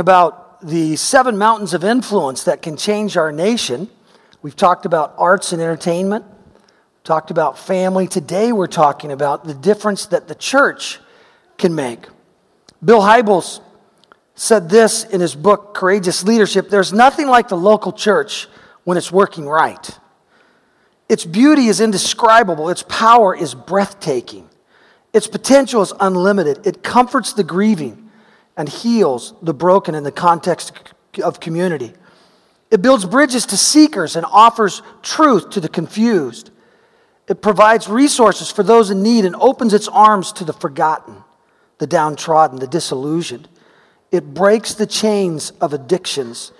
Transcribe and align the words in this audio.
about 0.00 0.66
the 0.66 0.96
seven 0.96 1.38
mountains 1.38 1.72
of 1.72 1.84
influence 1.84 2.44
that 2.44 2.62
can 2.62 2.76
change 2.76 3.16
our 3.16 3.30
nation. 3.30 3.88
We've 4.42 4.56
talked 4.56 4.84
about 4.84 5.14
arts 5.16 5.52
and 5.52 5.62
entertainment, 5.62 6.24
talked 7.04 7.30
about 7.30 7.58
family. 7.58 8.08
Today 8.08 8.52
we're 8.52 8.66
talking 8.66 9.12
about 9.12 9.44
the 9.44 9.54
difference 9.54 10.06
that 10.06 10.26
the 10.26 10.34
church 10.34 10.98
can 11.56 11.74
make. 11.74 12.06
Bill 12.84 13.00
Hybels 13.00 13.60
said 14.34 14.68
this 14.68 15.04
in 15.04 15.20
his 15.20 15.34
book, 15.34 15.74
Courageous 15.74 16.24
Leadership 16.24 16.68
There's 16.70 16.92
nothing 16.92 17.28
like 17.28 17.48
the 17.48 17.56
local 17.56 17.92
church 17.92 18.48
when 18.84 18.96
it's 18.96 19.12
working 19.12 19.46
right. 19.46 19.98
Its 21.08 21.24
beauty 21.24 21.66
is 21.66 21.80
indescribable, 21.80 22.70
its 22.70 22.84
power 22.88 23.34
is 23.34 23.54
breathtaking, 23.54 24.48
its 25.12 25.26
potential 25.26 25.82
is 25.82 25.92
unlimited. 26.00 26.66
It 26.66 26.82
comforts 26.82 27.32
the 27.32 27.44
grieving 27.44 28.09
and 28.60 28.68
heals 28.68 29.32
the 29.40 29.54
broken 29.54 29.94
in 29.94 30.04
the 30.04 30.12
context 30.12 30.74
of 31.24 31.40
community. 31.40 31.94
It 32.70 32.82
builds 32.82 33.06
bridges 33.06 33.46
to 33.46 33.56
seekers 33.56 34.16
and 34.16 34.26
offers 34.26 34.82
truth 35.00 35.48
to 35.50 35.62
the 35.62 35.68
confused. 35.70 36.50
It 37.26 37.40
provides 37.40 37.88
resources 37.88 38.50
for 38.50 38.62
those 38.62 38.90
in 38.90 39.02
need 39.02 39.24
and 39.24 39.34
opens 39.36 39.72
its 39.72 39.88
arms 39.88 40.30
to 40.32 40.44
the 40.44 40.52
forgotten, 40.52 41.24
the 41.78 41.86
downtrodden, 41.86 42.58
the 42.58 42.66
disillusioned. 42.66 43.48
It 44.12 44.34
breaks 44.34 44.74
the 44.74 44.86
chains 44.86 45.52
of 45.52 45.72
addictions, 45.72 46.52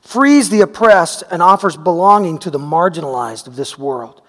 frees 0.00 0.48
the 0.48 0.62
oppressed, 0.62 1.22
and 1.30 1.42
offers 1.42 1.76
belonging 1.76 2.38
to 2.38 2.50
the 2.50 2.58
marginalized 2.58 3.46
of 3.46 3.56
this 3.56 3.76
world. 3.76 4.22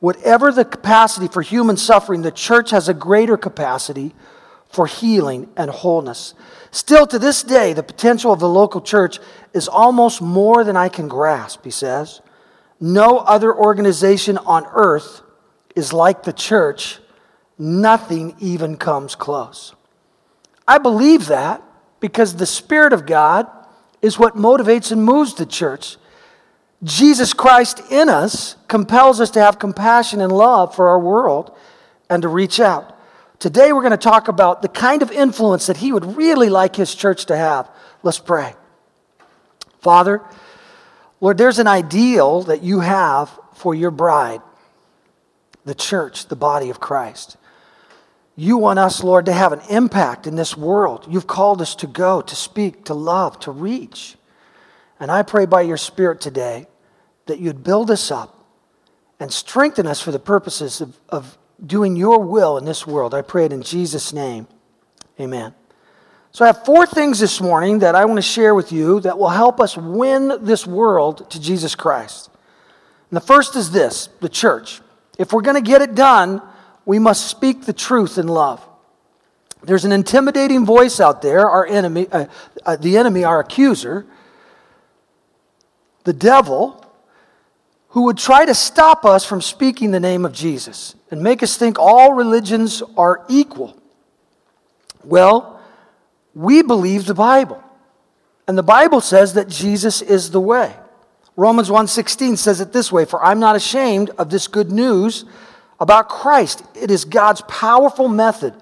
Whatever 0.00 0.50
the 0.50 0.64
capacity 0.64 1.28
for 1.28 1.42
human 1.42 1.76
suffering, 1.76 2.22
the 2.22 2.32
church 2.32 2.70
has 2.70 2.88
a 2.88 2.94
greater 2.94 3.36
capacity 3.36 4.16
for 4.70 4.86
healing 4.86 5.48
and 5.56 5.70
wholeness. 5.70 6.34
Still, 6.70 7.06
to 7.08 7.18
this 7.18 7.42
day, 7.42 7.72
the 7.72 7.82
potential 7.82 8.32
of 8.32 8.40
the 8.40 8.48
local 8.48 8.80
church 8.80 9.18
is 9.52 9.68
almost 9.68 10.22
more 10.22 10.62
than 10.62 10.76
I 10.76 10.88
can 10.88 11.08
grasp, 11.08 11.64
he 11.64 11.70
says. 11.70 12.20
No 12.78 13.18
other 13.18 13.54
organization 13.54 14.38
on 14.38 14.64
earth 14.72 15.22
is 15.74 15.92
like 15.92 16.22
the 16.22 16.32
church. 16.32 16.98
Nothing 17.58 18.36
even 18.38 18.76
comes 18.76 19.14
close. 19.14 19.74
I 20.66 20.78
believe 20.78 21.26
that 21.26 21.62
because 21.98 22.36
the 22.36 22.46
Spirit 22.46 22.92
of 22.92 23.06
God 23.06 23.48
is 24.00 24.18
what 24.18 24.36
motivates 24.36 24.92
and 24.92 25.04
moves 25.04 25.34
the 25.34 25.44
church. 25.44 25.96
Jesus 26.82 27.34
Christ 27.34 27.82
in 27.90 28.08
us 28.08 28.56
compels 28.68 29.20
us 29.20 29.30
to 29.32 29.40
have 29.40 29.58
compassion 29.58 30.20
and 30.20 30.32
love 30.32 30.74
for 30.74 30.88
our 30.88 30.98
world 30.98 31.54
and 32.08 32.22
to 32.22 32.28
reach 32.28 32.60
out. 32.60 32.96
Today, 33.40 33.72
we're 33.72 33.80
going 33.80 33.90
to 33.92 33.96
talk 33.96 34.28
about 34.28 34.60
the 34.60 34.68
kind 34.68 35.00
of 35.00 35.10
influence 35.10 35.66
that 35.68 35.78
He 35.78 35.92
would 35.92 36.16
really 36.16 36.50
like 36.50 36.76
His 36.76 36.94
church 36.94 37.24
to 37.26 37.36
have. 37.36 37.70
Let's 38.02 38.18
pray. 38.18 38.54
Father, 39.80 40.20
Lord, 41.22 41.38
there's 41.38 41.58
an 41.58 41.66
ideal 41.66 42.42
that 42.42 42.62
you 42.62 42.80
have 42.80 43.30
for 43.54 43.74
your 43.74 43.90
bride, 43.90 44.42
the 45.64 45.74
church, 45.74 46.26
the 46.26 46.36
body 46.36 46.68
of 46.68 46.80
Christ. 46.80 47.38
You 48.36 48.58
want 48.58 48.78
us, 48.78 49.02
Lord, 49.02 49.24
to 49.24 49.32
have 49.32 49.54
an 49.54 49.60
impact 49.70 50.26
in 50.26 50.36
this 50.36 50.54
world. 50.54 51.06
You've 51.08 51.26
called 51.26 51.62
us 51.62 51.74
to 51.76 51.86
go, 51.86 52.20
to 52.20 52.36
speak, 52.36 52.84
to 52.84 52.94
love, 52.94 53.40
to 53.40 53.50
reach. 53.50 54.16
And 54.98 55.10
I 55.10 55.22
pray 55.22 55.46
by 55.46 55.62
your 55.62 55.78
Spirit 55.78 56.20
today 56.20 56.66
that 57.24 57.38
you'd 57.38 57.64
build 57.64 57.90
us 57.90 58.10
up 58.10 58.44
and 59.18 59.32
strengthen 59.32 59.86
us 59.86 60.00
for 60.00 60.10
the 60.10 60.18
purposes 60.18 60.82
of, 60.82 60.98
of 61.08 61.38
doing 61.64 61.96
your 61.96 62.18
will 62.20 62.58
in 62.58 62.64
this 62.64 62.86
world. 62.86 63.14
I 63.14 63.22
pray 63.22 63.44
it 63.44 63.52
in 63.52 63.62
Jesus' 63.62 64.12
name. 64.12 64.46
Amen. 65.18 65.54
So, 66.32 66.44
I 66.44 66.48
have 66.48 66.64
four 66.64 66.86
things 66.86 67.18
this 67.18 67.40
morning 67.40 67.80
that 67.80 67.94
I 67.94 68.04
want 68.04 68.18
to 68.18 68.22
share 68.22 68.54
with 68.54 68.70
you 68.70 69.00
that 69.00 69.18
will 69.18 69.30
help 69.30 69.60
us 69.60 69.76
win 69.76 70.44
this 70.44 70.66
world 70.66 71.28
to 71.30 71.40
Jesus 71.40 71.74
Christ. 71.74 72.30
And 73.10 73.16
the 73.16 73.20
first 73.20 73.56
is 73.56 73.72
this 73.72 74.08
the 74.20 74.28
church. 74.28 74.80
If 75.18 75.32
we're 75.32 75.42
going 75.42 75.62
to 75.62 75.68
get 75.68 75.82
it 75.82 75.94
done, 75.94 76.40
we 76.86 76.98
must 76.98 77.26
speak 77.26 77.66
the 77.66 77.72
truth 77.72 78.16
in 78.16 78.28
love. 78.28 78.66
There's 79.62 79.84
an 79.84 79.92
intimidating 79.92 80.64
voice 80.64 81.00
out 81.00 81.20
there, 81.20 81.48
our 81.48 81.66
enemy, 81.66 82.06
uh, 82.10 82.26
uh, 82.64 82.76
the 82.76 82.96
enemy, 82.96 83.24
our 83.24 83.40
accuser, 83.40 84.06
the 86.04 86.12
devil, 86.12 86.79
who 87.90 88.02
would 88.02 88.18
try 88.18 88.44
to 88.44 88.54
stop 88.54 89.04
us 89.04 89.24
from 89.24 89.40
speaking 89.40 89.90
the 89.90 90.00
name 90.00 90.24
of 90.24 90.32
Jesus 90.32 90.94
and 91.10 91.22
make 91.22 91.42
us 91.42 91.56
think 91.56 91.78
all 91.78 92.12
religions 92.12 92.82
are 92.96 93.24
equal. 93.28 93.76
Well, 95.04 95.60
we 96.34 96.62
believe 96.62 97.06
the 97.06 97.14
Bible. 97.14 97.62
And 98.46 98.56
the 98.56 98.62
Bible 98.62 99.00
says 99.00 99.34
that 99.34 99.48
Jesus 99.48 100.02
is 100.02 100.30
the 100.30 100.40
way. 100.40 100.74
Romans 101.36 101.70
1:16 101.70 102.36
says 102.36 102.60
it 102.60 102.72
this 102.72 102.92
way, 102.92 103.04
"For 103.04 103.24
I'm 103.24 103.40
not 103.40 103.56
ashamed 103.56 104.10
of 104.18 104.30
this 104.30 104.46
good 104.46 104.70
news 104.70 105.24
about 105.80 106.08
Christ. 106.08 106.62
It 106.74 106.90
is 106.90 107.04
God's 107.04 107.42
powerful 107.48 108.08
method 108.08 108.54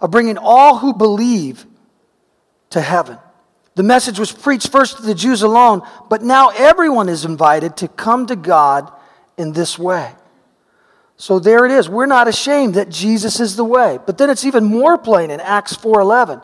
of 0.00 0.10
bringing 0.10 0.38
all 0.38 0.78
who 0.78 0.92
believe 0.92 1.66
to 2.70 2.80
heaven." 2.80 3.18
The 3.78 3.84
message 3.84 4.18
was 4.18 4.32
preached 4.32 4.72
first 4.72 4.96
to 4.96 5.02
the 5.04 5.14
Jews 5.14 5.42
alone, 5.42 5.82
but 6.08 6.20
now 6.20 6.48
everyone 6.48 7.08
is 7.08 7.24
invited 7.24 7.76
to 7.76 7.86
come 7.86 8.26
to 8.26 8.34
God 8.34 8.90
in 9.36 9.52
this 9.52 9.78
way. 9.78 10.16
So 11.16 11.38
there 11.38 11.64
it 11.64 11.70
is. 11.70 11.88
We're 11.88 12.06
not 12.06 12.26
ashamed 12.26 12.74
that 12.74 12.88
Jesus 12.88 13.38
is 13.38 13.54
the 13.54 13.62
way. 13.62 14.00
But 14.04 14.18
then 14.18 14.30
it's 14.30 14.44
even 14.44 14.64
more 14.64 14.98
plain 14.98 15.30
in 15.30 15.38
Acts 15.38 15.76
4:11. 15.76 16.42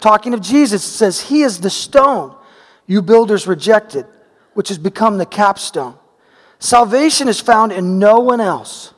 Talking 0.00 0.32
of 0.32 0.40
Jesus, 0.40 0.86
it 0.86 0.92
says, 0.92 1.22
He 1.22 1.42
is 1.42 1.58
the 1.58 1.70
stone 1.70 2.36
you 2.86 3.02
builders 3.02 3.48
rejected, 3.48 4.06
which 4.54 4.68
has 4.68 4.78
become 4.78 5.18
the 5.18 5.26
capstone. 5.26 5.98
Salvation 6.60 7.26
is 7.26 7.40
found 7.40 7.72
in 7.72 7.98
no 7.98 8.20
one 8.20 8.40
else, 8.40 8.94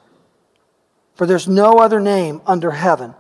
for 1.15 1.27
there's 1.27 1.49
no 1.49 1.79
other 1.79 2.01
name 2.01 2.43
under 2.45 2.71
heaven 2.71 3.15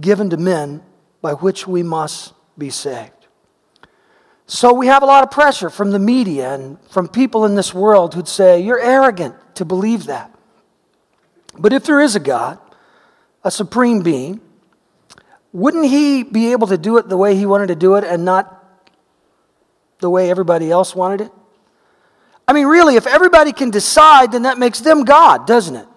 given 0.00 0.30
to 0.30 0.38
men 0.38 0.82
by 1.20 1.34
which 1.34 1.68
we 1.68 1.82
must 1.82 2.32
be 2.56 2.70
saved. 2.70 3.21
So 4.52 4.74
we 4.74 4.88
have 4.88 5.02
a 5.02 5.06
lot 5.06 5.22
of 5.22 5.30
pressure 5.30 5.70
from 5.70 5.92
the 5.92 5.98
media 5.98 6.52
and 6.52 6.76
from 6.90 7.08
people 7.08 7.46
in 7.46 7.54
this 7.54 7.72
world 7.72 8.12
who'd 8.12 8.28
say, 8.28 8.60
You're 8.60 8.78
arrogant 8.78 9.34
to 9.54 9.64
believe 9.64 10.04
that. 10.04 10.30
But 11.58 11.72
if 11.72 11.84
there 11.84 12.02
is 12.02 12.16
a 12.16 12.20
God, 12.20 12.58
a 13.42 13.50
supreme 13.50 14.02
being, 14.02 14.42
wouldn't 15.54 15.86
he 15.86 16.22
be 16.22 16.52
able 16.52 16.66
to 16.66 16.76
do 16.76 16.98
it 16.98 17.08
the 17.08 17.16
way 17.16 17.34
he 17.34 17.46
wanted 17.46 17.68
to 17.68 17.74
do 17.74 17.94
it 17.94 18.04
and 18.04 18.26
not 18.26 18.62
the 20.00 20.10
way 20.10 20.30
everybody 20.30 20.70
else 20.70 20.94
wanted 20.94 21.22
it? 21.22 21.32
I 22.46 22.52
mean, 22.52 22.66
really, 22.66 22.96
if 22.96 23.06
everybody 23.06 23.54
can 23.54 23.70
decide, 23.70 24.32
then 24.32 24.42
that 24.42 24.58
makes 24.58 24.80
them 24.80 25.04
God, 25.04 25.46
doesn't 25.46 25.76
it? 25.76 25.88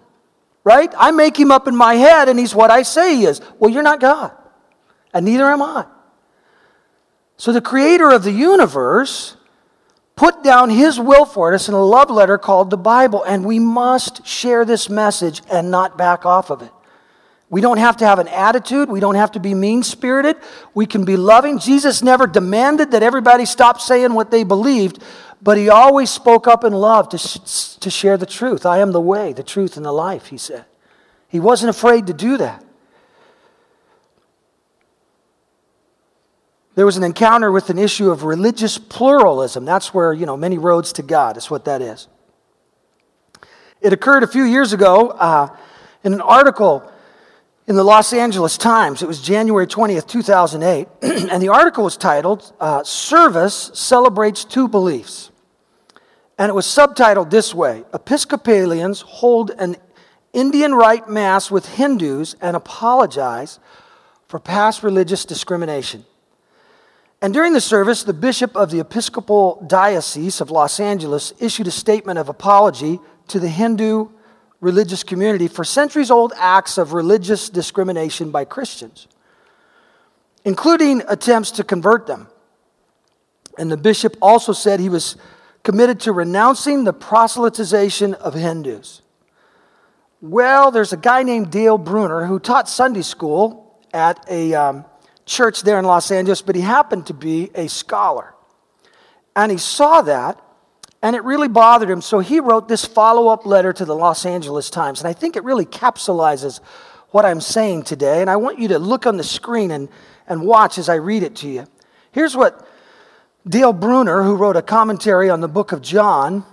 Right? 0.64 0.94
I 0.98 1.12
make 1.12 1.38
him 1.38 1.52
up 1.52 1.68
in 1.68 1.76
my 1.76 1.96
head 1.96 2.30
and 2.30 2.40
he's 2.40 2.56
what 2.56 2.72
I 2.72 2.84
say 2.84 3.18
he 3.18 3.26
is. 3.26 3.42
Well, 3.60 3.70
you're 3.70 3.84
not 3.84 4.00
God, 4.00 4.32
and 5.14 5.26
neither 5.26 5.44
am 5.44 5.62
I. 5.62 5.88
So 7.38 7.52
the 7.52 7.62
creator 7.62 8.10
of 8.12 8.24
the 8.24 8.32
universe 8.32 9.36
put 10.16 10.44
down 10.44 10.70
his 10.70 11.00
will 11.00 11.26
for 11.26 11.54
us 11.54 11.68
in 11.68 11.74
a 11.74 11.84
love 11.84 12.10
letter 12.10 12.38
called 12.38 12.70
the 12.70 12.78
Bible, 12.78 13.24
and 13.24 13.46
we 13.46 13.60
must 13.60 14.26
share 14.26 14.64
this 14.64 14.90
message 14.90 15.42
and 15.52 15.70
not 15.70 15.98
back 15.98 16.26
off 16.26 16.50
of 16.50 16.62
it. 16.62 16.72
We 17.50 17.62
don't 17.62 17.78
have 17.78 17.98
to 17.98 18.06
have 18.06 18.20
an 18.20 18.28
attitude. 18.28 18.90
We 18.90 19.00
don't 19.00 19.16
have 19.16 19.34
to 19.34 19.40
be 19.40 19.54
mean 19.54 19.84
spirited. 19.84 20.38
We 20.74 20.86
can 20.86 21.06
be 21.06 21.16
loving. 21.16 21.60
Jesus 21.60 22.02
never 22.02 22.26
demanded 22.26 22.92
that 22.92 23.04
everybody 23.04 23.46
stop 23.46 23.80
saying 23.80 24.14
what 24.14 24.32
they 24.32 24.44
believed, 24.44 25.02
but 25.42 25.58
he 25.58 25.70
always 25.70 26.10
spoke 26.10 26.48
up 26.48 26.64
in 26.64 26.74
love 26.74 27.10
to, 27.10 27.18
sh- 27.18 27.76
to 27.80 27.90
share 27.90 28.18
the 28.18 28.26
truth. 28.26 28.66
I 28.66 28.80
am 28.80 28.94
the 28.94 29.02
way, 29.02 29.32
the 29.32 29.44
truth, 29.44 29.78
and 29.78 29.86
the 29.86 29.92
life, 29.92 30.28
he 30.28 30.38
said. 30.38 30.66
He 31.28 31.40
wasn't 31.40 31.70
afraid 31.70 32.08
to 32.08 32.14
do 32.14 32.38
that. 32.38 32.65
There 36.76 36.86
was 36.86 36.98
an 36.98 37.04
encounter 37.04 37.52
with 37.52 37.70
an 37.70 37.80
issue 37.80 38.12
of 38.12 38.24
religious 38.24 38.78
pluralism. 38.78 39.64
That's 39.64 39.94
where, 39.94 40.12
you 40.12 40.26
know, 40.26 40.36
many 40.36 40.58
roads 40.58 40.92
to 40.94 41.02
God 41.02 41.38
is 41.38 41.50
what 41.50 41.66
that 41.66 41.82
is. 41.82 42.08
It 43.80 43.94
occurred 43.94 44.24
a 44.24 44.28
few 44.28 44.44
years 44.44 44.74
ago 44.74 45.10
uh, 45.10 45.56
in 46.04 46.14
an 46.14 46.22
article 46.22 46.90
in 47.68 47.76
the 47.76 47.84
Los 47.84 48.12
Angeles 48.12 48.58
Times. 48.58 49.02
It 49.02 49.08
was 49.08 49.22
January 49.22 49.68
20th, 49.68 50.08
2008. 50.08 50.88
and 51.32 51.42
the 51.42 51.50
article 51.50 51.86
was 51.86 51.96
titled 51.96 52.54
uh, 52.60 52.84
Service 52.84 53.72
Celebrates 53.74 54.44
Two 54.44 54.68
Beliefs. 54.68 55.32
And 56.38 56.50
it 56.50 56.54
was 56.54 56.66
subtitled 56.66 57.30
this 57.30 57.56
way 57.56 57.86
Episcopalians 57.94 59.02
hold 59.02 59.52
an 59.52 59.78
Indian 60.34 60.74
rite 60.74 61.08
mass 61.08 61.50
with 61.50 61.66
Hindus 61.76 62.36
and 62.42 62.58
apologize 62.58 63.60
for 64.28 64.40
past 64.40 64.84
religious 64.84 65.24
discrimination. 65.24 66.06
And 67.26 67.34
during 67.34 67.54
the 67.54 67.60
service, 67.60 68.04
the 68.04 68.14
bishop 68.14 68.56
of 68.56 68.70
the 68.70 68.80
Episcopal 68.80 69.66
Diocese 69.66 70.42
of 70.42 70.52
Los 70.52 70.80
Angeles 70.80 71.34
issued 71.40 71.66
a 71.66 71.72
statement 71.72 72.20
of 72.20 72.30
apology 72.30 73.00
to 73.30 73.40
the 73.40 73.50
Hindu 73.50 74.10
religious 74.62 75.04
community 75.04 75.48
for 75.48 75.64
centuries 75.64 76.12
old 76.12 76.34
acts 76.38 76.78
of 76.78 76.94
religious 76.94 77.50
discrimination 77.50 78.30
by 78.30 78.46
Christians, 78.46 79.08
including 80.44 81.02
attempts 81.08 81.50
to 81.50 81.64
convert 81.64 82.06
them. 82.06 82.28
And 83.58 83.72
the 83.72 83.78
bishop 83.78 84.16
also 84.22 84.54
said 84.54 84.80
he 84.80 84.88
was 84.88 85.16
committed 85.64 86.00
to 86.02 86.12
renouncing 86.12 86.84
the 86.84 86.94
proselytization 86.94 88.14
of 88.14 88.36
Hindus. 88.36 89.02
Well, 90.22 90.70
there's 90.70 90.94
a 90.94 90.98
guy 90.98 91.24
named 91.24 91.50
Dale 91.50 91.80
Bruner 91.80 92.28
who 92.28 92.38
taught 92.38 92.70
Sunday 92.70 93.02
school 93.02 93.84
at 93.96 94.24
a 94.30 94.54
um, 94.54 94.86
church 95.26 95.62
there 95.64 95.80
in 95.80 95.86
Los 95.86 96.12
Angeles, 96.12 96.42
but 96.42 96.56
he 96.56 96.62
happened 96.62 97.08
to 97.08 97.14
be 97.14 97.52
a 97.56 97.68
scholar. 97.68 98.34
And 99.36 99.52
he 99.52 99.58
saw 99.58 100.02
that, 100.04 100.42
and 101.02 101.16
it 101.16 101.24
really 101.24 101.48
bothered 101.48 101.90
him. 101.90 102.02
So 102.02 102.20
he 102.20 102.40
wrote 102.40 102.68
this 102.68 102.86
follow 102.86 103.28
up 103.28 103.46
letter 103.46 103.74
to 103.74 103.86
the 103.86 103.96
Los 103.96 104.26
Angeles 104.26 104.70
Times. 104.70 105.02
And 105.02 105.08
I 105.08 105.14
think 105.14 105.36
it 105.36 105.44
really 105.44 105.66
capsulizes 105.66 106.62
what 107.10 107.26
I'm 107.26 107.42
saying 107.42 107.84
today. 107.84 108.22
And 108.22 108.30
I 108.30 108.38
want 108.38 108.60
you 108.60 108.70
to 108.70 108.80
look 108.80 109.06
on 109.06 109.18
the 109.18 109.24
screen 109.24 109.72
and, 109.72 109.90
and 110.28 110.42
watch 110.42 110.78
as 110.78 110.90
I 110.90 110.96
read 110.96 111.24
it 111.24 111.36
to 111.38 111.48
you. 111.48 111.68
Here's 112.12 112.36
what 112.36 112.68
Dale 113.48 113.74
Bruner, 113.74 114.24
who 114.24 114.36
wrote 114.36 114.56
a 114.56 114.62
commentary 114.62 115.30
on 115.30 115.42
the 115.42 115.48
book 115.48 115.72
of 115.72 115.82
John, 115.82 116.46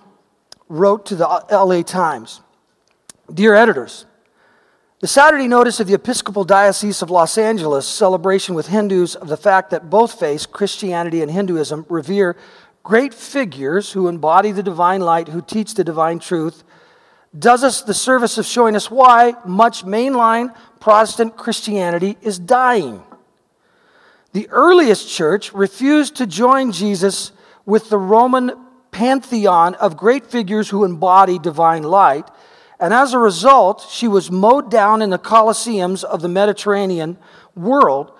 wrote 0.69 1.07
to 1.07 1.17
the 1.17 1.27
LA 1.51 1.83
Times 1.83 2.41
Dear 3.33 3.55
editors, 3.55 4.05
the 5.03 5.09
Saturday 5.09 5.49
notice 5.49 5.81
of 5.81 5.89
the 5.89 5.95
Episcopal 5.95 6.45
Diocese 6.45 7.03
of 7.03 7.11
Los 7.11 7.37
Angeles 7.37 7.89
celebration 7.89 8.55
with 8.55 8.69
Hindus 8.69 9.17
of 9.17 9.27
the 9.27 9.37
fact 9.37 9.71
that 9.71 9.91
both 9.91 10.21
faiths, 10.21 10.47
Christianity 10.47 11.23
and 11.23 11.29
Hinduism, 11.29 11.87
revere 11.89 12.37
great 12.85 13.13
figures 13.13 13.91
who 13.91 14.07
embody 14.07 14.53
the 14.53 14.63
divine 14.63 15.01
light, 15.01 15.27
who 15.27 15.43
teach 15.43 15.75
the 15.75 15.83
divine 15.83 16.21
truth, 16.21 16.63
does 17.37 17.65
us 17.65 17.83
the 17.83 17.93
service 17.93 18.39
of 18.39 18.47
showing 18.47 18.77
us 18.77 18.93
why 18.93 19.35
much 19.45 19.85
mainline 19.85 20.55
Protestant 20.79 21.37
Christianity 21.37 22.17
is 22.23 22.39
dying. 22.39 23.03
The 24.33 24.49
earliest 24.51 25.11
church 25.11 25.53
refused 25.53 26.15
to 26.17 26.29
join 26.29 26.71
Jesus 26.71 27.33
with 27.67 27.89
the 27.89 27.99
Roman 27.99 28.53
pantheon 28.93 29.75
of 29.75 29.97
great 29.97 30.27
figures 30.27 30.69
who 30.69 30.85
embody 30.85 31.41
divine 31.41 31.83
light, 31.83 32.31
and 32.82 32.93
as 32.93 33.14
a 33.14 33.19
result, 33.19 33.87
she 33.88 34.08
was 34.08 34.29
mowed 34.29 34.69
down 34.69 35.02
in 35.02 35.11
the 35.11 35.19
Colosseums 35.19 36.02
of 36.02 36.20
the 36.20 36.29
Mediterranean 36.29 37.17
world 37.55 38.11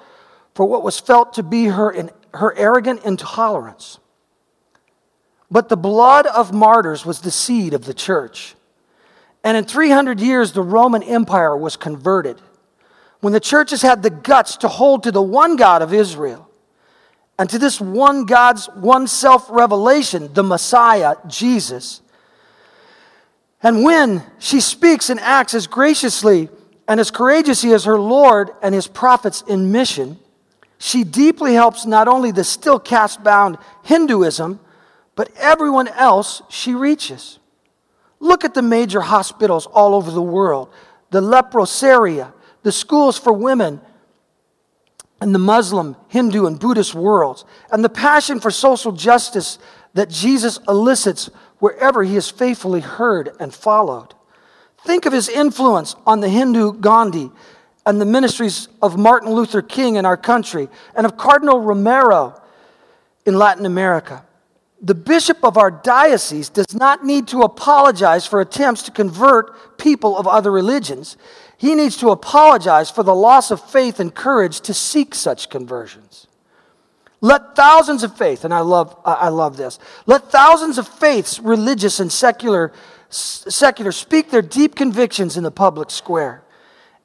for 0.55 0.65
what 0.65 0.85
was 0.85 1.01
felt 1.01 1.33
to 1.33 1.43
be 1.43 1.65
her, 1.65 2.09
her 2.35 2.57
arrogant 2.57 3.05
intolerance. 3.05 3.99
But 5.51 5.69
the 5.69 5.77
blood 5.77 6.29
of 6.29 6.53
martyrs 6.53 7.05
was 7.05 7.23
the 7.23 7.31
seed 7.33 7.75
of 7.75 7.87
the 7.87 7.93
church. 7.93 8.55
And 9.43 9.57
in 9.57 9.65
300 9.65 10.21
years, 10.21 10.53
the 10.53 10.63
Roman 10.63 11.03
Empire 11.03 11.57
was 11.57 11.77
converted 11.77 12.41
when 13.19 13.33
the 13.33 13.41
churches 13.41 13.83
had 13.83 14.05
the 14.05 14.11
guts 14.11 14.57
to 14.59 14.69
hold 14.69 15.03
to 15.03 15.11
the 15.11 15.21
one 15.21 15.57
God 15.57 15.83
of 15.83 15.93
Israel 15.93 16.49
and 17.37 17.51
to 17.51 17.59
this 17.59 17.81
one 17.81 18.27
God's 18.27 18.67
one 18.67 19.09
self 19.09 19.51
revelation, 19.51 20.33
the 20.35 20.45
Messiah, 20.45 21.17
Jesus. 21.27 22.01
And 23.63 23.85
when 23.85 24.25
she 24.39 24.61
speaks 24.61 25.09
and 25.09 25.21
acts 25.21 25.55
as 25.55 25.67
graciously 25.67 26.49
and 26.89 26.99
as 26.99 27.11
courageously 27.11 27.73
as 27.73 27.85
her 27.85 27.99
Lord 27.99 28.51
and 28.61 28.75
his 28.75 28.89
prophets 28.89 29.43
in 29.47 29.71
mission, 29.71 30.19
she 30.79 31.05
deeply 31.05 31.55
helps 31.55 31.87
not 31.87 32.09
only 32.09 32.33
the 32.33 32.43
still 32.43 32.81
caste 32.81 33.23
bound 33.23 33.57
Hinduism, 33.85 34.59
but 35.15 35.31
everyone 35.37 35.89
else 35.89 36.43
she 36.49 36.75
reaches. 36.75 37.39
Look 38.19 38.45
at 38.45 38.55
the 38.55 38.63
major 38.63 39.01
hospitals 39.01 39.67
all 39.67 39.95
over 39.95 40.11
the 40.11 40.23
world 40.23 40.69
the 41.11 41.21
leprosaria, 41.21 42.33
the 42.63 42.73
schools 42.73 43.19
for 43.19 43.35
women 43.35 43.83
in 45.21 45.33
the 45.33 45.39
Muslim, 45.39 45.95
Hindu, 46.09 46.47
and 46.47 46.59
Buddhist 46.59 46.95
worlds, 46.95 47.45
and 47.71 47.85
the 47.85 47.91
passion 47.91 48.41
for 48.41 48.51
social 48.51 48.93
justice 48.93 49.59
that 49.93 50.09
Jesus 50.09 50.59
elicits 50.67 51.31
wherever 51.63 52.03
he 52.03 52.17
is 52.17 52.29
faithfully 52.29 52.81
heard 52.81 53.31
and 53.39 53.55
followed. 53.55 54.15
Think 54.85 55.07
of 55.07 55.13
his 55.13 55.29
influence 55.29 55.95
on 56.05 56.19
the 56.19 56.29
Hindu 56.29 56.73
Gandhi 56.73 57.31
and 57.87 58.01
the 58.01 58.05
ministries 58.05 58.67
of 58.83 58.99
Martin 58.99 59.31
Luther 59.31 59.63
King 59.63 59.95
in 59.95 60.05
our 60.05 60.17
country 60.17 60.69
and 60.97 61.07
of 61.07 61.17
Cardinal 61.17 61.61
Romero 61.61 62.43
in 63.25 63.39
Latin 63.39 63.65
America. 63.65 64.25
The 64.81 64.97
bishop 64.97 65.45
of 65.45 65.57
our 65.57 65.71
diocese 65.71 66.49
does 66.49 66.75
not 66.75 67.05
need 67.05 67.29
to 67.29 67.43
apologize 67.43 68.27
for 68.27 68.41
attempts 68.41 68.83
to 68.83 68.91
convert 68.91 69.79
people 69.79 70.19
of 70.19 70.27
other 70.27 70.51
religions. 70.51 71.17
He 71.57 71.77
needs 71.77 71.97
to 71.99 72.11
apologize 72.11 72.91
for 72.91 73.05
the 73.05 73.15
loss 73.15 73.53
of 73.53 73.71
faith 73.71 74.01
and 74.01 74.13
courage 74.13 74.63
to 74.63 74.75
seek 74.75 75.15
such 75.15 75.49
conversions. 75.49 76.27
Let 77.23 77.55
thousands 77.55 78.03
of 78.03 78.17
faith, 78.17 78.45
and 78.45 78.53
I 78.53 78.61
love, 78.61 78.97
I 79.05 79.29
love 79.29 79.57
this, 79.57 79.79
let 80.07 80.33
thousands 80.33 80.77
of 80.77 80.89
faiths, 80.89 81.39
religious 81.39 82.01
and 82.01 82.11
secular, 82.11 82.73
secular, 83.11 83.93
speak 83.93 84.31
their 84.31 84.43
deep 84.43 84.75
convictions 84.75 85.37
in 85.37 85.45
the 85.45 85.53
public 85.53 85.93
square. 85.93 86.43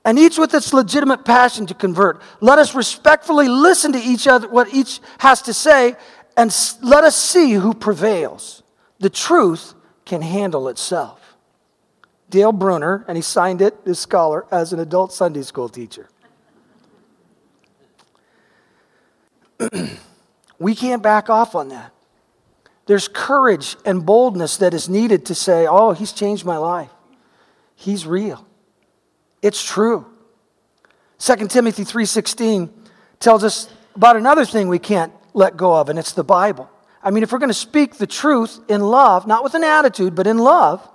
And 0.04 0.18
each 0.18 0.40
with 0.40 0.56
its 0.56 0.74
legitimate 0.74 1.24
passion 1.24 1.68
to 1.68 1.75
convert. 1.75 2.19
Let 2.42 2.58
us 2.58 2.74
respectfully 2.74 3.48
listen 3.48 3.94
to 3.94 4.00
each 4.00 4.25
other, 4.25 4.50
what 4.50 4.74
each 4.74 5.02
has 5.19 5.44
to 5.44 5.54
say, 5.54 5.96
and 6.36 6.56
let 6.81 7.04
us 7.04 7.16
see 7.16 7.54
who 7.54 7.75
prevails. 7.75 8.64
The 9.00 9.12
truth 9.12 9.75
can 10.04 10.24
handle 10.24 10.68
itself. 10.68 11.38
Dale 12.31 12.54
Bruner, 12.54 13.06
and 13.08 13.18
he 13.18 13.22
signed 13.22 13.62
it, 13.62 13.86
this 13.86 14.00
scholar, 14.00 14.48
as 14.50 14.74
an 14.74 14.80
adult 14.80 15.14
Sunday 15.14 15.44
school 15.44 15.69
teacher. 15.69 16.09
we 20.59 20.76
can't 20.76 21.04
back 21.04 21.30
off 21.30 21.56
on 21.56 21.69
that. 21.69 21.94
There's 22.87 23.07
courage 23.07 23.76
and 23.85 24.06
boldness 24.06 24.57
that 24.57 24.73
is 24.73 24.87
needed 24.87 25.26
to 25.26 25.35
say, 25.35 25.68
oh, 25.68 25.92
he's 25.92 26.14
changed 26.14 26.45
my 26.45 26.57
life. 26.57 26.90
He's 27.76 28.07
real. 28.07 28.45
It's 29.42 29.64
true. 29.64 30.06
2 31.19 31.47
Timothy 31.47 31.83
3:16 31.83 32.69
tells 33.19 33.44
us 33.44 33.69
about 33.95 34.16
another 34.16 34.45
thing 34.45 34.68
we 34.68 34.80
can't 34.80 35.11
let 35.33 35.57
go 35.57 35.76
of, 35.76 35.90
and 35.90 35.99
it's 35.99 36.14
the 36.14 36.23
Bible. 36.23 36.69
I 37.04 37.11
mean, 37.11 37.23
if 37.23 37.31
we're 37.31 37.40
going 37.40 37.49
to 37.49 37.54
speak 37.54 37.95
the 37.95 38.07
truth 38.07 38.59
in 38.68 38.81
love, 38.81 39.28
not 39.28 39.44
with 39.44 39.54
an 39.54 39.64
attitude, 39.64 40.16
but 40.16 40.28
in 40.28 40.37
love, 40.37 40.87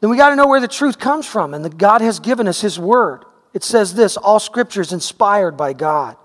then 0.00 0.10
we 0.10 0.16
got 0.16 0.30
to 0.30 0.36
know 0.36 0.46
where 0.46 0.60
the 0.60 0.68
truth 0.68 0.98
comes 0.98 1.26
from 1.26 1.54
and 1.54 1.64
that 1.64 1.78
God 1.78 2.00
has 2.00 2.18
given 2.18 2.48
us 2.48 2.60
His 2.60 2.78
Word. 2.78 3.24
It 3.54 3.62
says 3.62 3.94
this 3.94 4.16
all 4.16 4.40
scripture 4.40 4.80
is 4.80 4.92
inspired 4.92 5.56
by 5.56 5.72
God 5.72 6.16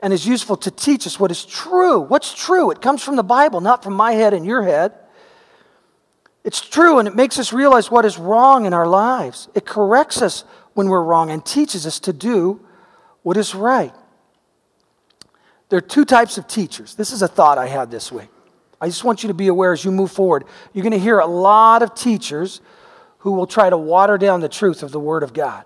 and 0.00 0.12
is 0.12 0.26
useful 0.26 0.56
to 0.58 0.70
teach 0.70 1.06
us 1.06 1.18
what 1.18 1.30
is 1.30 1.44
true. 1.44 2.00
What's 2.00 2.34
true? 2.34 2.70
It 2.70 2.80
comes 2.80 3.02
from 3.02 3.16
the 3.16 3.22
Bible, 3.22 3.60
not 3.60 3.82
from 3.82 3.94
my 3.94 4.12
head 4.12 4.34
and 4.34 4.44
your 4.44 4.62
head. 4.62 4.92
It's 6.44 6.60
true 6.60 6.98
and 6.98 7.08
it 7.08 7.16
makes 7.16 7.38
us 7.38 7.52
realize 7.52 7.90
what 7.90 8.04
is 8.04 8.18
wrong 8.18 8.66
in 8.66 8.72
our 8.72 8.86
lives. 8.86 9.48
It 9.54 9.66
corrects 9.66 10.22
us 10.22 10.44
when 10.74 10.88
we're 10.88 11.02
wrong 11.02 11.30
and 11.30 11.44
teaches 11.44 11.86
us 11.86 11.98
to 12.00 12.12
do 12.12 12.64
what 13.22 13.36
is 13.36 13.54
right. 13.54 13.94
There 15.68 15.78
are 15.78 15.82
two 15.82 16.04
types 16.04 16.38
of 16.38 16.46
teachers. 16.46 16.94
This 16.94 17.10
is 17.10 17.22
a 17.22 17.28
thought 17.28 17.58
I 17.58 17.66
had 17.66 17.90
this 17.90 18.12
week. 18.12 18.28
I 18.80 18.86
just 18.86 19.02
want 19.02 19.22
you 19.22 19.28
to 19.28 19.34
be 19.34 19.48
aware 19.48 19.72
as 19.72 19.84
you 19.84 19.90
move 19.90 20.12
forward. 20.12 20.44
You're 20.72 20.82
going 20.82 20.92
to 20.92 20.98
hear 20.98 21.18
a 21.18 21.26
lot 21.26 21.82
of 21.82 21.94
teachers 21.94 22.60
who 23.18 23.32
will 23.32 23.46
try 23.46 23.68
to 23.68 23.76
water 23.76 24.18
down 24.18 24.40
the 24.40 24.48
truth 24.48 24.82
of 24.82 24.92
the 24.92 25.00
Word 25.00 25.22
of 25.22 25.32
God. 25.32 25.64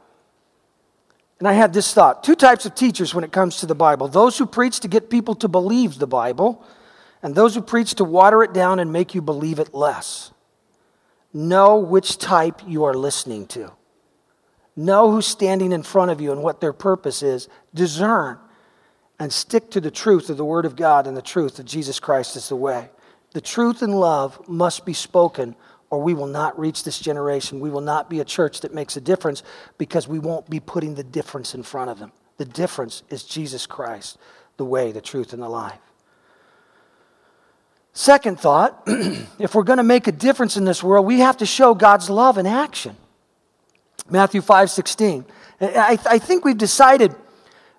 And 1.40 1.48
I 1.48 1.54
had 1.54 1.72
this 1.72 1.92
thought 1.92 2.22
two 2.22 2.36
types 2.36 2.66
of 2.66 2.76
teachers 2.76 3.14
when 3.14 3.24
it 3.24 3.32
comes 3.32 3.56
to 3.56 3.66
the 3.66 3.74
Bible 3.74 4.06
those 4.06 4.38
who 4.38 4.46
preach 4.46 4.78
to 4.80 4.88
get 4.88 5.10
people 5.10 5.34
to 5.36 5.48
believe 5.48 5.98
the 5.98 6.06
Bible, 6.06 6.64
and 7.22 7.34
those 7.34 7.56
who 7.56 7.62
preach 7.62 7.94
to 7.96 8.04
water 8.04 8.44
it 8.44 8.52
down 8.52 8.78
and 8.78 8.92
make 8.92 9.14
you 9.14 9.22
believe 9.22 9.58
it 9.58 9.74
less. 9.74 10.32
Know 11.32 11.78
which 11.78 12.18
type 12.18 12.60
you 12.66 12.84
are 12.84 12.94
listening 12.94 13.46
to. 13.48 13.72
Know 14.76 15.10
who's 15.10 15.26
standing 15.26 15.72
in 15.72 15.82
front 15.82 16.10
of 16.10 16.20
you 16.20 16.32
and 16.32 16.42
what 16.42 16.60
their 16.60 16.72
purpose 16.72 17.22
is. 17.22 17.48
Discern 17.74 18.38
and 19.18 19.32
stick 19.32 19.70
to 19.70 19.80
the 19.80 19.90
truth 19.90 20.30
of 20.30 20.36
the 20.36 20.44
Word 20.44 20.64
of 20.64 20.76
God 20.76 21.06
and 21.06 21.16
the 21.16 21.22
truth 21.22 21.56
that 21.56 21.66
Jesus 21.66 22.00
Christ 22.00 22.36
is 22.36 22.48
the 22.48 22.56
way. 22.56 22.90
The 23.32 23.40
truth 23.40 23.82
and 23.82 23.98
love 23.98 24.48
must 24.48 24.84
be 24.84 24.92
spoken 24.92 25.54
or 25.90 26.00
we 26.00 26.14
will 26.14 26.26
not 26.26 26.58
reach 26.58 26.84
this 26.84 26.98
generation. 26.98 27.60
We 27.60 27.70
will 27.70 27.80
not 27.80 28.08
be 28.08 28.20
a 28.20 28.24
church 28.24 28.60
that 28.60 28.72
makes 28.72 28.96
a 28.96 29.00
difference 29.00 29.42
because 29.76 30.06
we 30.06 30.20
won't 30.20 30.48
be 30.48 30.60
putting 30.60 30.94
the 30.94 31.04
difference 31.04 31.54
in 31.54 31.64
front 31.64 31.90
of 31.90 31.98
them. 31.98 32.12
The 32.38 32.44
difference 32.44 33.02
is 33.10 33.24
Jesus 33.24 33.66
Christ, 33.66 34.16
the 34.56 34.64
way, 34.64 34.92
the 34.92 35.00
truth, 35.00 35.32
and 35.32 35.42
the 35.42 35.48
life. 35.48 35.80
Second 37.92 38.38
thought 38.38 38.82
if 38.86 39.54
we're 39.54 39.64
going 39.64 39.78
to 39.78 39.82
make 39.82 40.06
a 40.06 40.12
difference 40.12 40.56
in 40.56 40.64
this 40.64 40.82
world, 40.82 41.04
we 41.04 41.18
have 41.18 41.38
to 41.38 41.46
show 41.46 41.74
God's 41.74 42.08
love 42.08 42.38
in 42.38 42.46
action. 42.46 42.96
Matthew 44.08 44.40
5 44.40 44.70
16. 44.70 45.24
I, 45.60 45.98
I 46.06 46.18
think 46.18 46.44
we've 46.44 46.56
decided 46.56 47.14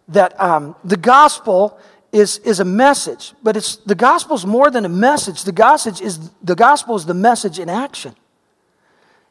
that 0.10 0.39
um, 0.39 0.75
the 0.84 0.98
gospel 0.98 1.80
is, 2.12 2.39
is 2.39 2.60
a 2.60 2.65
message, 2.65 3.34
but 3.41 3.56
it's, 3.56 3.77
the 3.77 3.96
gospel 3.96 4.36
is 4.36 4.46
more 4.46 4.70
than 4.70 4.84
a 4.84 4.89
message. 4.89 5.44
The 5.44 5.51
gospel, 5.53 5.94
is, 6.06 6.30
the 6.44 6.56
gospel 6.56 6.96
is 6.96 7.06
the 7.06 7.13
message 7.13 7.58
in 7.58 7.70
action. 7.70 8.15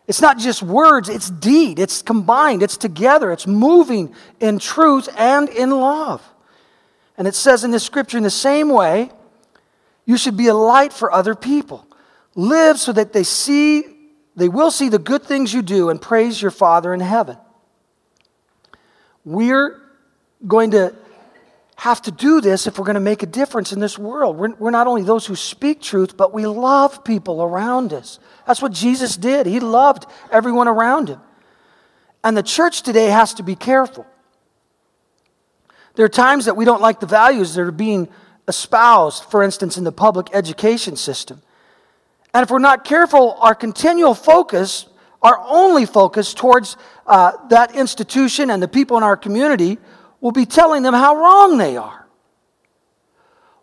It's 0.09 0.21
not 0.21 0.39
just 0.39 0.63
words, 0.63 1.09
it's 1.09 1.31
deed. 1.31 1.79
It's 1.79 2.03
combined, 2.03 2.63
it's 2.63 2.77
together, 2.77 3.31
it's 3.33 3.47
moving 3.47 4.15
in 4.41 4.59
truth 4.59 5.09
and 5.17 5.49
in 5.49 5.71
love. 5.71 6.27
And 7.17 7.29
it 7.29 7.35
says 7.35 7.65
in 7.65 7.71
this 7.71 7.85
scripture, 7.85 8.17
in 8.17 8.25
the 8.25 8.31
same 8.31 8.71
way, 8.71 9.11
You 10.07 10.17
should 10.17 10.37
be 10.37 10.49
a 10.49 10.55
light 10.55 10.93
for 10.93 11.13
other 11.13 11.37
people. 11.37 11.87
Live 12.35 12.81
so 12.81 12.93
that 12.93 13.13
they 13.13 13.23
see, 13.23 13.85
they 14.35 14.49
will 14.49 14.71
see 14.71 14.89
the 14.89 14.99
good 14.99 15.23
things 15.23 15.55
you 15.55 15.63
do 15.63 15.91
and 15.91 16.03
praise 16.03 16.41
your 16.43 16.51
Father 16.51 16.93
in 16.93 17.01
heaven. 17.01 17.37
We're 19.25 19.81
going 20.47 20.73
to 20.73 20.95
have 21.81 22.03
to 22.03 22.11
do 22.11 22.43
this 22.43 22.67
if 22.67 22.79
we're 22.79 22.85
going 22.85 22.93
to 22.93 23.01
make 23.01 23.23
a 23.23 23.27
difference 23.27 23.73
in 23.73 23.81
this 23.81 23.99
world. 23.99 24.37
We're, 24.37 24.55
we're, 24.57 24.71
not 24.71 24.87
only 24.87 25.03
those 25.03 25.25
who 25.25 25.35
speak 25.35 25.81
truth, 25.81 26.15
but 26.15 26.31
we 26.31 26.45
love 26.47 27.03
people 27.05 27.43
around 27.43 27.95
us. 27.95 28.19
That's 28.47 28.61
what 28.61 28.73
Jesus 28.73 29.17
did. 29.17 29.47
He 29.47 29.61
loved 29.61 30.05
everyone 30.31 30.69
around 30.69 31.09
him. 31.09 31.21
And 32.23 32.37
the 32.37 32.43
church 32.43 32.83
today 32.83 33.07
has 33.07 33.33
to 33.35 33.43
be 33.43 33.57
careful. 33.57 34.05
There 35.95 36.05
are 36.05 36.11
times 36.11 36.45
that 36.45 36.55
we 36.55 36.67
don't 36.67 36.83
like 36.83 37.01
the 37.01 37.07
values 37.07 37.55
that 37.55 37.63
are 37.63 37.73
being 37.73 38.11
espoused, 38.47 39.25
for 39.25 39.43
instance, 39.43 39.79
in 39.79 39.85
the 39.85 39.93
public 39.93 40.29
education 40.35 40.97
system. 40.97 41.41
And 42.35 42.43
if 42.43 42.51
we're 42.51 42.59
not 42.59 42.85
careful, 42.85 43.39
our 43.41 43.55
continual 43.55 44.13
focus, 44.13 44.87
our 45.23 45.43
only 45.49 45.87
focus 45.87 46.35
towards 46.35 46.77
uh, 47.07 47.33
that 47.49 47.75
institution 47.75 48.51
and 48.51 48.63
the 48.63 48.69
people 48.69 48.99
in 48.99 49.03
our 49.03 49.17
community, 49.17 49.79
will 50.21 50.33
be 50.33 50.47
telling 50.47 50.83
them 50.83 50.95
how 50.95 51.17
wrong 51.17 51.59
they 51.59 51.77
are. 51.77 52.07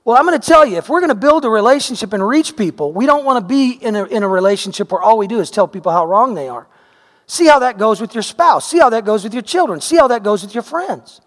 Well, 0.03 0.15
I'm 0.15 0.25
going 0.25 0.39
to 0.39 0.47
tell 0.47 0.65
you, 0.65 0.77
if 0.77 0.87
we're 0.87 1.01
going 1.01 1.09
to 1.09 1.15
build 1.15 1.43
a 1.43 1.49
relationship 1.49 2.13
and 2.13 2.25
reach 2.25 2.55
people, 2.55 2.93
we 2.93 3.05
don't 3.05 3.25
want 3.25 3.43
to 3.43 3.47
be 3.47 3.71
in 3.71 3.95
a, 3.95 4.05
in 4.05 4.23
a 4.23 4.27
relationship 4.27 4.91
where 4.91 5.01
all 5.01 5.17
we 5.17 5.27
do 5.27 5.41
is 5.41 5.51
tell 5.51 5.67
people 5.67 5.91
how 5.91 6.05
wrong 6.05 6.33
they 6.33 6.47
are. 6.47 6.67
See 7.25 7.45
how 7.45 7.59
that 7.59 7.77
goes 7.77 7.99
with 7.99 8.15
your 8.15 8.23
spouse. 8.23 8.69
See 8.69 8.79
how 8.79 8.89
that 8.89 9.03
goes 9.03 9.25
with 9.25 9.33
your 9.33 9.43
children. 9.43 9.81
See 9.81 9.97
how 9.97 10.07
that 10.07 10.23
goes 10.23 10.43
with 10.43 10.53
your 10.53 10.63
friends. 10.63 11.19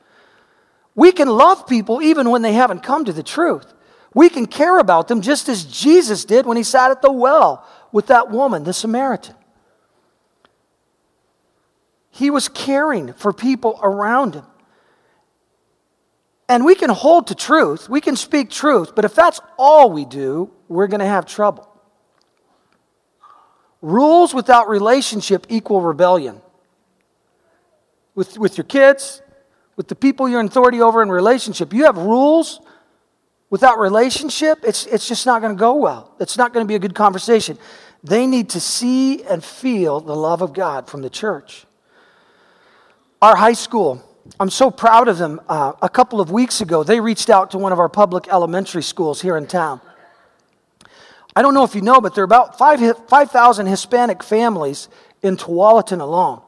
We 0.94 1.12
can 1.12 1.28
love 1.28 1.66
people 1.66 2.00
even 2.00 2.30
when 2.30 2.40
they 2.40 2.54
haven't 2.54 2.82
come 2.82 3.04
to 3.04 3.12
the 3.12 3.22
truth. 3.22 3.72
We 4.14 4.30
can 4.30 4.46
care 4.46 4.78
about 4.78 5.08
them 5.08 5.20
just 5.20 5.48
as 5.48 5.64
Jesus 5.64 6.24
did 6.24 6.46
when 6.46 6.56
he 6.56 6.62
sat 6.62 6.90
at 6.90 7.02
the 7.02 7.12
well 7.12 7.66
with 7.92 8.06
that 8.06 8.30
woman, 8.30 8.64
the 8.64 8.72
Samaritan. 8.72 9.34
He 12.10 12.30
was 12.30 12.48
caring 12.48 13.12
for 13.12 13.32
people 13.32 13.78
around 13.82 14.34
him. 14.34 14.46
And 16.50 16.64
we 16.64 16.74
can 16.74 16.90
hold 16.90 17.28
to 17.28 17.36
truth, 17.36 17.88
we 17.88 18.00
can 18.00 18.16
speak 18.16 18.50
truth, 18.50 18.96
but 18.96 19.04
if 19.04 19.14
that's 19.14 19.40
all 19.56 19.92
we 19.92 20.04
do, 20.04 20.50
we're 20.66 20.88
going 20.88 20.98
to 20.98 21.06
have 21.06 21.24
trouble. 21.24 21.68
Rules 23.80 24.34
without 24.34 24.68
relationship 24.68 25.46
equal 25.48 25.80
rebellion. 25.80 26.42
With, 28.16 28.36
with 28.36 28.58
your 28.58 28.64
kids, 28.64 29.22
with 29.76 29.86
the 29.86 29.94
people 29.94 30.28
you're 30.28 30.40
in 30.40 30.46
authority 30.46 30.80
over 30.80 31.04
in 31.04 31.08
relationship, 31.08 31.72
you 31.72 31.84
have 31.84 31.96
rules 31.96 32.60
without 33.48 33.78
relationship, 33.78 34.58
it's, 34.64 34.86
it's 34.86 35.06
just 35.06 35.26
not 35.26 35.42
going 35.42 35.54
to 35.54 35.60
go 35.60 35.76
well. 35.76 36.16
It's 36.18 36.36
not 36.36 36.52
going 36.52 36.66
to 36.66 36.68
be 36.68 36.74
a 36.74 36.80
good 36.80 36.96
conversation. 36.96 37.58
They 38.02 38.26
need 38.26 38.48
to 38.50 38.60
see 38.60 39.22
and 39.22 39.44
feel 39.44 40.00
the 40.00 40.16
love 40.16 40.42
of 40.42 40.52
God 40.52 40.88
from 40.88 41.02
the 41.02 41.10
church. 41.10 41.64
Our 43.22 43.36
high 43.36 43.52
school, 43.52 44.04
I'm 44.38 44.50
so 44.50 44.70
proud 44.70 45.08
of 45.08 45.18
them. 45.18 45.40
Uh, 45.48 45.72
a 45.82 45.88
couple 45.88 46.20
of 46.20 46.30
weeks 46.30 46.60
ago, 46.60 46.82
they 46.82 47.00
reached 47.00 47.30
out 47.30 47.50
to 47.52 47.58
one 47.58 47.72
of 47.72 47.78
our 47.78 47.88
public 47.88 48.28
elementary 48.28 48.82
schools 48.82 49.20
here 49.20 49.36
in 49.36 49.46
town. 49.46 49.80
I 51.34 51.42
don't 51.42 51.54
know 51.54 51.64
if 51.64 51.74
you 51.74 51.80
know, 51.80 52.00
but 52.00 52.14
there 52.14 52.22
are 52.22 52.24
about 52.24 52.58
5,000 52.58 52.96
5, 53.08 53.66
Hispanic 53.66 54.22
families 54.22 54.88
in 55.22 55.36
Tualatin 55.36 56.00
alone. 56.00 56.42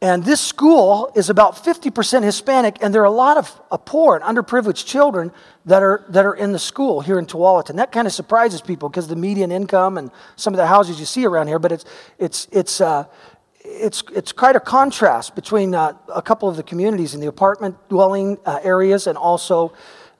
And 0.00 0.24
this 0.24 0.40
school 0.40 1.12
is 1.14 1.30
about 1.30 1.54
50% 1.54 2.24
Hispanic, 2.24 2.78
and 2.80 2.92
there 2.92 3.02
are 3.02 3.06
a 3.06 3.10
lot 3.10 3.36
of 3.36 3.60
uh, 3.70 3.76
poor 3.76 4.16
and 4.16 4.24
underprivileged 4.24 4.84
children 4.84 5.30
that 5.64 5.80
are, 5.80 6.04
that 6.08 6.26
are 6.26 6.34
in 6.34 6.50
the 6.50 6.58
school 6.58 7.02
here 7.02 7.20
in 7.20 7.26
Tualatin. 7.26 7.76
That 7.76 7.92
kind 7.92 8.08
of 8.08 8.12
surprises 8.12 8.60
people 8.60 8.88
because 8.88 9.06
the 9.06 9.14
median 9.14 9.52
income 9.52 9.98
and 9.98 10.10
some 10.34 10.52
of 10.52 10.58
the 10.58 10.66
houses 10.66 10.98
you 10.98 11.06
see 11.06 11.24
around 11.24 11.46
here, 11.46 11.60
but 11.60 11.70
it's, 11.70 11.84
it's, 12.18 12.48
it's, 12.50 12.80
uh, 12.80 13.04
it's, 13.72 14.02
it's 14.14 14.32
quite 14.32 14.56
a 14.56 14.60
contrast 14.60 15.34
between 15.34 15.74
uh, 15.74 15.92
a 16.14 16.22
couple 16.22 16.48
of 16.48 16.56
the 16.56 16.62
communities 16.62 17.14
in 17.14 17.20
the 17.20 17.26
apartment 17.26 17.76
dwelling 17.88 18.38
uh, 18.44 18.60
areas 18.62 19.06
and 19.06 19.16
also 19.16 19.72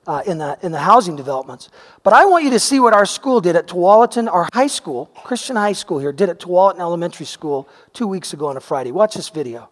uh, 0.07 0.21
in, 0.25 0.37
the, 0.37 0.57
in 0.61 0.71
the 0.71 0.79
housing 0.79 1.15
developments. 1.15 1.69
But 2.03 2.13
I 2.13 2.25
want 2.25 2.43
you 2.43 2.49
to 2.51 2.59
see 2.59 2.79
what 2.79 2.93
our 2.93 3.05
school 3.05 3.39
did 3.39 3.55
at 3.55 3.67
Tualatin, 3.67 4.31
our 4.31 4.49
high 4.53 4.67
school, 4.67 5.05
Christian 5.23 5.55
high 5.55 5.73
school 5.73 5.99
here, 5.99 6.11
did 6.11 6.29
at 6.29 6.39
Tualatin 6.39 6.79
Elementary 6.79 7.25
School 7.25 7.69
two 7.93 8.07
weeks 8.07 8.33
ago 8.33 8.47
on 8.47 8.57
a 8.57 8.61
Friday. 8.61 8.91
Watch 8.91 9.15
this 9.15 9.29
video. 9.29 9.69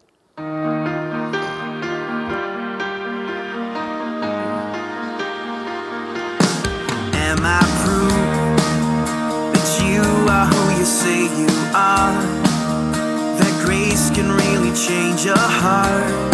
Change 14.88 15.26
your 15.26 15.38
heart? 15.38 16.34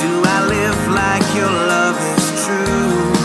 Do 0.00 0.22
I 0.24 0.46
live 0.48 0.88
like 0.88 1.34
your 1.34 1.50
love 1.50 1.98
is 2.16 2.46
true? 2.46 3.15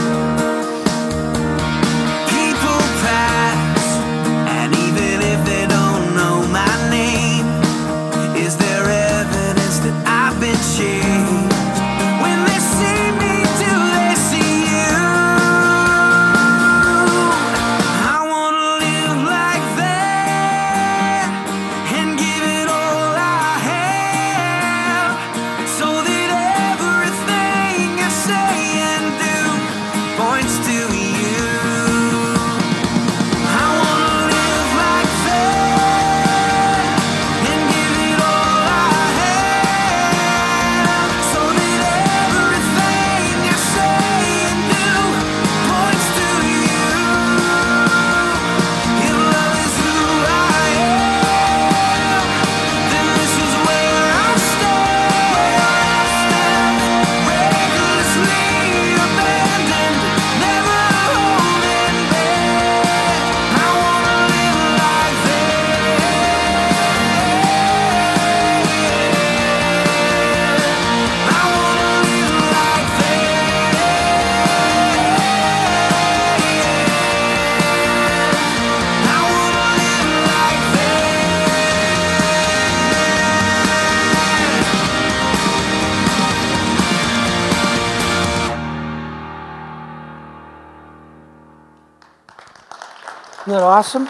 That 93.51 93.63
awesome? 93.63 94.07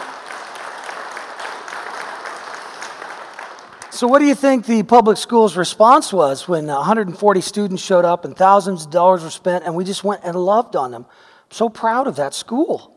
So, 3.90 4.06
what 4.08 4.20
do 4.20 4.24
you 4.24 4.34
think 4.34 4.66
the 4.66 4.82
public 4.82 5.16
schools' 5.16 5.56
response 5.56 6.12
was 6.12 6.48
when 6.48 6.66
140 6.66 7.40
students 7.40 7.82
showed 7.82 8.04
up 8.04 8.24
and 8.24 8.36
thousands 8.36 8.86
of 8.86 8.90
dollars 8.90 9.22
were 9.22 9.30
spent 9.30 9.64
and 9.64 9.74
we 9.74 9.84
just 9.84 10.02
went 10.02 10.22
and 10.24 10.34
loved 10.34 10.74
on 10.76 10.90
them? 10.90 11.06
I'm 11.08 11.50
so 11.50 11.68
proud 11.68 12.06
of 12.06 12.16
that 12.16 12.34
school. 12.34 12.96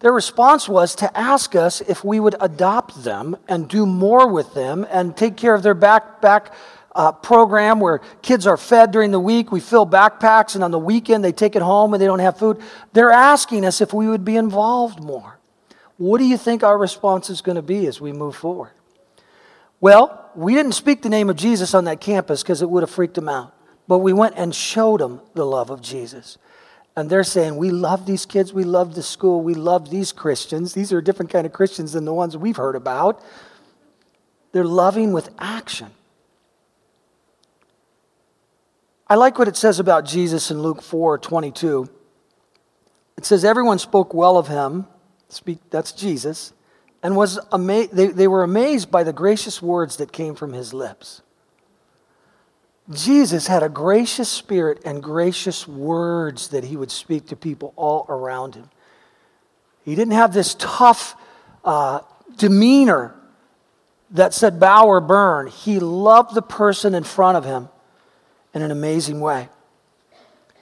Their 0.00 0.12
response 0.12 0.68
was 0.68 0.94
to 0.96 1.18
ask 1.18 1.56
us 1.56 1.80
if 1.80 2.04
we 2.04 2.20
would 2.20 2.36
adopt 2.40 3.02
them 3.02 3.36
and 3.48 3.68
do 3.68 3.84
more 3.84 4.28
with 4.30 4.54
them 4.54 4.86
and 4.90 5.16
take 5.16 5.36
care 5.36 5.54
of 5.54 5.62
their 5.62 5.74
backpack 5.74 6.52
uh, 6.94 7.12
program 7.12 7.80
where 7.80 8.00
kids 8.22 8.46
are 8.46 8.56
fed 8.56 8.90
during 8.90 9.10
the 9.10 9.20
week. 9.20 9.50
We 9.50 9.60
fill 9.60 9.86
backpacks, 9.86 10.54
and 10.54 10.62
on 10.62 10.70
the 10.70 10.78
weekend 10.78 11.24
they 11.24 11.32
take 11.32 11.56
it 11.56 11.62
home 11.62 11.94
and 11.94 12.00
they 12.00 12.06
don't 12.06 12.18
have 12.18 12.38
food. 12.38 12.60
They're 12.92 13.10
asking 13.10 13.64
us 13.64 13.80
if 13.80 13.92
we 13.92 14.08
would 14.08 14.24
be 14.24 14.36
involved 14.36 15.02
more. 15.02 15.37
What 15.98 16.18
do 16.18 16.24
you 16.24 16.36
think 16.36 16.62
our 16.62 16.78
response 16.78 17.28
is 17.28 17.40
going 17.40 17.56
to 17.56 17.62
be 17.62 17.86
as 17.86 18.00
we 18.00 18.12
move 18.12 18.34
forward? 18.34 18.70
Well, 19.80 20.30
we 20.34 20.54
didn't 20.54 20.72
speak 20.72 21.02
the 21.02 21.08
name 21.08 21.28
of 21.28 21.36
Jesus 21.36 21.74
on 21.74 21.84
that 21.84 22.00
campus 22.00 22.42
because 22.42 22.62
it 22.62 22.70
would 22.70 22.82
have 22.82 22.90
freaked 22.90 23.14
them 23.14 23.28
out. 23.28 23.54
But 23.86 23.98
we 23.98 24.12
went 24.12 24.34
and 24.36 24.54
showed 24.54 25.00
them 25.00 25.20
the 25.34 25.44
love 25.44 25.70
of 25.70 25.82
Jesus. 25.82 26.38
And 26.94 27.08
they're 27.08 27.24
saying, 27.24 27.56
We 27.56 27.70
love 27.70 28.06
these 28.06 28.26
kids, 28.26 28.52
we 28.52 28.64
love 28.64 28.94
the 28.94 29.02
school, 29.02 29.40
we 29.40 29.54
love 29.54 29.90
these 29.90 30.12
Christians. 30.12 30.74
These 30.74 30.92
are 30.92 30.98
a 30.98 31.04
different 31.04 31.30
kind 31.30 31.46
of 31.46 31.52
Christians 31.52 31.92
than 31.92 32.04
the 32.04 32.14
ones 32.14 32.36
we've 32.36 32.56
heard 32.56 32.76
about. 32.76 33.22
They're 34.52 34.64
loving 34.64 35.12
with 35.12 35.30
action. 35.38 35.90
I 39.06 39.14
like 39.14 39.38
what 39.38 39.48
it 39.48 39.56
says 39.56 39.78
about 39.78 40.04
Jesus 40.04 40.50
in 40.50 40.60
Luke 40.60 40.82
4 40.82 41.18
22. 41.18 41.88
It 43.16 43.24
says, 43.24 43.44
Everyone 43.44 43.78
spoke 43.78 44.12
well 44.12 44.36
of 44.36 44.48
him, 44.48 44.86
speak, 45.28 45.58
that's 45.70 45.92
Jesus, 45.92 46.52
and 47.02 47.16
was 47.16 47.38
ama- 47.52 47.88
they, 47.92 48.08
they 48.08 48.28
were 48.28 48.42
amazed 48.42 48.90
by 48.90 49.04
the 49.04 49.12
gracious 49.12 49.62
words 49.62 49.96
that 49.96 50.12
came 50.12 50.34
from 50.34 50.52
his 50.52 50.74
lips. 50.74 51.22
Jesus 52.90 53.46
had 53.46 53.62
a 53.62 53.68
gracious 53.68 54.28
spirit 54.28 54.80
and 54.84 55.02
gracious 55.02 55.68
words 55.68 56.48
that 56.48 56.64
he 56.64 56.76
would 56.76 56.90
speak 56.90 57.26
to 57.26 57.36
people 57.36 57.74
all 57.76 58.06
around 58.08 58.54
him. 58.54 58.70
He 59.84 59.94
didn't 59.94 60.14
have 60.14 60.32
this 60.32 60.54
tough 60.58 61.14
uh, 61.64 62.00
demeanor 62.36 63.14
that 64.10 64.32
said 64.32 64.58
bow 64.58 64.86
or 64.86 65.00
burn. 65.00 65.48
He 65.48 65.80
loved 65.80 66.34
the 66.34 66.42
person 66.42 66.94
in 66.94 67.04
front 67.04 67.36
of 67.36 67.44
him 67.44 67.68
in 68.54 68.62
an 68.62 68.70
amazing 68.70 69.20
way. 69.20 69.48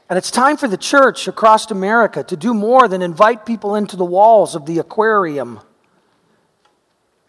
And 0.08 0.16
it's 0.16 0.30
time 0.30 0.56
for 0.56 0.68
the 0.68 0.76
church 0.76 1.26
across 1.26 1.70
America 1.70 2.22
to 2.24 2.36
do 2.36 2.54
more 2.54 2.88
than 2.88 3.02
invite 3.02 3.44
people 3.44 3.74
into 3.74 3.96
the 3.96 4.04
walls 4.04 4.54
of 4.54 4.66
the 4.66 4.78
aquarium 4.78 5.60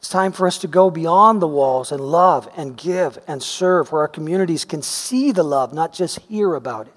it's 0.08 0.10
time 0.10 0.32
for 0.32 0.48
us 0.48 0.60
to 0.60 0.68
go 0.68 0.90
beyond 0.90 1.42
the 1.42 1.48
walls 1.48 1.92
and 1.92 2.00
love 2.00 2.50
and 2.56 2.78
give 2.78 3.18
and 3.28 3.44
serve 3.44 3.92
where 3.92 4.04
our 4.04 4.08
communities 4.08 4.64
can 4.64 4.82
see 4.82 5.32
the 5.32 5.44
love, 5.44 5.74
not 5.74 5.92
just 5.92 6.20
hear 6.22 6.54
about 6.54 6.88
it. 6.88 6.94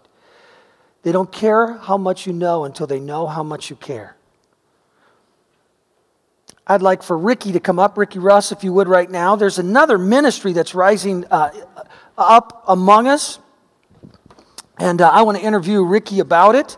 They 1.02 1.12
don't 1.12 1.32
care 1.32 1.78
how 1.78 1.96
much 1.96 2.26
you 2.26 2.32
know 2.32 2.64
until 2.64 2.86
they 2.86 3.00
know 3.00 3.26
how 3.26 3.42
much 3.42 3.70
you 3.70 3.74
care. 3.74 4.16
I'd 6.66 6.82
like 6.82 7.02
for 7.02 7.18
Ricky 7.18 7.50
to 7.52 7.58
come 7.58 7.78
up, 7.78 7.98
Ricky 7.98 8.18
Russ, 8.18 8.52
if 8.52 8.62
you 8.62 8.72
would, 8.74 8.86
right 8.86 9.10
now. 9.10 9.34
There's 9.34 9.58
another 9.58 9.98
ministry 9.98 10.52
that's 10.52 10.74
rising 10.74 11.24
uh, 11.32 11.50
up 12.16 12.62
among 12.68 13.08
us, 13.08 13.40
and 14.80 15.02
uh, 15.02 15.10
I 15.10 15.22
want 15.22 15.38
to 15.38 15.44
interview 15.44 15.84
Ricky 15.84 16.20
about 16.20 16.54
it. 16.54 16.76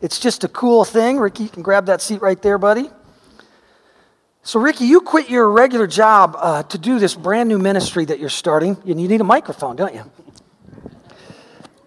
It's 0.00 0.20
just 0.20 0.44
a 0.44 0.48
cool 0.48 0.84
thing. 0.84 1.18
Ricky, 1.18 1.42
you 1.42 1.48
can 1.48 1.62
grab 1.62 1.86
that 1.86 2.00
seat 2.00 2.22
right 2.22 2.40
there, 2.40 2.56
buddy. 2.56 2.88
So, 4.44 4.60
Ricky, 4.60 4.86
you 4.86 5.00
quit 5.00 5.28
your 5.28 5.50
regular 5.50 5.86
job 5.86 6.36
uh, 6.38 6.62
to 6.64 6.78
do 6.78 6.98
this 6.98 7.14
brand 7.14 7.48
new 7.48 7.58
ministry 7.58 8.04
that 8.04 8.18
you're 8.18 8.28
starting, 8.28 8.76
and 8.86 9.00
you 9.00 9.08
need 9.08 9.20
a 9.20 9.24
microphone, 9.24 9.76
don't 9.76 9.94
you? 9.94 10.10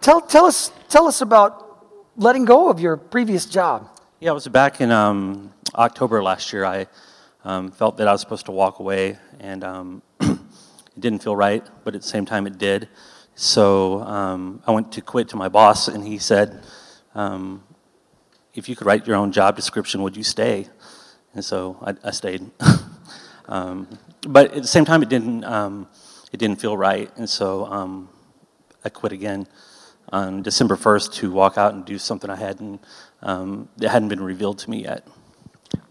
Tell, 0.02 0.22
tell, 0.22 0.46
us, 0.46 0.72
tell 0.90 1.08
us 1.08 1.22
about 1.22 1.86
letting 2.18 2.46
go 2.46 2.70
of 2.70 2.80
your 2.80 2.98
previous 2.98 3.46
job. 3.46 3.90
Yeah, 4.20 4.32
it 4.32 4.34
was 4.34 4.48
back 4.48 4.82
in 4.82 4.92
um, 4.92 5.54
October 5.74 6.22
last 6.22 6.54
year. 6.54 6.64
I 6.66 6.88
um, 7.44 7.72
felt 7.72 7.98
that 7.98 8.08
I 8.08 8.12
was 8.12 8.22
supposed 8.22 8.46
to 8.46 8.52
walk 8.52 8.80
away, 8.80 9.18
and 9.40 9.64
um, 9.64 10.02
it 10.20 10.38
didn't 11.00 11.24
feel 11.24 11.36
right, 11.36 11.66
but 11.84 11.96
at 11.96 12.02
the 12.02 12.08
same 12.08 12.26
time, 12.26 12.46
it 12.46 12.58
did. 12.58 12.88
So 13.36 14.02
um, 14.02 14.64
I 14.66 14.72
went 14.72 14.94
to 14.94 15.02
quit 15.02 15.30
to 15.30 15.36
my 15.36 15.50
boss, 15.50 15.88
and 15.88 16.04
he 16.06 16.18
said, 16.18 16.64
um, 17.14 17.64
If 18.54 18.68
you 18.70 18.76
could 18.76 18.88
write 18.88 19.06
your 19.06 19.18
own 19.18 19.32
job 19.32 19.56
description, 19.56 20.02
would 20.02 20.16
you 20.18 20.24
stay? 20.24 20.68
and 21.36 21.44
so 21.44 21.78
I, 21.82 21.94
I 22.08 22.12
stayed. 22.12 22.50
um, 23.48 23.88
but 24.28 24.54
at 24.54 24.62
the 24.64 24.68
same 24.68 24.86
time, 24.86 25.04
it 25.04 25.10
didn't 25.10 25.44
um, 25.44 25.88
it 26.32 26.38
didn't 26.38 26.60
feel 26.60 26.76
right, 26.76 27.12
and 27.18 27.30
so 27.30 27.66
um, 27.66 28.10
I 28.84 28.90
quit 28.90 29.12
again 29.12 29.48
on 30.10 30.42
December 30.42 30.76
first 30.76 31.14
to 31.16 31.32
walk 31.32 31.58
out 31.58 31.74
and 31.74 31.86
do 31.86 32.00
something 32.00 32.30
I 32.30 32.36
hadn't 32.36 32.82
um, 33.22 33.70
that 33.78 33.90
hadn't 33.90 34.10
been 34.10 34.24
revealed 34.24 34.60
to 34.60 34.70
me 34.70 34.84
yet. 34.84 35.08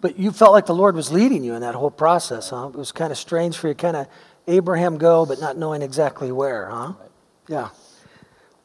But 0.00 0.18
you 0.18 0.32
felt 0.32 0.52
like 0.52 0.66
the 0.66 0.74
Lord 0.74 0.96
was 0.96 1.12
leading 1.12 1.44
you 1.44 1.54
in 1.54 1.60
that 1.60 1.74
whole 1.74 1.90
process, 1.90 2.50
huh? 2.50 2.70
It 2.72 2.76
was 2.76 2.92
kind 2.92 3.12
of 3.12 3.18
strange 3.18 3.56
for 3.56 3.68
you, 3.68 3.74
kind 3.74 3.96
of 3.96 4.06
Abraham 4.46 4.98
go, 4.98 5.26
but 5.26 5.40
not 5.40 5.56
knowing 5.56 5.82
exactly 5.82 6.32
where, 6.32 6.68
huh? 6.68 6.94
Right. 6.98 7.10
Yeah. 7.48 7.68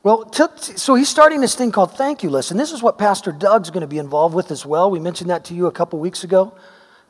Well, 0.01 0.23
t- 0.25 0.43
so 0.77 0.95
he's 0.95 1.09
starting 1.09 1.41
this 1.41 1.55
thing 1.55 1.71
called 1.71 1.97
Thank 1.97 2.23
You 2.23 2.29
List, 2.29 2.51
and 2.51 2.59
this 2.59 2.71
is 2.71 2.81
what 2.81 2.97
Pastor 2.97 3.33
Doug's 3.33 3.69
going 3.69 3.81
to 3.81 3.87
be 3.87 3.97
involved 3.97 4.33
with 4.33 4.49
as 4.49 4.65
well. 4.65 4.89
We 4.89 4.99
mentioned 4.99 5.29
that 5.29 5.43
to 5.45 5.53
you 5.53 5.67
a 5.67 5.71
couple 5.71 5.99
weeks 5.99 6.23
ago. 6.23 6.53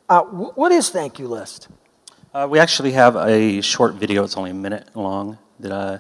Uh, 0.10 0.24
w- 0.24 0.52
what 0.56 0.72
is 0.72 0.90
Thank 0.90 1.20
You 1.20 1.28
List? 1.28 1.68
Uh, 2.34 2.48
we 2.50 2.58
actually 2.58 2.92
have 2.94 3.16
a 3.16 3.62
short 3.62 3.94
video, 3.94 4.24
it's 4.24 4.38
only 4.38 4.50
a 4.50 4.56
minute 4.56 4.90
long, 4.96 5.38
that 5.60 5.72
uh, 5.72 6.00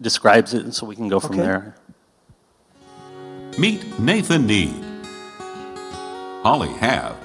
describes 0.00 0.54
it, 0.54 0.64
and 0.64 0.74
so 0.74 0.86
we 0.86 0.96
can 0.96 1.08
go 1.08 1.20
from 1.20 1.38
okay. 1.38 1.42
there. 1.42 1.76
Meet 3.58 3.98
Nathan 3.98 4.46
Need, 4.46 4.84
Holly 6.42 6.72
Have, 6.72 7.16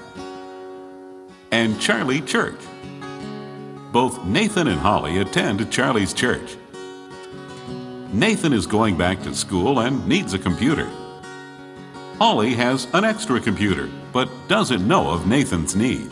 and 1.50 1.80
Charlie 1.80 2.20
Church. 2.20 2.60
Both 3.90 4.22
Nathan 4.26 4.68
and 4.68 4.78
Holly 4.78 5.16
attend 5.16 5.72
Charlie's 5.72 6.12
church. 6.12 6.57
Nathan 8.12 8.54
is 8.54 8.66
going 8.66 8.96
back 8.96 9.22
to 9.22 9.34
school 9.34 9.80
and 9.80 10.06
needs 10.08 10.32
a 10.32 10.38
computer. 10.38 10.88
Holly 12.18 12.54
has 12.54 12.88
an 12.94 13.04
extra 13.04 13.38
computer, 13.38 13.90
but 14.12 14.30
doesn't 14.48 14.88
know 14.88 15.10
of 15.10 15.26
Nathan's 15.26 15.76
need. 15.76 16.10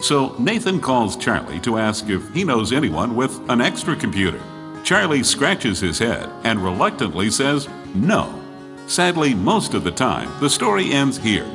So 0.00 0.36
Nathan 0.38 0.80
calls 0.80 1.16
Charlie 1.16 1.58
to 1.60 1.78
ask 1.78 2.10
if 2.10 2.28
he 2.34 2.44
knows 2.44 2.72
anyone 2.72 3.16
with 3.16 3.40
an 3.48 3.62
extra 3.62 3.96
computer. 3.96 4.40
Charlie 4.84 5.22
scratches 5.22 5.80
his 5.80 5.98
head 5.98 6.28
and 6.44 6.62
reluctantly 6.62 7.30
says 7.30 7.66
no. 7.94 8.38
Sadly, 8.86 9.34
most 9.34 9.72
of 9.72 9.84
the 9.84 9.90
time, 9.90 10.30
the 10.40 10.50
story 10.50 10.92
ends 10.92 11.16
here. 11.16 11.46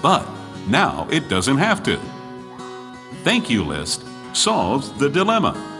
But 0.00 0.24
now 0.68 1.08
it 1.10 1.28
doesn't 1.28 1.58
have 1.58 1.82
to. 1.82 1.98
Thank 3.24 3.50
You 3.50 3.64
List 3.64 4.04
solves 4.32 4.92
the 4.92 5.10
dilemma. 5.10 5.70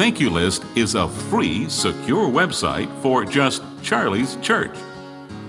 Thank 0.00 0.18
You 0.18 0.30
List 0.30 0.64
is 0.76 0.94
a 0.94 1.06
free, 1.06 1.68
secure 1.68 2.26
website 2.26 2.88
for 3.02 3.22
just 3.22 3.62
Charlie's 3.82 4.36
Church, 4.36 4.74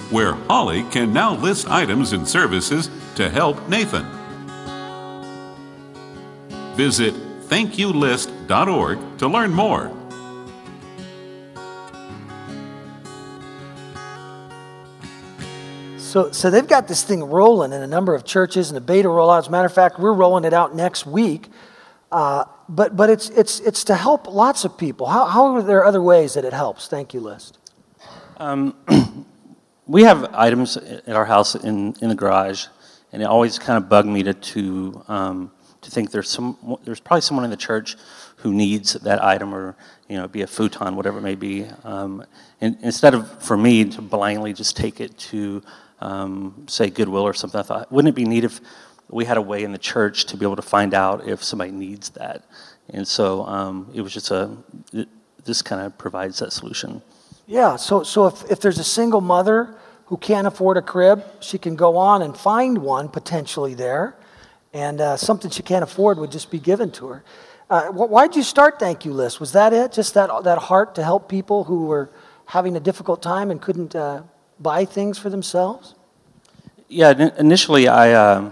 where 0.10 0.34
Holly 0.34 0.84
can 0.92 1.14
now 1.14 1.36
list 1.36 1.70
items 1.70 2.12
and 2.12 2.28
services 2.28 2.90
to 3.16 3.30
help 3.30 3.66
Nathan. 3.70 4.06
Visit 6.76 7.14
thankyouList.org 7.48 9.18
to 9.20 9.28
learn 9.30 9.54
more. 9.54 9.90
So, 15.98 16.30
so 16.34 16.50
they've 16.50 16.68
got 16.68 16.90
this 16.90 17.06
thing 17.06 17.24
rolling 17.24 17.72
in 17.72 17.82
a 17.82 17.88
number 17.88 18.14
of 18.14 18.26
churches 18.26 18.70
and 18.70 18.78
a 18.78 18.82
beta 18.82 19.08
rollout. 19.08 19.40
As 19.40 19.48
a 19.48 19.52
matter 19.52 19.68
of 19.68 19.74
fact, 19.74 19.98
we're 19.98 20.12
rolling 20.12 20.44
it 20.44 20.52
out 20.52 20.76
next 20.76 21.06
week. 21.06 21.48
Uh, 22.12 22.43
but 22.67 22.95
but 22.95 23.10
it's, 23.10 23.30
it's, 23.30 23.60
it's 23.62 23.84
to 23.86 23.95
help 23.95 24.28
lots 24.28 24.65
of 24.65 24.78
people. 24.78 25.08
How, 25.08 25.26
how 25.26 25.56
are 25.56 25.62
there 25.62 25.86
other 25.86 26.02
ways 26.02 26.34
that 26.34 26.43
it 26.43 26.54
helps? 26.54 26.88
Thank 26.88 27.13
you, 27.13 27.21
List. 27.21 27.58
Um, 28.38 28.76
we 29.88 30.04
have 30.04 30.34
items 30.34 30.78
at 30.78 31.15
our 31.15 31.26
house 31.26 31.56
in, 31.56 31.95
in 32.02 32.10
the 32.10 32.15
garage, 32.15 32.67
and 33.12 33.21
it 33.21 33.26
always 33.26 33.60
kind 33.60 33.78
of 33.78 33.88
bugged 33.88 34.10
me 34.10 34.24
to 34.24 34.34
to, 34.34 35.04
um, 35.08 35.52
to 35.82 35.91
think 35.91 36.12
there's 36.12 36.30
some 36.30 36.78
there's 36.84 37.00
probably 37.00 37.21
someone 37.21 37.45
in 37.45 37.52
the 37.52 37.58
church 37.58 37.97
who 38.38 38.54
needs 38.54 38.93
that 38.93 39.24
item, 39.24 39.54
or 39.54 39.76
you 40.10 40.17
know, 40.17 40.28
be 40.28 40.41
a 40.41 40.47
futon, 40.47 40.95
whatever 40.95 41.19
it 41.19 41.21
may 41.21 41.36
be. 41.36 41.65
Um, 41.84 42.26
and 42.60 42.78
instead 42.82 43.13
of 43.13 43.43
for 43.43 43.56
me 43.56 43.86
to 43.86 44.02
blindly 44.02 44.54
just 44.54 44.76
take 44.76 45.00
it 45.00 45.17
to 45.30 45.62
um, 46.00 46.65
say 46.67 46.89
Goodwill 46.89 47.24
or 47.24 47.34
something, 47.34 47.60
I 47.60 47.63
thought 47.63 47.91
wouldn't 47.91 48.12
it 48.12 48.15
be 48.15 48.26
neat 48.26 48.43
if 48.43 48.60
we 49.12 49.26
had 49.26 49.38
a 49.38 49.41
way 49.41 49.63
in 49.63 49.71
the 49.71 49.78
church 49.78 50.26
to 50.26 50.38
be 50.38 50.45
able 50.45 50.56
to 50.56 50.62
find 50.62 50.93
out 50.93 51.28
if 51.28 51.43
somebody 51.43 51.71
needs 51.71 52.10
that. 52.12 52.43
And 52.89 53.08
so 53.08 53.45
um, 53.45 53.89
it 53.93 54.02
was 54.02 54.13
just 54.13 54.32
a, 54.32 54.58
it, 54.93 55.08
this 55.43 55.62
kind 55.62 55.82
of 55.82 55.97
provides 55.97 56.39
that 56.39 56.52
solution. 56.54 57.02
Yeah, 57.47 57.76
so, 57.76 58.04
so 58.04 58.28
if, 58.28 58.50
if 58.50 58.62
there's 58.62 58.80
a 58.80 58.84
single 58.84 59.21
mother 59.21 59.76
who 60.06 60.17
can't 60.17 60.47
afford 60.47 60.78
a 60.78 60.82
crib, 60.82 61.24
she 61.39 61.58
can 61.58 61.76
go 61.76 61.97
on 61.97 62.21
and 62.21 62.36
find 62.36 62.78
one 62.78 63.10
potentially 63.10 63.74
there, 63.74 64.15
and 64.74 65.02
uh, 65.02 65.17
something 65.17 65.52
she 65.52 65.63
can't 65.63 65.84
afford 65.84 66.17
would 66.17 66.32
just 66.32 66.52
be 66.52 66.60
given 66.60 66.91
to 66.91 67.08
her. 67.08 67.24
Uh, 67.69 67.88
why 67.88 68.28
did 68.28 68.36
you 68.36 68.43
start 68.43 68.80
Thank 68.80 69.06
You 69.06 69.13
List? 69.13 69.39
Was 69.39 69.54
that 69.54 69.71
it? 69.71 69.93
Just 69.93 70.13
that, 70.13 70.43
that 70.43 70.58
heart 70.58 70.95
to 70.95 71.04
help 71.04 71.30
people 71.30 71.63
who 71.63 71.86
were 71.86 72.10
having 72.45 72.76
a 72.76 72.80
difficult 72.82 73.21
time 73.21 73.50
and 73.50 73.62
couldn't 73.62 73.95
uh, 73.95 74.24
buy 74.60 74.84
things 74.84 75.17
for 75.17 75.30
themselves? 75.30 75.95
Yeah, 76.89 77.32
initially 77.38 77.88
I, 77.88 78.12
uh, 78.12 78.52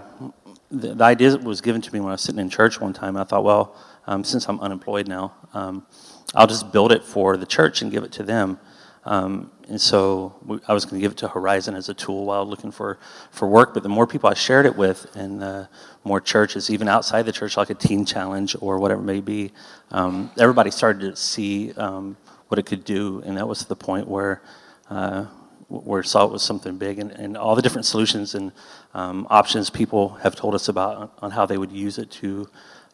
the, 0.70 0.94
the, 0.94 1.04
idea 1.04 1.36
was 1.36 1.60
given 1.60 1.80
to 1.80 1.92
me 1.92 2.00
when 2.00 2.10
I 2.10 2.12
was 2.12 2.20
sitting 2.22 2.40
in 2.40 2.50
church 2.50 2.80
one 2.80 2.92
time. 2.92 3.16
I 3.16 3.24
thought, 3.24 3.44
well, 3.44 3.76
um, 4.06 4.24
since 4.24 4.48
I'm 4.48 4.60
unemployed 4.60 5.08
now, 5.08 5.34
um, 5.54 5.86
I'll 6.34 6.46
just 6.46 6.72
build 6.72 6.92
it 6.92 7.04
for 7.04 7.36
the 7.36 7.46
church 7.46 7.82
and 7.82 7.90
give 7.90 8.04
it 8.04 8.12
to 8.12 8.22
them. 8.22 8.58
Um, 9.04 9.50
and 9.68 9.80
so 9.80 10.36
we, 10.44 10.58
I 10.68 10.74
was 10.74 10.84
going 10.84 11.00
to 11.00 11.00
give 11.00 11.12
it 11.12 11.18
to 11.18 11.28
Horizon 11.28 11.74
as 11.74 11.88
a 11.88 11.94
tool 11.94 12.26
while 12.26 12.44
looking 12.44 12.70
for, 12.70 12.98
for 13.30 13.48
work. 13.48 13.74
But 13.74 13.82
the 13.82 13.88
more 13.88 14.06
people 14.06 14.28
I 14.28 14.34
shared 14.34 14.66
it 14.66 14.76
with, 14.76 15.06
and 15.16 15.68
more 16.04 16.20
churches, 16.20 16.70
even 16.70 16.88
outside 16.88 17.22
the 17.22 17.32
church, 17.32 17.56
like 17.56 17.70
a 17.70 17.74
teen 17.74 18.04
challenge 18.04 18.56
or 18.60 18.78
whatever 18.78 19.00
it 19.00 19.04
may 19.04 19.20
be, 19.20 19.52
um, 19.90 20.30
everybody 20.38 20.70
started 20.70 21.00
to 21.10 21.16
see 21.16 21.72
um, 21.72 22.16
what 22.48 22.58
it 22.58 22.66
could 22.66 22.84
do. 22.84 23.22
And 23.24 23.36
that 23.36 23.48
was 23.48 23.64
the 23.64 23.76
point 23.76 24.08
where 24.08 24.42
uh, 24.88 25.26
where 25.70 26.02
salt 26.02 26.32
was 26.32 26.42
something 26.42 26.76
big, 26.76 26.98
and, 26.98 27.12
and 27.12 27.36
all 27.36 27.54
the 27.54 27.62
different 27.62 27.86
solutions 27.86 28.34
and 28.34 28.52
um, 28.92 29.26
options 29.30 29.70
people 29.70 30.10
have 30.22 30.34
told 30.34 30.54
us 30.54 30.68
about 30.68 31.12
on, 31.22 31.30
how 31.30 31.46
they 31.46 31.56
would 31.56 31.70
use 31.70 31.96
it 31.96 32.10
to 32.10 32.48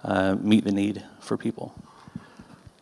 uh, 0.04 0.36
meet 0.40 0.64
the 0.64 0.72
need 0.72 1.02
for 1.20 1.36
people. 1.36 1.74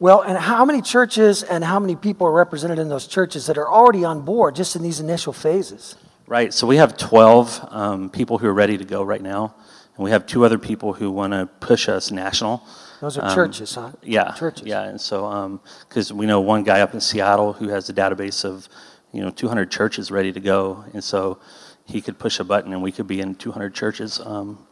Well, 0.01 0.23
and 0.23 0.37
how 0.37 0.65
many 0.65 0.83
churches 0.83 1.45
and 1.45 1.63
how 1.63 1.79
many 1.79 1.95
people 1.95 2.27
are 2.27 2.33
represented 2.33 2.79
in 2.79 2.89
those 2.89 3.07
churches 3.07 3.47
that 3.47 3.57
are 3.57 3.69
already 3.69 4.05
on 4.05 4.23
board 4.23 4.57
just 4.57 4.75
in 4.75 4.83
these 4.83 4.99
initial 4.99 5.33
phases? 5.33 5.97
Right. 6.27 6.53
So 6.53 6.67
we 6.67 6.77
have 6.77 6.97
12 6.97 7.69
um, 7.71 8.11
people 8.11 8.39
who 8.39 8.49
are 8.49 8.55
ready 8.55 8.77
to 8.77 8.85
go 8.85 9.03
right 9.03 9.23
now, 9.23 9.55
and 9.97 10.05
we 10.05 10.11
have 10.11 10.27
two 10.27 10.45
other 10.45 10.59
people 10.59 10.93
who 10.93 11.11
want 11.11 11.33
to 11.33 11.47
push 11.61 11.89
us 11.89 12.11
national. 12.11 12.67
Those 13.01 13.19
are 13.19 13.27
um, 13.27 13.35
churches, 13.35 13.75
huh? 13.75 13.93
Yeah. 14.03 14.33
Churches. 14.33 14.67
Yeah. 14.67 14.83
And 14.83 15.01
so, 15.01 15.61
because 15.89 16.11
um, 16.11 16.17
we 16.17 16.27
know 16.27 16.41
one 16.41 16.65
guy 16.65 16.81
up 16.81 16.95
in 16.95 17.01
Seattle 17.01 17.53
who 17.53 17.69
has 17.69 17.89
a 17.89 17.93
database 17.93 18.45
of, 18.45 18.69
you 19.15 19.23
know, 19.23 19.31
200 19.31 19.71
churches 19.71 20.11
ready 20.11 20.33
to 20.33 20.41
go, 20.41 20.85
and 20.93 21.03
so 21.03 21.39
he 21.87 22.01
could 22.01 22.19
push 22.19 22.41
a 22.41 22.45
button 22.45 22.73
and 22.73 22.83
we 22.83 22.91
could 22.91 23.07
be 23.07 23.21
in 23.21 23.35
200 23.35 23.75
churches 23.75 24.19
um, 24.21 24.67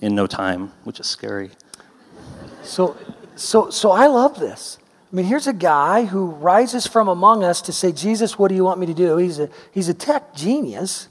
in 0.00 0.14
no 0.14 0.26
time, 0.26 0.72
which 0.84 1.00
is 1.00 1.06
scary. 1.06 1.50
So, 2.62 2.96
so, 3.34 3.70
so 3.70 3.90
I 3.90 4.06
love 4.06 4.38
this. 4.38 4.78
I 5.12 5.16
mean, 5.16 5.26
here's 5.26 5.48
a 5.48 5.52
guy 5.52 6.04
who 6.04 6.26
rises 6.26 6.86
from 6.86 7.08
among 7.08 7.42
us 7.42 7.60
to 7.62 7.72
say, 7.72 7.90
Jesus, 7.90 8.38
what 8.38 8.48
do 8.48 8.54
you 8.54 8.62
want 8.62 8.78
me 8.78 8.86
to 8.86 8.94
do? 8.94 9.16
He's 9.16 9.40
a, 9.40 9.48
he's 9.72 9.88
a 9.88 9.94
tech 9.94 10.34
genius, 10.36 11.08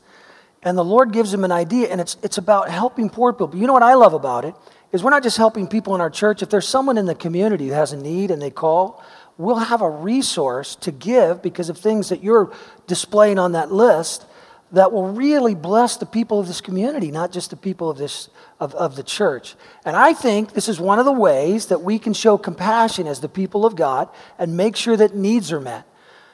and 0.63 0.77
the 0.77 0.85
Lord 0.85 1.11
gives 1.11 1.33
him 1.33 1.43
an 1.43 1.51
idea, 1.51 1.89
and 1.89 1.99
it's, 1.99 2.15
it's 2.23 2.37
about 2.37 2.69
helping 2.69 3.09
poor 3.09 3.33
people. 3.33 3.47
But 3.47 3.57
you 3.57 3.67
know 3.67 3.73
what 3.73 3.83
I 3.83 3.95
love 3.95 4.13
about 4.13 4.45
it? 4.45 4.55
Is 4.93 5.03
we're 5.03 5.09
not 5.09 5.23
just 5.23 5.37
helping 5.37 5.67
people 5.67 5.95
in 5.95 6.01
our 6.01 6.09
church. 6.09 6.41
If 6.41 6.49
there's 6.49 6.67
someone 6.67 6.97
in 6.97 7.07
the 7.07 7.15
community 7.15 7.67
who 7.67 7.73
has 7.73 7.91
a 7.91 7.97
need 7.97 8.31
and 8.31 8.41
they 8.41 8.49
call, 8.49 9.03
we'll 9.39 9.55
have 9.55 9.81
a 9.81 9.89
resource 9.89 10.75
to 10.75 10.91
give 10.91 11.41
because 11.41 11.69
of 11.69 11.77
things 11.77 12.09
that 12.09 12.21
you're 12.21 12.53
displaying 12.87 13.39
on 13.39 13.53
that 13.53 13.71
list 13.71 14.25
that 14.73 14.91
will 14.91 15.07
really 15.07 15.55
bless 15.55 15.95
the 15.97 16.05
people 16.05 16.39
of 16.39 16.45
this 16.45 16.61
community, 16.61 17.09
not 17.09 17.31
just 17.31 17.49
the 17.49 17.55
people 17.55 17.89
of, 17.89 17.97
this, 17.97 18.29
of, 18.59 18.75
of 18.75 18.95
the 18.97 19.01
church. 19.01 19.55
And 19.85 19.95
I 19.95 20.13
think 20.13 20.53
this 20.53 20.67
is 20.67 20.79
one 20.79 20.99
of 20.99 21.05
the 21.05 21.11
ways 21.11 21.67
that 21.67 21.81
we 21.81 21.97
can 21.97 22.13
show 22.13 22.37
compassion 22.37 23.07
as 23.07 23.21
the 23.21 23.29
people 23.29 23.65
of 23.65 23.75
God 23.75 24.09
and 24.37 24.57
make 24.57 24.75
sure 24.75 24.97
that 24.97 25.15
needs 25.15 25.51
are 25.51 25.61
met. 25.61 25.85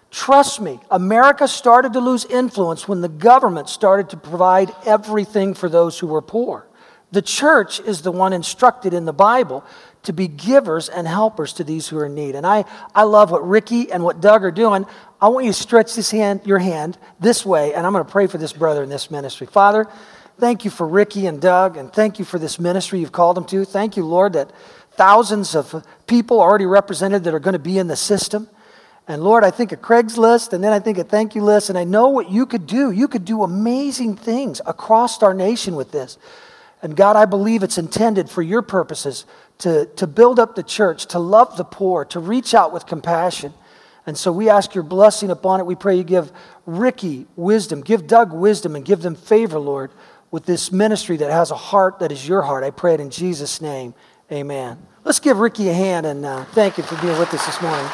Trust 0.10 0.60
me, 0.60 0.80
America 0.89 1.48
started 1.48 1.94
to 1.94 2.00
lose 2.00 2.26
influence 2.26 2.88
when 2.88 3.02
the 3.02 3.10
government 3.10 3.70
started 3.70 4.10
to 4.10 4.18
provide 4.18 4.74
everything 4.86 5.54
for 5.54 5.70
those 5.70 6.00
who 6.00 6.08
were 6.08 6.22
poor. 6.22 6.68
The 7.15 7.21
church 7.21 7.80
is 7.80 8.01
the 8.01 8.12
one 8.12 8.34
instructed 8.34 8.93
in 8.93 9.06
the 9.06 9.13
Bible 9.13 9.63
to 10.04 10.12
be 10.12 10.28
givers 10.28 10.89
and 10.89 11.08
helpers 11.08 11.54
to 11.54 11.63
these 11.63 11.88
who 11.88 11.97
are 11.97 12.08
in 12.08 12.13
need. 12.13 12.36
And 12.36 12.45
I, 12.45 12.65
I 12.93 13.04
love 13.04 13.32
what 13.32 13.47
Ricky 13.47 13.89
and 13.89 14.04
what 14.04 14.19
Doug 14.19 14.43
are 14.43 14.51
doing. 14.51 14.86
I 15.21 15.30
want 15.30 15.45
you 15.45 15.54
to 15.54 15.58
stretch 15.58 15.95
this 15.95 16.12
hand, 16.12 16.41
your 16.43 16.60
hand 16.60 16.97
this 17.21 17.45
way, 17.45 17.73
and 17.73 17.88
I'm 17.88 17.93
going 17.93 18.04
to 18.04 18.12
pray 18.12 18.28
for 18.28 18.38
this 18.38 18.51
brother 18.51 18.84
in 18.84 18.89
this 18.89 19.10
ministry. 19.10 19.47
Father, 19.47 19.88
thank 20.39 20.65
you 20.65 20.71
for 20.71 20.86
Ricky 20.86 21.25
and 21.25 21.39
Doug, 21.39 21.78
and 21.78 21.93
thank 21.93 22.19
you 22.19 22.25
for 22.25 22.38
this 22.38 22.60
ministry 22.60 22.99
you've 22.99 23.13
called 23.13 23.38
them 23.38 23.45
to. 23.45 23.63
Thank 23.63 23.95
you, 23.95 24.04
Lord, 24.06 24.34
that 24.34 24.51
thousands 24.91 25.56
of 25.56 25.88
people 26.08 26.41
already 26.41 26.65
represented 26.65 27.23
that 27.23 27.34
are 27.34 27.39
going 27.39 27.54
to 27.54 27.60
be 27.60 27.78
in 27.78 27.88
the 27.88 27.95
system. 27.95 28.49
And 29.08 29.23
Lord, 29.23 29.45
I 29.45 29.51
think 29.51 29.71
of 29.71 29.80
Craigslist, 29.80 30.51
and 30.51 30.62
then 30.62 30.73
I 30.73 30.80
think 30.80 30.97
of 30.97 31.08
thank 31.08 31.34
you 31.34 31.45
list, 31.45 31.69
and 31.69 31.78
I 31.78 31.86
know 31.86 32.10
what 32.10 32.30
you 32.30 32.45
could 32.45 32.67
do. 32.67 32.91
You 32.91 33.08
could 33.08 33.23
do 33.23 33.43
amazing 33.43 34.17
things 34.17 34.60
across 34.65 35.23
our 35.23 35.34
nation 35.34 35.78
with 35.78 35.93
this. 35.93 36.17
And 36.86 36.95
God, 36.95 37.15
I 37.15 37.26
believe 37.26 37.63
it's 37.63 37.80
intended 37.80 38.30
for 38.30 38.43
your 38.43 38.62
purposes 38.62 39.26
to, 39.58 39.88
to 39.95 40.06
build 40.06 40.39
up 40.39 40.54
the 40.54 40.62
church, 40.62 41.08
to 41.08 41.17
love 41.17 41.58
the 41.58 41.63
poor, 41.63 42.06
to 42.06 42.19
reach 42.19 42.54
out 42.54 42.71
with 42.71 42.86
compassion. 42.86 43.56
And 44.06 44.15
so 44.15 44.32
we 44.32 44.52
ask 44.52 44.76
your 44.76 44.84
blessing 44.84 45.32
upon 45.32 45.60
it. 45.60 45.65
We 45.65 45.74
pray 45.74 45.95
you 45.95 46.04
give 46.04 46.32
Ricky 46.67 47.26
wisdom, 47.36 47.82
give 47.82 48.06
Doug 48.06 48.32
wisdom, 48.32 48.76
and 48.76 48.86
give 48.86 49.02
them 49.02 49.15
favor, 49.15 49.58
Lord, 49.58 49.89
with 50.30 50.45
this 50.45 50.71
ministry 50.71 51.17
that 51.17 51.32
has 51.32 51.50
a 51.50 51.56
heart 51.56 51.98
that 52.02 52.12
is 52.12 52.28
your 52.28 52.43
heart. 52.43 52.63
I 52.63 52.69
pray 52.69 52.93
it 52.93 53.00
in 53.00 53.10
Jesus' 53.10 53.62
name. 53.62 53.95
Amen. 54.32 54.78
Let's 55.04 55.19
give 55.19 55.39
Ricky 55.39 55.69
a 55.69 55.74
hand 55.74 56.06
and 56.06 56.24
uh, 56.24 56.45
thank 56.52 56.78
you 56.78 56.84
for 56.84 57.02
being 57.02 57.17
with 57.17 57.34
us 57.34 57.43
this 57.48 57.60
morning. 57.63 57.89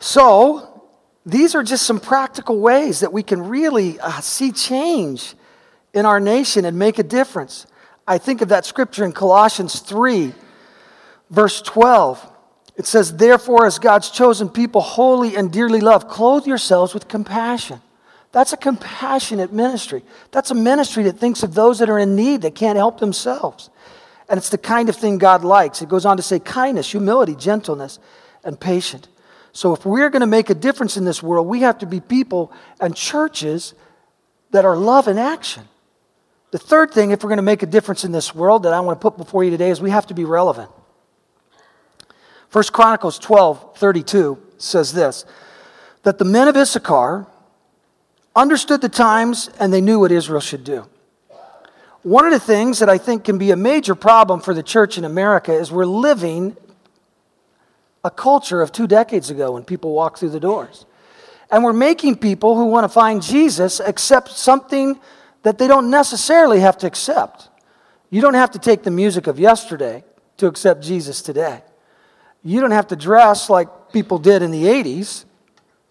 So, 0.00 0.73
these 1.26 1.54
are 1.54 1.62
just 1.62 1.86
some 1.86 2.00
practical 2.00 2.58
ways 2.60 3.00
that 3.00 3.12
we 3.12 3.22
can 3.22 3.48
really 3.48 3.98
uh, 3.98 4.20
see 4.20 4.52
change 4.52 5.34
in 5.94 6.04
our 6.04 6.20
nation 6.20 6.64
and 6.64 6.78
make 6.78 6.98
a 6.98 7.02
difference. 7.02 7.66
I 8.06 8.18
think 8.18 8.42
of 8.42 8.50
that 8.50 8.66
scripture 8.66 9.04
in 9.04 9.12
Colossians 9.12 9.80
3, 9.80 10.34
verse 11.30 11.62
12. 11.62 12.30
It 12.76 12.86
says, 12.86 13.16
Therefore, 13.16 13.64
as 13.64 13.78
God's 13.78 14.10
chosen 14.10 14.48
people, 14.50 14.80
holy 14.80 15.36
and 15.36 15.50
dearly 15.50 15.80
loved, 15.80 16.08
clothe 16.08 16.46
yourselves 16.46 16.92
with 16.92 17.08
compassion. 17.08 17.80
That's 18.32 18.52
a 18.52 18.56
compassionate 18.56 19.52
ministry. 19.52 20.02
That's 20.32 20.50
a 20.50 20.56
ministry 20.56 21.04
that 21.04 21.18
thinks 21.18 21.42
of 21.44 21.54
those 21.54 21.78
that 21.78 21.88
are 21.88 22.00
in 22.00 22.16
need, 22.16 22.42
that 22.42 22.56
can't 22.56 22.76
help 22.76 22.98
themselves. 22.98 23.70
And 24.28 24.36
it's 24.36 24.48
the 24.48 24.58
kind 24.58 24.88
of 24.88 24.96
thing 24.96 25.18
God 25.18 25.44
likes. 25.44 25.80
It 25.80 25.88
goes 25.88 26.04
on 26.04 26.16
to 26.16 26.22
say 26.22 26.40
kindness, 26.40 26.90
humility, 26.90 27.36
gentleness, 27.36 27.98
and 28.42 28.58
patience. 28.58 29.06
So, 29.54 29.72
if 29.72 29.86
we're 29.86 30.10
going 30.10 30.20
to 30.20 30.26
make 30.26 30.50
a 30.50 30.54
difference 30.54 30.96
in 30.96 31.04
this 31.04 31.22
world, 31.22 31.46
we 31.46 31.60
have 31.60 31.78
to 31.78 31.86
be 31.86 32.00
people 32.00 32.52
and 32.80 32.94
churches 32.94 33.72
that 34.50 34.64
are 34.64 34.76
love 34.76 35.06
in 35.06 35.16
action. 35.16 35.68
The 36.50 36.58
third 36.58 36.90
thing, 36.90 37.12
if 37.12 37.22
we're 37.22 37.28
going 37.28 37.36
to 37.36 37.42
make 37.42 37.62
a 37.62 37.66
difference 37.66 38.04
in 38.04 38.10
this 38.10 38.34
world, 38.34 38.64
that 38.64 38.72
I 38.72 38.80
want 38.80 39.00
to 39.00 39.02
put 39.02 39.16
before 39.16 39.44
you 39.44 39.50
today 39.50 39.70
is 39.70 39.80
we 39.80 39.90
have 39.90 40.08
to 40.08 40.14
be 40.14 40.24
relevant. 40.24 40.70
First 42.48 42.72
Chronicles 42.72 43.16
12 43.18 43.76
32 43.76 44.38
says 44.58 44.92
this 44.92 45.24
that 46.02 46.18
the 46.18 46.24
men 46.24 46.48
of 46.48 46.56
Issachar 46.56 47.26
understood 48.34 48.80
the 48.80 48.88
times 48.88 49.50
and 49.60 49.72
they 49.72 49.80
knew 49.80 50.00
what 50.00 50.10
Israel 50.10 50.40
should 50.40 50.64
do. 50.64 50.88
One 52.02 52.26
of 52.26 52.32
the 52.32 52.40
things 52.40 52.80
that 52.80 52.88
I 52.88 52.98
think 52.98 53.22
can 53.22 53.38
be 53.38 53.52
a 53.52 53.56
major 53.56 53.94
problem 53.94 54.40
for 54.40 54.52
the 54.52 54.64
church 54.64 54.98
in 54.98 55.04
America 55.04 55.52
is 55.52 55.70
we're 55.70 55.86
living 55.86 56.56
a 58.04 58.10
culture 58.10 58.60
of 58.60 58.70
two 58.70 58.86
decades 58.86 59.30
ago 59.30 59.52
when 59.52 59.64
people 59.64 59.92
walk 59.92 60.18
through 60.18 60.30
the 60.30 60.40
doors. 60.40 60.84
And 61.50 61.64
we're 61.64 61.72
making 61.72 62.18
people 62.18 62.56
who 62.56 62.66
want 62.66 62.84
to 62.84 62.88
find 62.88 63.22
Jesus 63.22 63.80
accept 63.80 64.30
something 64.30 65.00
that 65.42 65.58
they 65.58 65.66
don't 65.66 65.90
necessarily 65.90 66.60
have 66.60 66.76
to 66.78 66.86
accept. 66.86 67.48
You 68.10 68.20
don't 68.20 68.34
have 68.34 68.50
to 68.52 68.58
take 68.58 68.82
the 68.82 68.90
music 68.90 69.26
of 69.26 69.40
yesterday 69.40 70.04
to 70.36 70.46
accept 70.46 70.82
Jesus 70.82 71.22
today. 71.22 71.62
You 72.42 72.60
don't 72.60 72.72
have 72.72 72.88
to 72.88 72.96
dress 72.96 73.48
like 73.48 73.92
people 73.92 74.18
did 74.18 74.42
in 74.42 74.50
the 74.50 74.64
80s 74.64 75.24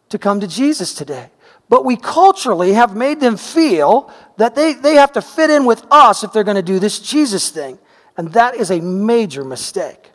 to 0.10 0.19
come 0.19 0.39
to 0.39 0.47
Jesus 0.47 0.93
today. 0.93 1.32
But 1.69 1.86
we 1.86 1.95
culturally 1.95 2.73
have 2.73 2.95
made 2.95 3.19
them 3.19 3.38
feel 3.38 4.12
that 4.38 4.54
they, 4.54 4.73
they 4.73 4.95
have 4.95 5.13
to 5.13 5.21
fit 5.21 5.49
in 5.49 5.65
with 5.65 5.84
us 5.89 6.23
if 6.23 6.32
they're 6.32 6.43
going 6.43 6.56
to 6.56 6.62
do 6.62 6.78
this 6.78 6.99
Jesus 6.99 7.49
thing. 7.49 7.80
And 8.15 8.32
that 8.34 8.56
is 8.56 8.69
a 8.69 8.80
major 8.80 9.43
mistake. 9.43 10.12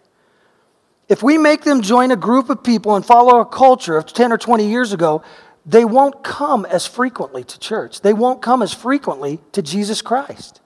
If 1.09 1.23
we 1.23 1.39
make 1.39 1.63
them 1.63 1.81
join 1.81 2.11
a 2.11 2.17
group 2.17 2.51
of 2.51 2.63
people 2.63 2.95
and 2.95 3.05
follow 3.05 3.41
a 3.41 3.47
culture 3.47 3.97
of 3.97 4.07
10 4.07 4.31
or 4.31 4.39
20 4.39 4.69
years 4.69 4.93
ago, 4.93 5.23
they 5.65 5.85
won't 5.85 6.23
come 6.23 6.67
as 6.67 6.87
frequently 6.87 7.45
to 7.45 7.59
church. 7.59 8.03
They 8.03 8.13
won't 8.13 8.43
come 8.43 8.63
as 8.63 8.75
frequently 8.75 9.41
to 9.53 9.63
Jesus 9.63 10.03
Christ. 10.03 10.61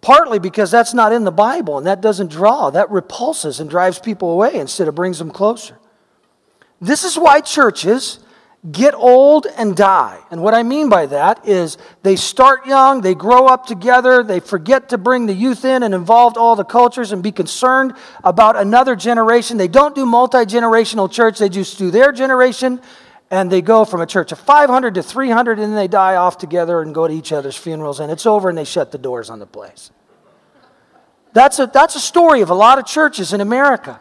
Partly 0.00 0.38
because 0.38 0.70
that's 0.70 0.94
not 0.94 1.12
in 1.12 1.24
the 1.24 1.32
Bible 1.32 1.78
and 1.78 1.86
that 1.86 2.00
doesn't 2.00 2.30
draw, 2.30 2.70
that 2.70 2.90
repulses 2.90 3.58
and 3.58 3.70
drives 3.70 3.98
people 3.98 4.30
away 4.30 4.54
instead 4.54 4.86
of 4.88 4.94
brings 4.94 5.18
them 5.18 5.30
closer. 5.30 5.78
This 6.80 7.04
is 7.04 7.18
why 7.18 7.40
churches 7.40 8.20
get 8.72 8.94
old 8.94 9.46
and 9.56 9.76
die. 9.76 10.18
And 10.30 10.42
what 10.42 10.54
I 10.54 10.62
mean 10.62 10.88
by 10.88 11.06
that 11.06 11.46
is 11.46 11.78
they 12.02 12.16
start 12.16 12.66
young, 12.66 13.00
they 13.00 13.14
grow 13.14 13.46
up 13.46 13.66
together, 13.66 14.22
they 14.22 14.40
forget 14.40 14.88
to 14.88 14.98
bring 14.98 15.26
the 15.26 15.34
youth 15.34 15.64
in 15.64 15.82
and 15.82 15.94
involve 15.94 16.36
all 16.36 16.56
the 16.56 16.64
cultures 16.64 17.12
and 17.12 17.22
be 17.22 17.32
concerned 17.32 17.94
about 18.24 18.56
another 18.56 18.96
generation. 18.96 19.56
They 19.56 19.68
don't 19.68 19.94
do 19.94 20.04
multi 20.04 20.38
generational 20.38 21.10
church, 21.10 21.38
they 21.38 21.48
just 21.48 21.78
do 21.78 21.90
their 21.90 22.12
generation. 22.12 22.80
And 23.28 23.50
they 23.50 23.60
go 23.60 23.84
from 23.84 24.00
a 24.00 24.06
church 24.06 24.30
of 24.30 24.38
500 24.38 24.94
to 24.94 25.02
300, 25.02 25.58
and 25.58 25.72
then 25.72 25.74
they 25.74 25.88
die 25.88 26.14
off 26.14 26.38
together 26.38 26.80
and 26.80 26.94
go 26.94 27.08
to 27.08 27.12
each 27.12 27.32
other's 27.32 27.56
funerals, 27.56 27.98
and 27.98 28.12
it's 28.12 28.24
over, 28.24 28.48
and 28.48 28.56
they 28.56 28.64
shut 28.64 28.92
the 28.92 28.98
doors 28.98 29.30
on 29.30 29.40
the 29.40 29.46
place. 29.46 29.90
That's 31.32 31.58
a, 31.58 31.66
that's 31.66 31.96
a 31.96 32.00
story 32.00 32.40
of 32.40 32.50
a 32.50 32.54
lot 32.54 32.78
of 32.78 32.86
churches 32.86 33.32
in 33.32 33.40
America. 33.40 34.00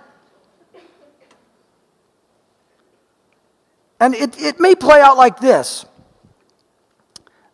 And 4.05 4.13
it, 4.13 4.39
it 4.39 4.59
may 4.59 4.75
play 4.75 5.01
out 5.01 5.17
like 5.17 5.39
this 5.39 5.83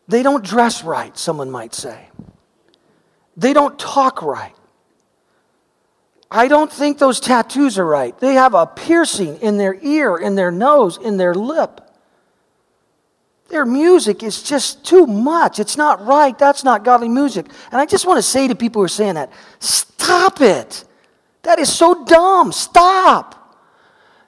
they 0.09 0.21
don't 0.21 0.43
dress 0.43 0.83
right, 0.83 1.17
someone 1.17 1.49
might 1.49 1.73
say. 1.73 2.09
They 3.37 3.53
don't 3.53 3.79
talk 3.79 4.21
right. 4.21 4.53
I 6.29 6.49
don't 6.49 6.69
think 6.69 6.97
those 6.97 7.21
tattoos 7.21 7.79
are 7.79 7.85
right. 7.85 8.17
They 8.19 8.33
have 8.33 8.53
a 8.53 8.67
piercing 8.67 9.37
in 9.37 9.55
their 9.55 9.75
ear, 9.81 10.17
in 10.17 10.35
their 10.35 10.51
nose, 10.51 10.97
in 10.97 11.15
their 11.15 11.33
lip. 11.33 11.79
Their 13.47 13.65
music 13.65 14.21
is 14.21 14.43
just 14.43 14.85
too 14.85 15.07
much. 15.07 15.57
It's 15.57 15.77
not 15.77 16.05
right. 16.05 16.37
That's 16.37 16.65
not 16.65 16.83
godly 16.83 17.07
music. 17.07 17.45
And 17.71 17.79
I 17.79 17.85
just 17.85 18.05
want 18.05 18.17
to 18.17 18.23
say 18.23 18.49
to 18.49 18.55
people 18.55 18.81
who 18.81 18.85
are 18.85 18.89
saying 18.89 19.15
that 19.15 19.31
stop 19.59 20.41
it. 20.41 20.83
That 21.43 21.59
is 21.59 21.73
so 21.73 22.03
dumb. 22.03 22.51
Stop. 22.51 23.40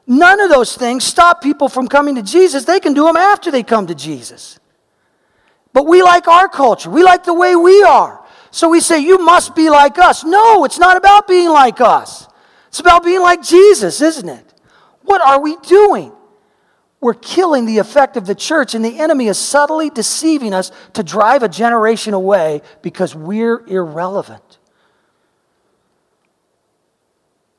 None 0.05 0.39
of 0.39 0.49
those 0.49 0.75
things 0.75 1.03
stop 1.03 1.41
people 1.41 1.69
from 1.69 1.87
coming 1.87 2.15
to 2.15 2.21
Jesus. 2.21 2.65
They 2.65 2.79
can 2.79 2.93
do 2.93 3.05
them 3.05 3.15
after 3.15 3.51
they 3.51 3.63
come 3.63 3.87
to 3.87 3.95
Jesus. 3.95 4.59
But 5.71 5.87
we 5.87 6.03
like 6.03 6.27
our 6.27 6.47
culture, 6.47 6.89
we 6.89 7.03
like 7.03 7.23
the 7.23 7.33
way 7.33 7.55
we 7.55 7.83
are. 7.83 8.23
So 8.51 8.69
we 8.69 8.81
say, 8.81 8.99
You 8.99 9.17
must 9.17 9.55
be 9.55 9.69
like 9.69 9.97
us. 9.97 10.23
No, 10.23 10.63
it's 10.65 10.77
not 10.77 10.97
about 10.97 11.27
being 11.27 11.49
like 11.49 11.81
us. 11.81 12.27
It's 12.67 12.79
about 12.79 13.03
being 13.03 13.21
like 13.21 13.41
Jesus, 13.41 14.01
isn't 14.01 14.29
it? 14.29 14.53
What 15.01 15.21
are 15.21 15.39
we 15.41 15.57
doing? 15.57 16.11
We're 17.01 17.13
killing 17.15 17.65
the 17.65 17.79
effect 17.79 18.15
of 18.15 18.25
the 18.25 18.35
church, 18.35 18.75
and 18.75 18.85
the 18.85 18.99
enemy 18.99 19.27
is 19.27 19.37
subtly 19.37 19.89
deceiving 19.89 20.53
us 20.53 20.71
to 20.93 21.03
drive 21.03 21.43
a 21.43 21.49
generation 21.49 22.13
away 22.13 22.61
because 22.81 23.13
we're 23.13 23.65
irrelevant. 23.67 24.59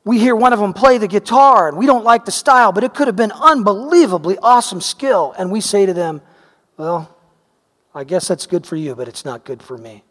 We 0.05 0.19
hear 0.19 0.35
one 0.35 0.53
of 0.53 0.59
them 0.59 0.71
play 0.71 0.99
the 0.99 1.07
guitar, 1.07 1.67
and 1.67 1.77
we 1.77 1.87
don't 1.87 2.05
like 2.05 2.25
the 2.25 2.31
style, 2.31 2.71
but 2.71 2.83
it 2.83 2.93
could 2.93 3.07
have 3.07 3.15
been 3.15 3.31
unbelievably 3.31 4.37
awesome 4.37 4.79
skill. 4.79 5.33
And 5.37 5.51
we 5.51 5.61
say 5.61 5.87
to 5.87 5.93
them, 5.93 6.21
Well, 6.77 7.13
I 7.93 8.03
guess 8.03 8.27
that's 8.27 8.45
good 8.45 8.67
for 8.67 8.75
you, 8.75 8.93
but 8.93 9.07
it's 9.07 9.25
not 9.25 9.43
good 9.43 9.63
for 9.63 9.77
me. 9.77 10.03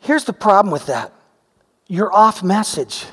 Here's 0.00 0.24
the 0.24 0.34
problem 0.34 0.70
with 0.70 0.86
that 0.86 1.12
you're 1.88 2.12
off 2.12 2.42
message. 2.42 3.06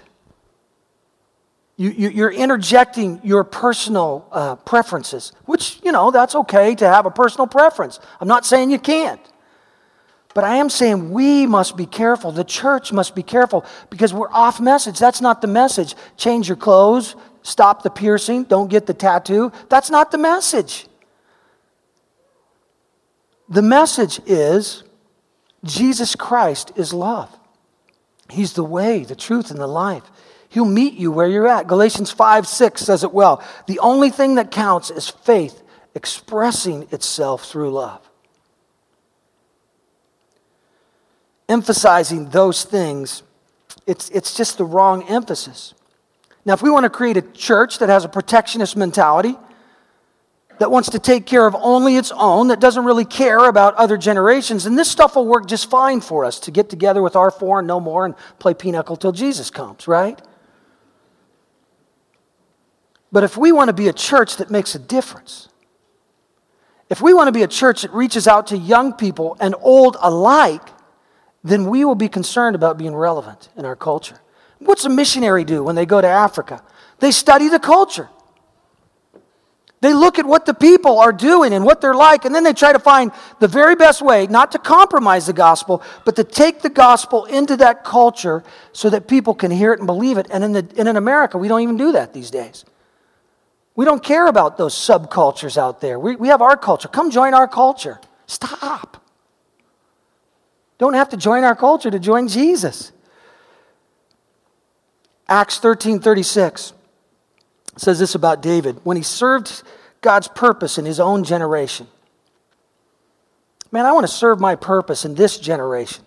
You, 1.77 1.91
you, 1.91 2.23
are 2.25 2.31
interjecting 2.31 3.21
your 3.23 3.43
personal 3.43 4.27
uh, 4.31 4.55
preferences, 4.55 5.31
which, 5.45 5.79
you 5.83 5.91
know, 5.91 6.09
that's 6.09 6.33
okay 6.33 6.73
to 6.73 6.87
have 6.87 7.05
a 7.05 7.11
personal 7.11 7.45
preference. 7.45 7.99
I'm 8.19 8.27
not 8.27 8.47
saying 8.47 8.71
you 8.71 8.79
can't. 8.79 9.21
But 10.37 10.43
I 10.43 10.57
am 10.57 10.69
saying 10.69 11.09
we 11.09 11.47
must 11.47 11.75
be 11.75 11.87
careful. 11.87 12.31
The 12.31 12.43
church 12.43 12.93
must 12.93 13.15
be 13.15 13.23
careful 13.23 13.65
because 13.89 14.13
we're 14.13 14.31
off 14.31 14.59
message. 14.59 14.99
That's 14.99 15.19
not 15.19 15.41
the 15.41 15.47
message. 15.47 15.95
Change 16.15 16.47
your 16.47 16.57
clothes, 16.57 17.15
stop 17.41 17.81
the 17.81 17.89
piercing, 17.89 18.43
don't 18.43 18.69
get 18.69 18.85
the 18.85 18.93
tattoo. 18.93 19.51
That's 19.67 19.89
not 19.89 20.11
the 20.11 20.19
message. 20.19 20.85
The 23.49 23.63
message 23.63 24.19
is 24.27 24.83
Jesus 25.63 26.13
Christ 26.15 26.71
is 26.75 26.93
love. 26.93 27.35
He's 28.29 28.53
the 28.53 28.63
way, 28.63 29.05
the 29.05 29.15
truth, 29.15 29.49
and 29.49 29.59
the 29.59 29.65
life. 29.65 30.03
He'll 30.49 30.65
meet 30.65 30.93
you 30.93 31.11
where 31.11 31.27
you're 31.27 31.47
at. 31.47 31.65
Galatians 31.65 32.11
5 32.11 32.47
6 32.47 32.79
says 32.79 33.03
it 33.03 33.11
well. 33.11 33.43
The 33.65 33.79
only 33.79 34.11
thing 34.11 34.35
that 34.35 34.51
counts 34.51 34.91
is 34.91 35.09
faith 35.09 35.63
expressing 35.95 36.87
itself 36.91 37.45
through 37.45 37.71
love. 37.71 38.06
Emphasizing 41.49 42.29
those 42.29 42.63
things, 42.63 43.23
it's, 43.85 44.09
it's 44.09 44.35
just 44.35 44.57
the 44.57 44.65
wrong 44.65 45.03
emphasis. 45.03 45.73
Now, 46.45 46.53
if 46.53 46.61
we 46.61 46.69
want 46.69 46.83
to 46.83 46.89
create 46.89 47.17
a 47.17 47.21
church 47.21 47.79
that 47.79 47.89
has 47.89 48.05
a 48.05 48.09
protectionist 48.09 48.75
mentality, 48.75 49.35
that 50.59 50.71
wants 50.71 50.89
to 50.89 50.99
take 50.99 51.25
care 51.25 51.45
of 51.45 51.55
only 51.59 51.97
its 51.97 52.11
own, 52.11 52.47
that 52.47 52.59
doesn't 52.59 52.83
really 52.83 53.05
care 53.05 53.47
about 53.47 53.75
other 53.75 53.97
generations, 53.97 54.65
and 54.65 54.77
this 54.77 54.89
stuff 54.89 55.15
will 55.15 55.27
work 55.27 55.47
just 55.47 55.69
fine 55.69 56.01
for 56.01 56.25
us 56.25 56.39
to 56.39 56.51
get 56.51 56.69
together 56.69 57.01
with 57.01 57.15
our 57.15 57.29
four 57.29 57.59
and 57.59 57.67
no 57.67 57.79
more 57.79 58.05
and 58.05 58.15
play 58.39 58.53
pinochle 58.53 58.97
till 58.97 59.11
Jesus 59.11 59.49
comes, 59.49 59.87
right? 59.87 60.19
But 63.11 63.23
if 63.23 63.37
we 63.37 63.51
want 63.51 63.69
to 63.69 63.73
be 63.73 63.87
a 63.87 63.93
church 63.93 64.37
that 64.37 64.49
makes 64.49 64.75
a 64.75 64.79
difference, 64.79 65.49
if 66.89 67.01
we 67.01 67.13
want 67.13 67.27
to 67.27 67.31
be 67.31 67.43
a 67.43 67.47
church 67.47 67.83
that 67.83 67.91
reaches 67.91 68.27
out 68.27 68.47
to 68.47 68.57
young 68.57 68.93
people 68.93 69.37
and 69.39 69.55
old 69.59 69.97
alike, 70.01 70.63
then 71.47 71.65
we 71.65 71.85
will 71.85 71.95
be 71.95 72.09
concerned 72.09 72.55
about 72.55 72.77
being 72.77 72.95
relevant 72.95 73.49
in 73.55 73.65
our 73.65 73.75
culture. 73.75 74.19
What's 74.59 74.85
a 74.85 74.89
missionary 74.89 75.43
do 75.43 75.63
when 75.63 75.75
they 75.75 75.85
go 75.85 76.01
to 76.01 76.07
Africa? 76.07 76.63
They 76.99 77.11
study 77.11 77.47
the 77.49 77.59
culture. 77.59 78.09
They 79.79 79.93
look 79.93 80.17
at 80.17 80.25
what 80.25 80.47
the 80.47 80.55
people 80.55 80.97
are 80.99 81.11
doing 81.11 81.53
and 81.53 81.63
what 81.63 81.81
they're 81.81 81.93
like, 81.93 82.25
and 82.25 82.33
then 82.33 82.43
they 82.43 82.53
try 82.53 82.73
to 82.73 82.79
find 82.79 83.11
the 83.39 83.47
very 83.47 83.75
best 83.75 84.01
way 84.01 84.25
not 84.25 84.51
to 84.53 84.59
compromise 84.59 85.27
the 85.27 85.33
gospel, 85.33 85.83
but 86.03 86.15
to 86.15 86.23
take 86.23 86.61
the 86.61 86.69
gospel 86.69 87.25
into 87.25 87.55
that 87.57 87.83
culture 87.83 88.43
so 88.73 88.89
that 88.89 89.07
people 89.07 89.35
can 89.35 89.51
hear 89.51 89.73
it 89.73 89.79
and 89.79 89.85
believe 89.85 90.17
it. 90.17 90.25
And 90.31 90.43
in, 90.43 90.53
the, 90.53 90.67
and 90.77 90.87
in 90.87 90.97
America, 90.97 91.37
we 91.37 91.47
don't 91.47 91.61
even 91.61 91.77
do 91.77 91.91
that 91.91 92.11
these 92.11 92.31
days. 92.31 92.65
We 93.75 93.85
don't 93.85 94.03
care 94.03 94.25
about 94.25 94.57
those 94.57 94.73
subcultures 94.73 95.57
out 95.57 95.79
there. 95.81 95.99
We, 95.99 96.15
we 96.15 96.29
have 96.29 96.41
our 96.41 96.57
culture. 96.57 96.87
Come 96.87 97.11
join 97.11 97.35
our 97.35 97.47
culture. 97.47 98.01
Stop. 98.25 98.96
Don't 100.77 100.93
have 100.93 101.09
to 101.09 101.17
join 101.17 101.43
our 101.43 101.55
culture 101.55 101.89
to 101.89 101.99
join 101.99 102.27
Jesus. 102.27 102.91
Acts 105.27 105.59
13 105.59 105.99
36 105.99 106.73
says 107.77 107.99
this 107.99 108.15
about 108.15 108.41
David 108.41 108.79
when 108.83 108.97
he 108.97 109.03
served 109.03 109.63
God's 110.01 110.27
purpose 110.27 110.77
in 110.77 110.85
his 110.85 110.99
own 110.99 111.23
generation. 111.23 111.87
Man, 113.71 113.85
I 113.85 113.91
want 113.91 114.05
to 114.05 114.11
serve 114.11 114.39
my 114.39 114.55
purpose 114.55 115.03
in 115.05 115.15
this 115.15 115.37
generation. 115.37 116.03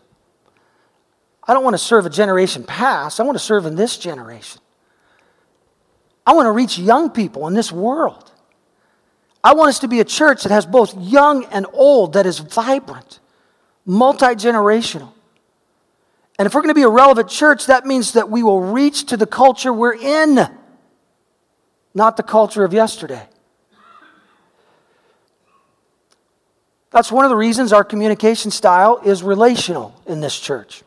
I 1.46 1.54
don't 1.54 1.64
want 1.64 1.74
to 1.74 1.78
serve 1.78 2.06
a 2.06 2.10
generation 2.10 2.64
past, 2.64 3.20
I 3.20 3.24
want 3.24 3.36
to 3.36 3.44
serve 3.44 3.66
in 3.66 3.74
this 3.74 3.96
generation. 3.98 4.60
I 6.26 6.32
want 6.32 6.46
to 6.46 6.52
reach 6.52 6.78
young 6.78 7.10
people 7.10 7.46
in 7.48 7.54
this 7.54 7.72
world. 7.72 8.30
I 9.42 9.54
want 9.54 9.70
us 9.70 9.78
to 9.80 9.88
be 9.88 10.00
a 10.00 10.04
church 10.04 10.42
that 10.42 10.52
has 10.52 10.66
both 10.66 10.96
young 10.96 11.44
and 11.46 11.66
old, 11.72 12.12
that 12.12 12.26
is 12.26 12.38
vibrant, 12.38 13.19
multi 13.90 14.26
generational. 14.26 15.12
And 16.38 16.46
if 16.46 16.54
we're 16.54 16.62
going 16.62 16.74
to 16.74 16.74
be 16.74 16.82
a 16.82 16.88
relevant 16.88 17.28
church, 17.28 17.66
that 17.66 17.86
means 17.86 18.12
that 18.12 18.30
we 18.30 18.42
will 18.42 18.62
reach 18.62 19.04
to 19.06 19.16
the 19.16 19.26
culture 19.26 19.72
we're 19.72 19.94
in 19.94 20.48
not 21.94 22.16
the 22.16 22.22
culture 22.22 22.64
of 22.64 22.72
yesterday. 22.72 23.26
That's 26.90 27.12
one 27.12 27.24
of 27.24 27.30
the 27.30 27.36
reasons 27.36 27.72
our 27.72 27.84
communication 27.84 28.50
style 28.50 29.00
is 29.04 29.22
relational 29.22 30.00
in 30.06 30.20
this 30.20 30.38
church. 30.38 30.82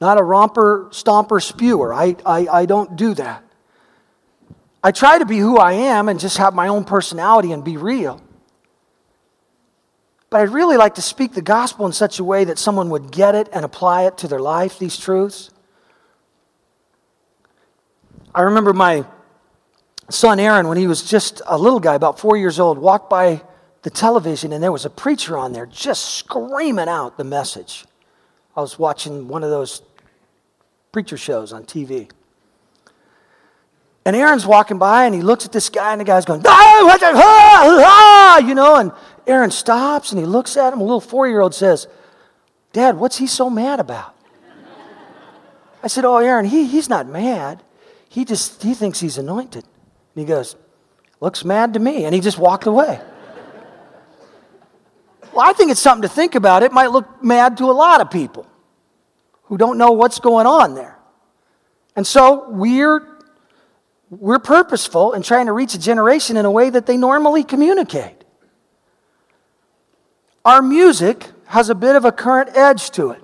Not 0.00 0.18
a 0.18 0.22
romper, 0.22 0.88
stomper, 0.90 1.42
spewer. 1.42 1.92
I, 1.92 2.16
I, 2.24 2.46
I 2.46 2.66
don't 2.66 2.96
do 2.96 3.14
that. 3.14 3.42
I 4.82 4.92
try 4.92 5.18
to 5.18 5.26
be 5.26 5.38
who 5.38 5.58
I 5.58 5.72
am 5.72 6.08
and 6.08 6.20
just 6.20 6.36
have 6.36 6.54
my 6.54 6.68
own 6.68 6.84
personality 6.84 7.52
and 7.52 7.64
be 7.64 7.76
real. 7.76 8.22
But 10.30 10.42
I'd 10.42 10.50
really 10.50 10.76
like 10.76 10.94
to 10.96 11.02
speak 11.02 11.32
the 11.32 11.42
gospel 11.42 11.86
in 11.86 11.92
such 11.92 12.18
a 12.18 12.24
way 12.24 12.44
that 12.44 12.58
someone 12.58 12.90
would 12.90 13.10
get 13.10 13.34
it 13.34 13.48
and 13.52 13.64
apply 13.64 14.02
it 14.02 14.18
to 14.18 14.28
their 14.28 14.40
life, 14.40 14.78
these 14.78 14.98
truths. 14.98 15.50
I 18.34 18.42
remember 18.42 18.72
my 18.72 19.06
son 20.10 20.38
Aaron, 20.38 20.68
when 20.68 20.76
he 20.76 20.86
was 20.86 21.08
just 21.08 21.40
a 21.46 21.56
little 21.56 21.80
guy, 21.80 21.94
about 21.94 22.18
four 22.18 22.36
years 22.36 22.60
old, 22.60 22.78
walked 22.78 23.08
by 23.08 23.42
the 23.82 23.90
television 23.90 24.52
and 24.52 24.62
there 24.62 24.72
was 24.72 24.84
a 24.84 24.90
preacher 24.90 25.36
on 25.38 25.52
there 25.52 25.66
just 25.66 26.16
screaming 26.16 26.88
out 26.88 27.16
the 27.16 27.24
message. 27.24 27.86
I 28.56 28.60
was 28.60 28.78
watching 28.78 29.28
one 29.28 29.44
of 29.44 29.50
those 29.50 29.82
preacher 30.92 31.16
shows 31.16 31.52
on 31.52 31.64
TV. 31.64 32.10
And 34.04 34.16
Aaron's 34.16 34.46
walking 34.46 34.78
by 34.78 35.04
and 35.04 35.14
he 35.14 35.22
looks 35.22 35.44
at 35.44 35.52
this 35.52 35.68
guy 35.68 35.92
and 35.92 36.00
the 36.00 36.04
guy's 36.04 36.24
going, 36.24 36.42
ah, 36.46 36.98
ah, 37.04 37.84
ah, 37.84 38.38
you 38.38 38.54
know, 38.54 38.76
and 38.76 38.90
Aaron 39.28 39.50
stops 39.50 40.10
and 40.10 40.18
he 40.18 40.26
looks 40.26 40.56
at 40.56 40.72
him. 40.72 40.80
A 40.80 40.82
little 40.82 41.02
four 41.02 41.28
year 41.28 41.40
old 41.40 41.54
says, 41.54 41.86
Dad, 42.72 42.96
what's 42.96 43.18
he 43.18 43.26
so 43.26 43.50
mad 43.50 43.78
about? 43.78 44.14
I 45.82 45.86
said, 45.86 46.04
Oh, 46.04 46.16
Aaron, 46.16 46.46
he, 46.46 46.66
he's 46.66 46.88
not 46.88 47.06
mad. 47.06 47.62
He 48.08 48.24
just 48.24 48.62
he 48.62 48.74
thinks 48.74 48.98
he's 48.98 49.18
anointed. 49.18 49.64
And 49.64 50.20
he 50.20 50.24
goes, 50.24 50.56
Looks 51.20 51.44
mad 51.44 51.74
to 51.74 51.80
me. 51.80 52.04
And 52.04 52.14
he 52.14 52.20
just 52.20 52.38
walked 52.38 52.66
away. 52.66 53.00
well, 55.32 55.46
I 55.46 55.52
think 55.52 55.70
it's 55.70 55.80
something 55.80 56.02
to 56.02 56.08
think 56.08 56.34
about. 56.34 56.62
It 56.62 56.72
might 56.72 56.90
look 56.90 57.22
mad 57.22 57.58
to 57.58 57.64
a 57.64 57.72
lot 57.72 58.00
of 58.00 58.10
people 58.10 58.46
who 59.44 59.58
don't 59.58 59.78
know 59.78 59.92
what's 59.92 60.20
going 60.20 60.46
on 60.46 60.74
there. 60.74 60.98
And 61.96 62.06
so 62.06 62.48
we're, 62.48 63.06
we're 64.08 64.38
purposeful 64.38 65.12
in 65.14 65.22
trying 65.22 65.46
to 65.46 65.52
reach 65.52 65.74
a 65.74 65.78
generation 65.78 66.36
in 66.36 66.44
a 66.44 66.50
way 66.50 66.70
that 66.70 66.86
they 66.86 66.96
normally 66.96 67.44
communicate. 67.44 68.17
Our 70.44 70.62
music 70.62 71.26
has 71.46 71.70
a 71.70 71.74
bit 71.74 71.96
of 71.96 72.04
a 72.04 72.12
current 72.12 72.50
edge 72.56 72.90
to 72.92 73.10
it. 73.10 73.22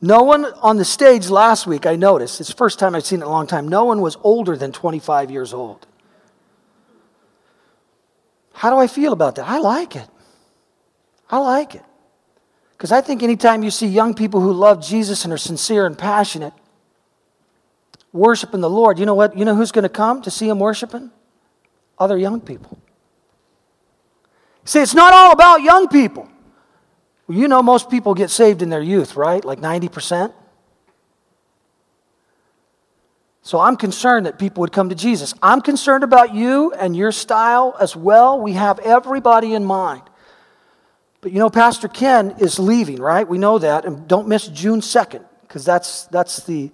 No 0.00 0.24
one 0.24 0.46
on 0.60 0.78
the 0.78 0.84
stage 0.84 1.30
last 1.30 1.66
week, 1.66 1.86
I 1.86 1.94
noticed, 1.94 2.40
it's 2.40 2.50
the 2.50 2.56
first 2.56 2.80
time 2.80 2.96
I've 2.96 3.06
seen 3.06 3.20
it 3.20 3.22
in 3.22 3.28
a 3.28 3.30
long 3.30 3.46
time, 3.46 3.68
no 3.68 3.84
one 3.84 4.00
was 4.00 4.16
older 4.24 4.56
than 4.56 4.72
25 4.72 5.30
years 5.30 5.54
old. 5.54 5.86
How 8.52 8.70
do 8.70 8.76
I 8.76 8.88
feel 8.88 9.12
about 9.12 9.36
that? 9.36 9.48
I 9.48 9.58
like 9.58 9.94
it. 9.94 10.08
I 11.30 11.38
like 11.38 11.76
it. 11.76 11.84
Because 12.72 12.90
I 12.90 13.00
think 13.00 13.22
anytime 13.22 13.62
you 13.62 13.70
see 13.70 13.86
young 13.86 14.12
people 14.12 14.40
who 14.40 14.52
love 14.52 14.84
Jesus 14.84 15.22
and 15.22 15.32
are 15.32 15.38
sincere 15.38 15.86
and 15.86 15.96
passionate, 15.96 16.52
worshiping 18.12 18.60
the 18.60 18.68
Lord, 18.68 18.98
you 18.98 19.06
know 19.06 19.14
what? 19.14 19.38
You 19.38 19.44
know 19.44 19.54
who's 19.54 19.70
going 19.70 19.84
to 19.84 19.88
come 19.88 20.20
to 20.22 20.32
see 20.32 20.48
him 20.48 20.58
worshiping? 20.58 21.12
Other 21.96 22.18
young 22.18 22.40
people. 22.40 22.81
See, 24.64 24.80
it's 24.80 24.94
not 24.94 25.12
all 25.12 25.32
about 25.32 25.62
young 25.62 25.88
people. 25.88 26.28
Well, 27.26 27.38
you 27.38 27.48
know, 27.48 27.62
most 27.62 27.90
people 27.90 28.14
get 28.14 28.30
saved 28.30 28.62
in 28.62 28.70
their 28.70 28.82
youth, 28.82 29.16
right? 29.16 29.44
Like 29.44 29.60
90%. 29.60 30.32
So 33.44 33.58
I'm 33.58 33.76
concerned 33.76 34.26
that 34.26 34.38
people 34.38 34.60
would 34.60 34.72
come 34.72 34.88
to 34.88 34.94
Jesus. 34.94 35.34
I'm 35.42 35.60
concerned 35.60 36.04
about 36.04 36.32
you 36.32 36.72
and 36.72 36.96
your 36.96 37.10
style 37.10 37.76
as 37.80 37.96
well. 37.96 38.40
We 38.40 38.52
have 38.52 38.78
everybody 38.78 39.54
in 39.54 39.64
mind. 39.64 40.02
But 41.20 41.32
you 41.32 41.40
know, 41.40 41.50
Pastor 41.50 41.88
Ken 41.88 42.36
is 42.38 42.60
leaving, 42.60 43.00
right? 43.00 43.26
We 43.26 43.38
know 43.38 43.58
that. 43.58 43.84
And 43.84 44.06
don't 44.06 44.28
miss 44.28 44.46
June 44.46 44.80
2nd, 44.80 45.24
because 45.42 45.64
that's, 45.64 46.04
that's 46.04 46.44
the, 46.44 46.70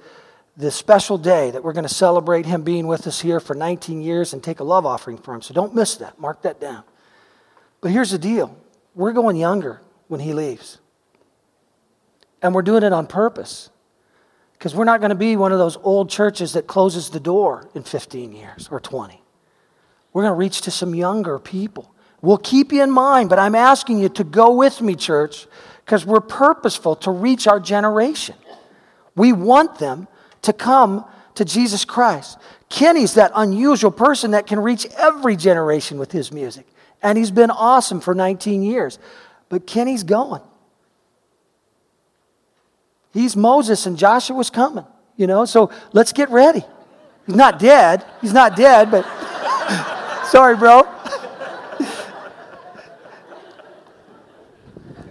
the 0.58 0.70
special 0.70 1.16
day 1.16 1.50
that 1.50 1.64
we're 1.64 1.72
going 1.72 1.88
to 1.88 1.94
celebrate 1.94 2.44
him 2.44 2.62
being 2.62 2.86
with 2.86 3.06
us 3.06 3.20
here 3.20 3.40
for 3.40 3.54
19 3.54 4.02
years 4.02 4.34
and 4.34 4.44
take 4.44 4.60
a 4.60 4.64
love 4.64 4.84
offering 4.84 5.16
for 5.16 5.34
him. 5.34 5.40
So 5.40 5.54
don't 5.54 5.74
miss 5.74 5.96
that. 5.96 6.18
Mark 6.18 6.42
that 6.42 6.60
down. 6.60 6.84
But 7.80 7.90
here's 7.90 8.10
the 8.10 8.18
deal 8.18 8.56
we're 8.94 9.12
going 9.12 9.36
younger 9.36 9.80
when 10.08 10.20
he 10.20 10.32
leaves. 10.32 10.78
And 12.42 12.54
we're 12.54 12.62
doing 12.62 12.82
it 12.82 12.92
on 12.92 13.06
purpose. 13.06 13.70
Because 14.52 14.74
we're 14.74 14.84
not 14.84 15.00
going 15.00 15.10
to 15.10 15.16
be 15.16 15.36
one 15.36 15.52
of 15.52 15.58
those 15.58 15.76
old 15.76 16.10
churches 16.10 16.54
that 16.54 16.66
closes 16.66 17.10
the 17.10 17.20
door 17.20 17.68
in 17.74 17.84
15 17.84 18.32
years 18.32 18.68
or 18.72 18.80
20. 18.80 19.22
We're 20.12 20.22
going 20.22 20.32
to 20.32 20.38
reach 20.38 20.62
to 20.62 20.72
some 20.72 20.96
younger 20.96 21.38
people. 21.38 21.94
We'll 22.22 22.38
keep 22.38 22.72
you 22.72 22.82
in 22.82 22.90
mind, 22.90 23.30
but 23.30 23.38
I'm 23.38 23.54
asking 23.54 24.00
you 24.00 24.08
to 24.10 24.24
go 24.24 24.52
with 24.52 24.80
me, 24.80 24.96
church, 24.96 25.46
because 25.84 26.04
we're 26.04 26.20
purposeful 26.20 26.96
to 26.96 27.12
reach 27.12 27.46
our 27.46 27.60
generation. 27.60 28.34
We 29.14 29.32
want 29.32 29.78
them 29.78 30.08
to 30.42 30.52
come 30.52 31.04
to 31.36 31.44
Jesus 31.44 31.84
Christ. 31.84 32.38
Kenny's 32.68 33.14
that 33.14 33.30
unusual 33.36 33.92
person 33.92 34.32
that 34.32 34.48
can 34.48 34.58
reach 34.58 34.86
every 34.98 35.36
generation 35.36 35.98
with 35.98 36.10
his 36.10 36.32
music. 36.32 36.66
And 37.02 37.16
he's 37.16 37.30
been 37.30 37.50
awesome 37.50 38.00
for 38.00 38.14
19 38.14 38.62
years. 38.62 38.98
But 39.48 39.66
Kenny's 39.66 40.02
going. 40.02 40.42
He's 43.12 43.36
Moses 43.36 43.86
and 43.86 43.96
Joshua's 43.98 44.50
coming, 44.50 44.84
you 45.16 45.26
know, 45.26 45.44
so 45.44 45.70
let's 45.92 46.12
get 46.12 46.30
ready. 46.30 46.62
He's 47.26 47.34
not 47.34 47.58
dead. 47.58 48.04
He's 48.20 48.32
not 48.32 48.54
dead, 48.56 48.90
but 48.90 49.04
sorry, 50.26 50.56
bro. 50.56 50.82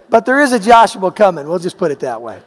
but 0.08 0.24
there 0.26 0.40
is 0.40 0.52
a 0.52 0.58
Joshua 0.58 1.12
coming. 1.12 1.46
We'll 1.48 1.58
just 1.58 1.76
put 1.76 1.90
it 1.90 2.00
that 2.00 2.22
way. 2.22 2.40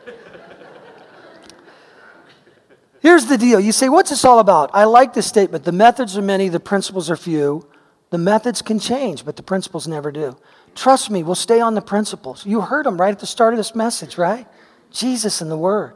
Here's 3.02 3.26
the 3.26 3.38
deal. 3.38 3.60
You 3.60 3.72
say, 3.72 3.90
what's 3.90 4.12
this 4.12 4.24
all 4.24 4.40
about? 4.40 4.70
I 4.74 4.84
like 4.86 5.14
this 5.14 5.26
statement. 5.26 5.64
The 5.64 5.72
methods 5.72 6.18
are 6.18 6.22
many, 6.22 6.50
the 6.50 6.60
principles 6.60 7.10
are 7.10 7.16
few. 7.16 7.68
The 8.12 8.18
methods 8.18 8.62
can 8.62 8.78
change, 8.78 9.26
but 9.26 9.38
the 9.38 9.44
principles 9.44 9.88
never 9.88 10.12
do. 10.12 10.38
Trust 10.76 11.10
me, 11.10 11.24
we'll 11.24 11.36
stay 11.36 11.60
on 11.60 11.76
the 11.76 11.82
principles. 11.82 12.46
You 12.46 12.62
heard 12.62 12.86
them 12.86 13.00
right 13.00 13.12
at 13.12 13.20
the 13.20 13.26
start 13.26 13.54
of 13.54 13.58
this 13.58 13.74
message, 13.74 14.18
right? 14.18 14.48
Jesus 14.92 15.42
and 15.42 15.50
the 15.50 15.58
Word. 15.58 15.96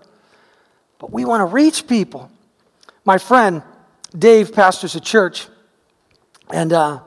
But 0.98 1.12
we 1.12 1.26
want 1.26 1.42
to 1.42 1.46
reach 1.46 1.88
people. 1.88 2.32
My 3.04 3.18
friend 3.18 3.62
Dave 4.18 4.54
pastors 4.54 4.96
a 4.96 5.02
church, 5.02 5.48
and 6.50 6.72
uh, 6.72 7.02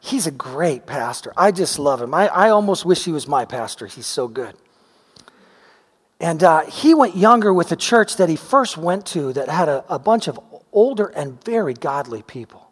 he's 0.00 0.26
a 0.26 0.30
great 0.30 0.86
pastor. 0.86 1.34
I 1.36 1.52
just 1.52 1.78
love 1.78 2.00
him. 2.00 2.14
I, 2.14 2.28
I 2.28 2.48
almost 2.48 2.86
wish 2.86 3.04
he 3.04 3.12
was 3.12 3.28
my 3.28 3.44
pastor. 3.44 3.86
He's 3.86 4.06
so 4.06 4.26
good. 4.26 4.54
And 6.18 6.42
uh, 6.42 6.62
he 6.62 6.94
went 6.94 7.14
younger 7.14 7.52
with 7.52 7.72
a 7.72 7.76
church 7.76 8.16
that 8.16 8.30
he 8.30 8.36
first 8.36 8.78
went 8.78 9.04
to 9.08 9.34
that 9.34 9.50
had 9.50 9.68
a, 9.68 9.84
a 9.90 9.98
bunch 9.98 10.28
of 10.28 10.40
older 10.72 11.06
and 11.08 11.42
very 11.44 11.74
godly 11.74 12.22
people. 12.22 12.65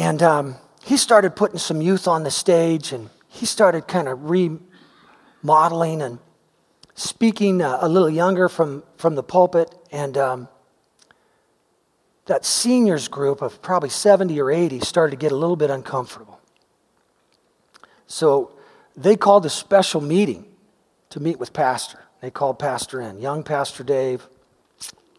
And 0.00 0.22
um, 0.22 0.56
he 0.82 0.96
started 0.96 1.36
putting 1.36 1.58
some 1.58 1.82
youth 1.82 2.08
on 2.08 2.22
the 2.22 2.30
stage, 2.30 2.90
and 2.90 3.10
he 3.28 3.44
started 3.44 3.86
kind 3.86 4.08
of 4.08 4.30
remodeling 4.30 6.00
and 6.00 6.18
speaking 6.94 7.60
uh, 7.60 7.76
a 7.82 7.86
little 7.86 8.08
younger 8.08 8.48
from, 8.48 8.82
from 8.96 9.14
the 9.14 9.22
pulpit. 9.22 9.74
And 9.92 10.16
um, 10.16 10.48
that 12.24 12.46
seniors 12.46 13.08
group 13.08 13.42
of 13.42 13.60
probably 13.60 13.90
70 13.90 14.40
or 14.40 14.50
80 14.50 14.80
started 14.80 15.10
to 15.10 15.16
get 15.18 15.32
a 15.32 15.36
little 15.36 15.54
bit 15.54 15.68
uncomfortable. 15.68 16.40
So 18.06 18.52
they 18.96 19.16
called 19.16 19.44
a 19.44 19.50
special 19.50 20.00
meeting 20.00 20.46
to 21.10 21.20
meet 21.20 21.38
with 21.38 21.52
Pastor. 21.52 22.06
They 22.22 22.30
called 22.30 22.58
Pastor 22.58 23.02
in, 23.02 23.18
young 23.18 23.42
Pastor 23.42 23.84
Dave, 23.84 24.26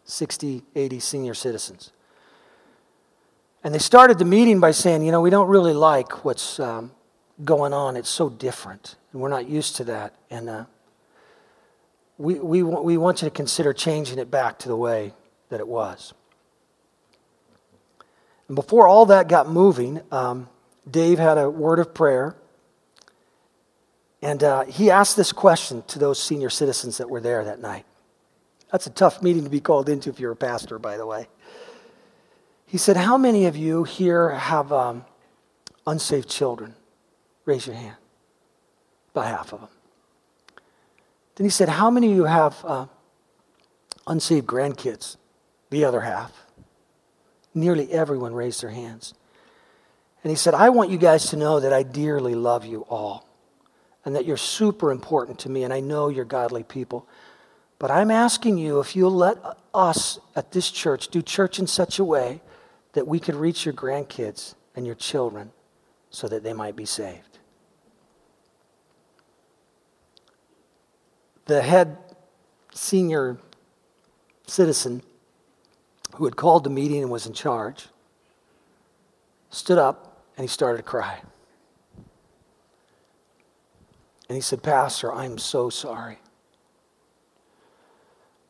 60, 0.06 0.63
80 0.76 1.00
senior 1.00 1.36
citizens. 1.36 1.91
And 3.63 3.74
they 3.74 3.80
started 3.80 4.17
the 4.17 4.26
meeting 4.26 4.60
by 4.60 4.71
saying, 4.71 5.04
you 5.04 5.12
know, 5.12 5.21
we 5.21 5.30
don't 5.30 5.47
really 5.47 5.74
like 5.74 6.26
what's 6.26 6.60
um, 6.60 6.91
going 7.43 7.74
on. 7.74 7.95
It's 7.95 8.10
so 8.10 8.30
different, 8.30 8.95
and 9.12 9.21
we're 9.21 9.30
not 9.30 9.47
used 9.47 9.76
to 9.78 9.84
that. 9.86 10.15
And 10.30 10.50
uh, 10.50 10.65
we, 12.17 12.36
we, 12.36 12.63
we 12.63 12.97
want 12.97 13.21
you 13.21 13.28
to 13.28 13.34
consider 13.34 13.74
changing 13.74 14.19
it 14.19 14.32
back 14.32 14.60
to 14.60 14.67
the 14.67 14.76
way 14.76 15.13
that 15.50 15.60
it 15.60 15.67
was. 15.67 16.13
And 18.47 18.56
before 18.56 18.88
all 18.88 19.06
that 19.08 19.28
got 19.28 19.47
moving, 19.47 20.02
um, 20.12 20.50
Dave 20.89 21.19
had 21.19 21.38
a 21.38 21.50
word 21.50 21.80
of 21.80 21.93
prayer. 21.93 22.36
And 24.21 24.43
uh, 24.43 24.65
he 24.65 24.91
asked 24.91 25.15
this 25.17 25.32
question 25.32 25.84
to 25.88 26.00
those 26.00 26.21
senior 26.21 26.50
citizens 26.50 26.97
that 26.97 27.10
were 27.10 27.21
there 27.21 27.43
that 27.45 27.60
night. 27.60 27.86
That's 28.71 28.88
a 28.88 28.91
tough 28.91 29.21
meeting 29.21 29.43
to 29.43 29.50
be 29.50 29.60
called 29.60 29.89
into 29.89 30.10
if 30.10 30.19
you're 30.19 30.32
a 30.32 30.36
pastor, 30.36 30.80
by 30.80 30.97
the 30.97 31.06
way. 31.06 31.28
He 32.71 32.77
said, 32.77 32.95
How 32.95 33.17
many 33.17 33.47
of 33.47 33.57
you 33.57 33.84
here 33.84 34.29
have 34.29 34.71
um, 34.71 35.03
unsaved 35.86 36.29
children? 36.29 36.73
Raise 37.43 37.67
your 37.67 37.75
hand. 37.75 37.97
About 39.13 39.25
half 39.25 39.51
of 39.51 39.60
them. 39.60 39.69
Then 41.36 41.43
he 41.43 41.49
said, 41.49 41.67
How 41.67 41.89
many 41.89 42.12
of 42.12 42.15
you 42.15 42.23
have 42.23 42.63
uh, 42.63 42.86
unsaved 44.07 44.47
grandkids? 44.47 45.17
The 45.69 45.84
other 45.84 45.99
half. 45.99 46.31
Nearly 47.53 47.91
everyone 47.91 48.34
raised 48.34 48.63
their 48.63 48.69
hands. 48.69 49.13
And 50.23 50.31
he 50.31 50.38
said, 50.38 50.53
I 50.53 50.69
want 50.69 50.91
you 50.91 50.97
guys 50.97 51.29
to 51.31 51.36
know 51.36 51.60
that 51.60 51.73
I 51.73 51.84
dearly 51.84 52.36
love 52.36 52.65
you 52.65 52.86
all 52.89 53.27
and 54.05 54.15
that 54.15 54.23
you're 54.23 54.38
super 54.38 54.91
important 54.91 55.39
to 55.39 55.49
me, 55.49 55.65
and 55.65 55.73
I 55.73 55.81
know 55.81 56.07
you're 56.07 56.23
godly 56.23 56.63
people. 56.63 57.05
But 57.79 57.91
I'm 57.91 58.12
asking 58.12 58.60
you 58.60 58.79
if 58.79 58.95
you'll 58.95 59.12
let 59.12 59.38
us 59.73 60.19
at 60.38 60.53
this 60.53 60.71
church 60.71 61.10
do 61.10 61.21
church 61.21 61.60
in 61.60 61.67
such 61.67 61.99
a 61.99 62.05
way 62.05 62.39
that 62.93 63.08
we 63.08 63.19
could 63.19 63.36
reach 63.36 63.65
your 63.65 63.73
grandkids 63.73 64.56
and 64.75 64.86
your 64.86 64.95
children 64.95 65.51
so 66.10 66.27
that 66.27 66.43
they 66.43 66.54
might 66.54 66.75
be 66.75 66.86
saved. 66.86 67.32
the 71.51 71.62
head 71.62 71.97
senior 72.73 73.38
citizen 74.48 75.02
who 76.15 76.23
had 76.23 76.37
called 76.37 76.63
the 76.63 76.69
meeting 76.69 77.02
and 77.02 77.12
was 77.12 77.27
in 77.27 77.33
charge 77.33 77.89
stood 79.50 79.77
up 79.77 80.23
and 80.37 80.46
he 80.46 80.48
started 80.48 80.77
to 80.77 80.83
cry. 80.83 81.19
And 84.29 84.37
he 84.37 84.42
said, 84.42 84.63
Pastor, 84.63 85.12
I'm 85.12 85.37
so 85.37 85.69
sorry. 85.69 86.19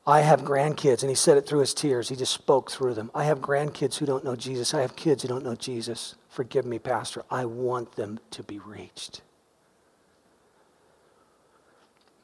I 0.06 0.22
have 0.22 0.42
grandkids, 0.42 1.04
and 1.04 1.10
he 1.10 1.16
said 1.16 1.38
it 1.38 1.46
through 1.46 1.60
his 1.60 1.76
tears. 1.76 2.10
He 2.10 2.16
just 2.16 2.34
spoke 2.34 2.72
through 2.72 2.96
them. 2.96 3.12
I 3.14 3.26
have 3.26 3.40
grandkids 3.40 3.98
who 3.98 4.08
don't 4.08 4.24
know 4.24 4.36
Jesus. 4.36 4.74
I 4.74 4.82
have 4.82 4.96
kids 4.96 5.22
who 5.22 5.28
don't 5.28 5.44
know 5.44 5.56
Jesus. 5.56 6.16
Forgive 6.28 6.66
me, 6.66 6.80
Pastor. 6.80 7.24
I 7.30 7.46
want 7.46 7.96
them 7.96 8.20
to 8.32 8.42
be 8.42 8.58
reached. 8.58 9.22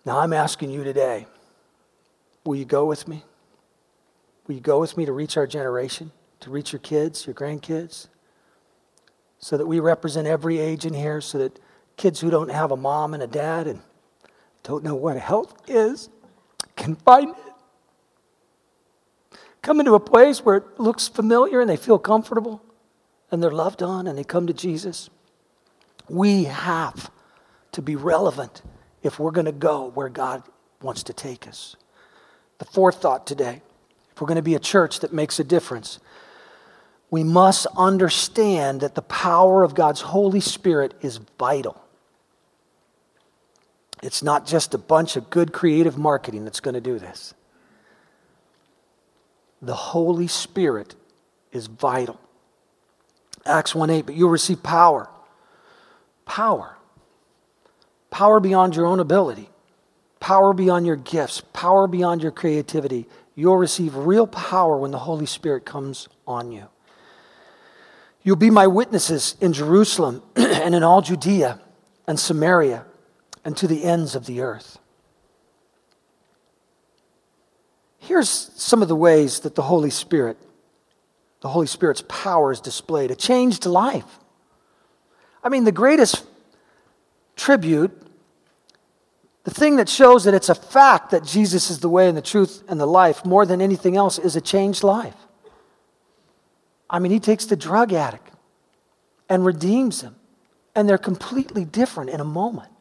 Now 0.06 0.20
I'm 0.20 0.34
asking 0.34 0.72
you 0.72 0.84
today 0.84 1.28
will 2.46 2.56
you 2.56 2.66
go 2.66 2.86
with 2.86 3.08
me? 3.08 3.24
Will 4.48 4.56
you 4.56 4.62
go 4.62 4.80
with 4.80 4.96
me 4.96 5.06
to 5.06 5.12
reach 5.12 5.36
our 5.36 5.46
generation, 5.46 6.12
to 6.40 6.50
reach 6.50 6.72
your 6.72 6.80
kids, 6.80 7.28
your 7.28 7.36
grandkids? 7.36 8.08
So 9.40 9.58
that 9.58 9.68
we 9.68 9.80
represent 9.82 10.26
every 10.26 10.58
age 10.58 10.86
in 10.86 10.94
here, 10.94 11.20
so 11.20 11.38
that 11.40 11.60
kids 11.98 12.22
who 12.22 12.30
don't 12.30 12.50
have 12.50 12.72
a 12.72 12.78
mom 12.78 13.14
and 13.14 13.22
a 13.22 13.28
dad 13.28 13.68
and 13.68 13.82
don't 14.64 14.84
know 14.84 14.96
what 14.96 15.18
health 15.18 15.54
is 15.68 16.10
can 16.78 16.96
find. 16.96 17.36
Come 19.68 19.82
into 19.82 19.96
a 19.96 20.00
place 20.00 20.46
where 20.46 20.56
it 20.56 20.80
looks 20.80 21.10
familiar 21.10 21.60
and 21.60 21.70
they 21.70 21.76
feel 21.76 22.00
comfortable 22.00 22.64
and 23.30 23.44
they're 23.44 23.52
loved 23.52 23.84
on 23.84 24.08
and 24.08 24.18
they 24.18 24.24
come 24.24 24.48
to 24.48 24.54
Jesus. 24.54 25.10
We 26.08 26.46
have 26.46 27.12
to 27.74 27.82
be 27.82 27.98
relevant 27.98 28.62
if 29.04 29.20
we're 29.20 29.32
going 29.32 29.44
to 29.44 29.52
go 29.52 29.90
where 29.90 30.08
God 30.08 30.42
wants 30.82 31.04
to 31.04 31.14
take 31.14 31.50
us. 31.50 31.76
The 32.60 32.64
fourth 32.64 33.02
thought 33.02 33.28
today 33.28 33.62
if 34.14 34.22
we're 34.22 34.28
going 34.28 34.38
to 34.38 34.42
be 34.42 34.56
a 34.56 34.60
church 34.60 35.02
that 35.02 35.12
makes 35.12 35.38
a 35.38 35.44
difference, 35.44 36.00
we 37.12 37.26
must 37.26 37.68
understand 37.76 38.80
that 38.80 38.96
the 38.96 39.02
power 39.02 39.64
of 39.64 39.76
God's 39.76 40.00
Holy 40.00 40.40
Spirit 40.40 40.94
is 41.02 41.20
vital. 41.38 41.84
It's 44.02 44.24
not 44.24 44.48
just 44.48 44.74
a 44.74 44.78
bunch 44.78 45.18
of 45.18 45.30
good 45.30 45.52
creative 45.52 45.98
marketing 45.98 46.46
that's 46.46 46.62
going 46.62 46.76
to 46.76 46.80
do 46.80 47.00
this. 47.00 47.34
The 49.62 49.76
Holy 49.76 50.28
Spirit 50.28 50.96
is 51.52 51.68
vital. 51.68 52.20
Acts 53.46 53.74
1 53.74 53.90
8, 53.90 54.06
but 54.06 54.16
you'll 54.16 54.30
receive 54.30 54.62
power. 54.62 55.10
Power 56.26 56.78
power 58.10 58.40
beyond 58.40 58.76
your 58.76 58.88
own 58.88 59.00
ability, 59.00 59.48
power 60.20 60.54
beyond 60.54 60.88
your 60.88 60.96
gifts, 60.96 61.42
power 61.54 61.88
beyond 61.88 62.24
your 62.24 62.32
creativity. 62.32 63.06
You'll 63.36 63.58
receive 63.58 63.96
real 63.96 64.26
power 64.26 64.78
when 64.78 64.90
the 64.90 64.98
Holy 64.98 65.28
Spirit 65.28 65.66
comes 65.66 66.08
on 66.26 66.52
you. 66.52 66.68
You'll 68.24 68.36
be 68.36 68.50
my 68.50 68.66
witnesses 68.66 69.36
in 69.40 69.54
Jerusalem 69.54 70.24
and 70.36 70.74
in 70.74 70.82
all 70.82 71.02
Judea 71.02 71.62
and 72.08 72.20
Samaria 72.20 72.86
and 73.46 73.56
to 73.58 73.68
the 73.68 73.84
ends 73.84 74.16
of 74.16 74.26
the 74.26 74.42
earth. 74.42 74.80
Here's 78.08 78.30
some 78.30 78.82
of 78.82 78.88
the 78.88 78.96
ways 78.96 79.42
that 79.42 79.56
the 79.56 79.62
Holy 79.62 79.90
Spirit, 79.90 80.38
the 81.42 81.50
Holy 81.50 81.68
Spirit's 81.68 82.02
power 82.08 82.54
is 82.54 82.62
displayed. 82.62 83.12
A 83.12 83.16
changed 83.16 83.66
life. 83.66 84.20
I 85.44 85.50
mean, 85.50 85.66
the 85.66 85.74
greatest 85.74 86.26
tribute, 87.36 87.92
the 89.44 89.52
thing 89.52 89.76
that 89.76 89.90
shows 89.90 90.24
that 90.24 90.34
it's 90.34 90.48
a 90.48 90.56
fact 90.56 91.12
that 91.12 91.26
Jesus 91.26 91.70
is 91.70 91.80
the 91.80 91.90
way 91.90 92.08
and 92.08 92.16
the 92.18 92.22
truth 92.22 92.64
and 92.70 92.80
the 92.80 92.86
life 92.86 93.26
more 93.26 93.46
than 93.46 93.60
anything 93.62 93.98
else 93.98 94.18
is 94.18 94.38
a 94.38 94.42
changed 94.42 94.84
life. 94.84 95.18
I 96.90 97.00
mean, 97.00 97.12
he 97.12 97.20
takes 97.20 97.44
the 97.44 97.58
drug 97.58 97.92
addict 97.92 98.32
and 99.28 99.44
redeems 99.46 100.00
him, 100.00 100.16
and 100.74 100.88
they're 100.88 100.98
completely 100.98 101.66
different 101.66 102.10
in 102.10 102.22
a 102.22 102.26
moment. 102.26 102.72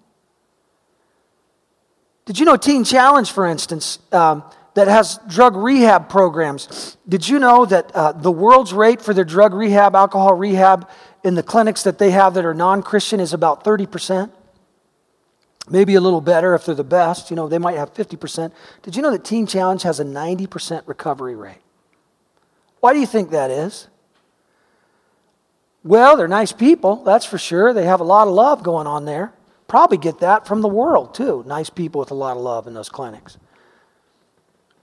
Did 2.26 2.38
you 2.38 2.44
know 2.44 2.56
Teen 2.56 2.84
Challenge, 2.84 3.28
for 3.28 3.44
instance, 3.44 3.98
um, 4.12 4.44
that 4.76 4.88
has 4.88 5.18
drug 5.26 5.56
rehab 5.56 6.10
programs. 6.10 6.98
Did 7.08 7.26
you 7.26 7.38
know 7.38 7.64
that 7.64 7.90
uh, 7.94 8.12
the 8.12 8.30
world's 8.30 8.74
rate 8.74 9.00
for 9.00 9.14
their 9.14 9.24
drug 9.24 9.54
rehab, 9.54 9.96
alcohol 9.96 10.34
rehab 10.34 10.86
in 11.24 11.34
the 11.34 11.42
clinics 11.42 11.82
that 11.84 11.98
they 11.98 12.10
have 12.10 12.34
that 12.34 12.44
are 12.44 12.52
non 12.52 12.82
Christian 12.82 13.18
is 13.18 13.32
about 13.32 13.64
30%? 13.64 14.30
Maybe 15.70 15.94
a 15.94 16.00
little 16.00 16.20
better 16.20 16.54
if 16.54 16.66
they're 16.66 16.74
the 16.74 16.84
best. 16.84 17.30
You 17.30 17.36
know, 17.36 17.48
they 17.48 17.56
might 17.56 17.78
have 17.78 17.94
50%. 17.94 18.52
Did 18.82 18.94
you 18.94 19.00
know 19.00 19.10
that 19.10 19.24
Teen 19.24 19.46
Challenge 19.46 19.82
has 19.82 19.98
a 19.98 20.04
90% 20.04 20.82
recovery 20.86 21.34
rate? 21.34 21.62
Why 22.80 22.92
do 22.92 23.00
you 23.00 23.06
think 23.06 23.30
that 23.30 23.50
is? 23.50 23.88
Well, 25.84 26.18
they're 26.18 26.28
nice 26.28 26.52
people, 26.52 27.02
that's 27.02 27.24
for 27.24 27.38
sure. 27.38 27.72
They 27.72 27.86
have 27.86 28.00
a 28.00 28.04
lot 28.04 28.28
of 28.28 28.34
love 28.34 28.62
going 28.62 28.86
on 28.86 29.06
there. 29.06 29.32
Probably 29.68 29.96
get 29.96 30.18
that 30.18 30.46
from 30.46 30.60
the 30.60 30.68
world, 30.68 31.14
too. 31.14 31.44
Nice 31.46 31.70
people 31.70 31.98
with 31.98 32.10
a 32.10 32.14
lot 32.14 32.36
of 32.36 32.42
love 32.42 32.66
in 32.66 32.74
those 32.74 32.90
clinics. 32.90 33.38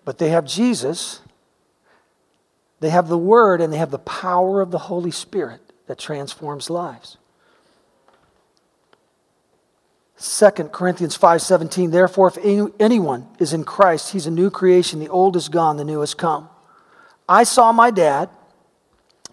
But 0.06 0.18
they 0.18 0.30
have 0.30 0.45
Jesus, 0.45 1.22
they 2.80 2.89
have 2.89 3.08
the 3.08 3.18
Word, 3.18 3.62
and 3.62 3.72
they 3.72 3.78
have 3.78 3.91
the 3.91 3.99
power 3.99 4.62
of 4.62 4.72
the 4.72 4.80
Holy 4.80 5.12
Spirit 5.12 5.62
that 5.88 5.97
transforms 5.97 6.70
lives. 6.70 7.18
2 10.24 10.72
Corinthians 10.72 11.18
5:17 11.18 11.91
Therefore 11.91 12.30
if 12.30 12.38
any, 12.38 12.72
anyone 12.80 13.28
is 13.39 13.51
in 13.51 13.66
Christ 13.66 14.14
he's 14.14 14.26
a 14.26 14.32
new 14.32 14.49
creation 14.49 15.01
the 15.01 15.10
old 15.10 15.36
is 15.36 15.49
gone 15.49 15.76
the 15.76 15.84
new 15.84 15.99
has 15.99 16.14
come. 16.14 16.47
I 17.28 17.43
saw 17.43 17.74
my 17.74 17.91
dad 17.91 18.30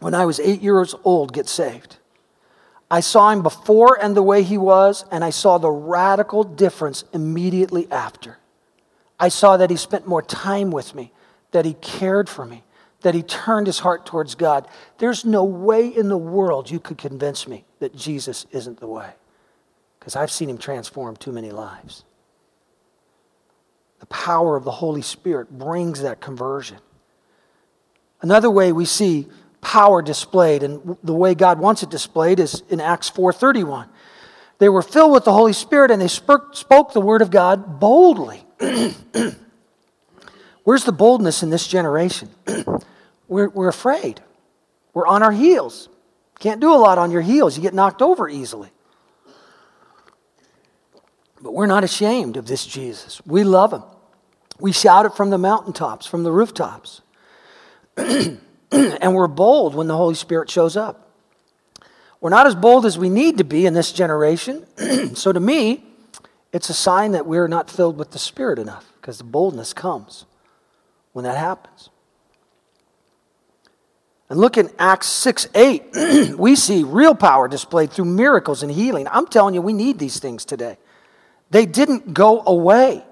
when 0.01 0.15
I 0.15 0.25
was 0.25 0.41
8 0.41 0.61
years 0.61 0.97
old 1.05 1.33
get 1.33 1.49
saved. 1.49 1.99
I 2.91 2.99
saw 2.99 3.31
him 3.31 3.43
before 3.43 4.03
and 4.03 4.17
the 4.17 4.23
way 4.23 4.43
he 4.43 4.59
was 4.59 5.05
and 5.13 5.23
I 5.23 5.31
saw 5.31 5.59
the 5.59 5.71
radical 5.71 6.43
difference 6.43 7.05
immediately 7.13 7.87
after. 7.93 8.39
I 9.21 9.29
saw 9.29 9.59
that 9.59 9.71
he 9.71 9.77
spent 9.77 10.07
more 10.07 10.23
time 10.23 10.71
with 10.71 10.95
me, 10.95 11.13
that 11.53 11.67
he 11.67 11.75
cared 11.75 12.29
for 12.29 12.47
me, 12.47 12.65
that 13.03 13.15
he 13.15 13.23
turned 13.23 13.67
his 13.67 13.81
heart 13.81 14.07
towards 14.07 14.35
God. 14.35 14.67
There's 14.99 15.25
no 15.25 15.45
way 15.45 15.87
in 15.87 16.09
the 16.09 16.17
world 16.17 16.71
you 16.71 16.81
could 16.81 16.99
convince 16.99 17.47
me 17.47 17.65
that 17.81 17.95
Jesus 17.95 18.47
isn't 18.51 18.81
the 18.81 18.87
way, 18.87 19.11
because 19.99 20.17
I've 20.17 20.31
seen 20.31 20.49
him 20.49 20.59
transform 20.59 21.17
too 21.17 21.33
many 21.33 21.51
lives. 21.51 22.05
The 24.01 24.07
power 24.07 24.57
of 24.57 24.65
the 24.65 24.71
Holy 24.71 25.03
Spirit 25.03 25.51
brings 25.51 26.01
that 26.01 26.23
conversion. 26.23 26.79
Another 28.23 28.51
way 28.51 28.73
we 28.73 28.87
see 28.87 29.29
power 29.61 30.01
displayed 30.01 30.63
and 30.63 30.97
the 31.05 31.15
way 31.15 31.35
God 31.35 31.59
wants 31.59 31.83
it 31.83 31.91
displayed 31.91 32.41
is 32.41 32.63
in 32.71 32.81
Acts 32.81 33.11
4:31. 33.11 33.89
They 34.59 34.71
were 34.71 34.83
filled 34.83 35.13
with 35.13 35.25
the 35.25 35.33
Holy 35.33 35.53
Spirit 35.53 35.91
and 35.91 36.01
they 36.01 36.09
spoke, 36.09 36.57
spoke 36.57 36.93
the 36.93 37.01
word 37.01 37.21
of 37.21 37.31
God 37.31 37.79
boldly. 37.79 38.47
Where's 40.65 40.85
the 40.85 40.93
boldness 40.93 41.43
in 41.43 41.51
this 41.51 41.67
generation? 41.67 42.29
we're, 43.29 43.49
we're 43.49 43.69
afraid. 43.69 44.21
We're 44.93 45.07
on 45.07 45.23
our 45.23 45.33
heels. 45.33 45.89
Can't 46.39 46.61
do 46.61 46.73
a 46.73 46.77
lot 46.77 46.99
on 46.99 47.11
your 47.11 47.23
heels, 47.23 47.57
you 47.57 47.63
get 47.63 47.75
knocked 47.75 48.03
over 48.03 48.29
easily. 48.29 48.71
But 51.43 51.55
we're 51.55 51.67
not 51.67 51.85
ashamed 51.85 52.37
of 52.37 52.47
this 52.47 52.67
Jesus. 52.67 53.25
We 53.25 53.45
love 53.45 53.73
him. 53.73 53.83
We 54.59 54.73
shout 54.73 55.07
it 55.07 55.15
from 55.15 55.31
the 55.31 55.39
mountaintops, 55.39 56.07
from 56.07 56.23
the 56.23 56.31
rooftops. 56.31 57.01
and 57.97 58.39
we're 58.71 59.27
bold 59.27 59.75
when 59.75 59.87
the 59.87 59.97
Holy 59.97 60.15
Spirit 60.15 60.51
shows 60.51 60.77
up. 60.77 61.11
We're 62.21 62.31
not 62.31 62.47
as 62.47 62.55
bold 62.55 62.85
as 62.85 62.99
we 62.99 63.09
need 63.09 63.39
to 63.39 63.45
be 63.45 63.65
in 63.65 63.73
this 63.73 63.93
generation. 63.93 64.67
so 65.15 65.33
to 65.33 65.41
me, 65.41 65.83
it's 66.53 66.69
a 66.69 66.75
sign 66.75 67.13
that 67.13 67.27
we're 67.27 67.49
not 67.49 67.71
filled 67.71 67.99
with 67.99 68.11
the 68.11 68.19
Spirit 68.19 68.59
enough 68.59 68.93
because 69.01 69.19
the 69.19 69.25
boldness 69.25 69.73
comes 69.73 70.27
when 71.13 71.25
that 71.25 71.37
happens. 71.37 71.91
And 74.29 74.39
look 74.39 74.57
in 74.57 74.71
Acts 74.79 75.09
6 75.09 75.49
8, 75.55 76.35
we 76.39 76.55
see 76.55 76.85
real 76.85 77.15
power 77.15 77.49
displayed 77.49 77.91
through 77.91 78.05
miracles 78.07 78.63
and 78.63 78.71
healing. 78.71 79.09
I'm 79.11 79.27
telling 79.27 79.55
you, 79.55 79.63
we 79.63 79.73
need 79.73 79.99
these 79.99 80.21
things 80.21 80.45
today. 80.45 80.79
They 81.51 81.67
didn't 81.67 82.15
go 82.15 82.43
away. 82.47 83.05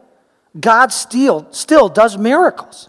God 0.59 0.93
still, 0.93 1.47
still 1.51 1.89
does 1.89 2.16
miracles. 2.16 2.89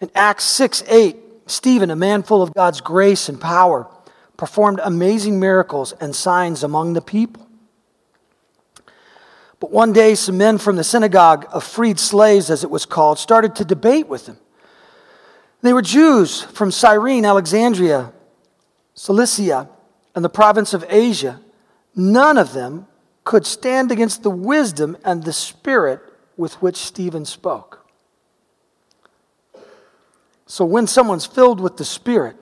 In 0.00 0.10
Acts 0.14 0.44
6 0.44 0.82
8, 0.88 1.16
Stephen, 1.46 1.90
a 1.90 1.96
man 1.96 2.24
full 2.24 2.42
of 2.42 2.52
God's 2.52 2.80
grace 2.80 3.28
and 3.28 3.40
power, 3.40 3.88
performed 4.36 4.80
amazing 4.82 5.38
miracles 5.38 5.92
and 6.00 6.14
signs 6.14 6.64
among 6.64 6.94
the 6.94 7.00
people. 7.00 7.46
But 9.62 9.70
one 9.70 9.92
day, 9.92 10.16
some 10.16 10.38
men 10.38 10.58
from 10.58 10.74
the 10.74 10.82
synagogue 10.82 11.46
of 11.52 11.62
freed 11.62 12.00
slaves, 12.00 12.50
as 12.50 12.64
it 12.64 12.70
was 12.70 12.84
called, 12.84 13.20
started 13.20 13.54
to 13.54 13.64
debate 13.64 14.08
with 14.08 14.26
him. 14.26 14.36
They 15.60 15.72
were 15.72 15.82
Jews 15.82 16.42
from 16.42 16.72
Cyrene, 16.72 17.24
Alexandria, 17.24 18.12
Cilicia, 18.94 19.68
and 20.16 20.24
the 20.24 20.28
province 20.28 20.74
of 20.74 20.84
Asia. 20.88 21.40
None 21.94 22.38
of 22.38 22.54
them 22.54 22.88
could 23.22 23.46
stand 23.46 23.92
against 23.92 24.24
the 24.24 24.30
wisdom 24.30 24.96
and 25.04 25.22
the 25.22 25.32
spirit 25.32 26.00
with 26.36 26.54
which 26.54 26.78
Stephen 26.78 27.24
spoke. 27.24 27.86
So, 30.46 30.64
when 30.64 30.88
someone's 30.88 31.24
filled 31.24 31.60
with 31.60 31.76
the 31.76 31.84
Spirit, 31.84 32.34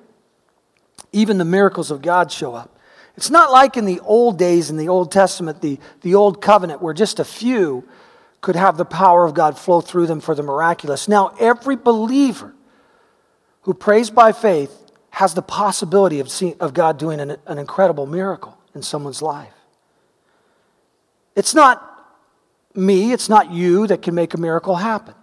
even 1.12 1.36
the 1.36 1.44
miracles 1.44 1.90
of 1.90 2.00
God 2.00 2.32
show 2.32 2.54
up. 2.54 2.78
It's 3.20 3.28
not 3.28 3.52
like 3.52 3.76
in 3.76 3.84
the 3.84 4.00
old 4.00 4.38
days 4.38 4.70
in 4.70 4.78
the 4.78 4.88
Old 4.88 5.12
Testament, 5.12 5.60
the, 5.60 5.78
the 6.00 6.14
Old 6.14 6.40
Covenant, 6.40 6.80
where 6.80 6.94
just 6.94 7.20
a 7.20 7.24
few 7.24 7.86
could 8.40 8.56
have 8.56 8.78
the 8.78 8.86
power 8.86 9.26
of 9.26 9.34
God 9.34 9.58
flow 9.58 9.82
through 9.82 10.06
them 10.06 10.22
for 10.22 10.34
the 10.34 10.42
miraculous. 10.42 11.06
Now, 11.06 11.34
every 11.38 11.76
believer 11.76 12.54
who 13.64 13.74
prays 13.74 14.08
by 14.08 14.32
faith 14.32 14.74
has 15.10 15.34
the 15.34 15.42
possibility 15.42 16.20
of, 16.20 16.30
seeing, 16.30 16.56
of 16.60 16.72
God 16.72 16.98
doing 16.98 17.20
an, 17.20 17.36
an 17.44 17.58
incredible 17.58 18.06
miracle 18.06 18.56
in 18.74 18.80
someone's 18.80 19.20
life. 19.20 19.52
It's 21.36 21.54
not 21.54 21.86
me, 22.74 23.12
it's 23.12 23.28
not 23.28 23.52
you 23.52 23.86
that 23.88 24.00
can 24.00 24.14
make 24.14 24.32
a 24.32 24.38
miracle 24.38 24.76
happen, 24.76 25.14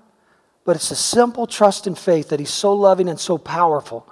but 0.66 0.76
it's 0.76 0.92
a 0.92 0.96
simple 0.96 1.48
trust 1.48 1.88
and 1.88 1.98
faith 1.98 2.30
that 2.30 2.40
He's 2.40 2.54
so 2.54 2.74
loving 2.74 3.10
and 3.10 3.20
so 3.20 3.40
powerful 3.40 4.08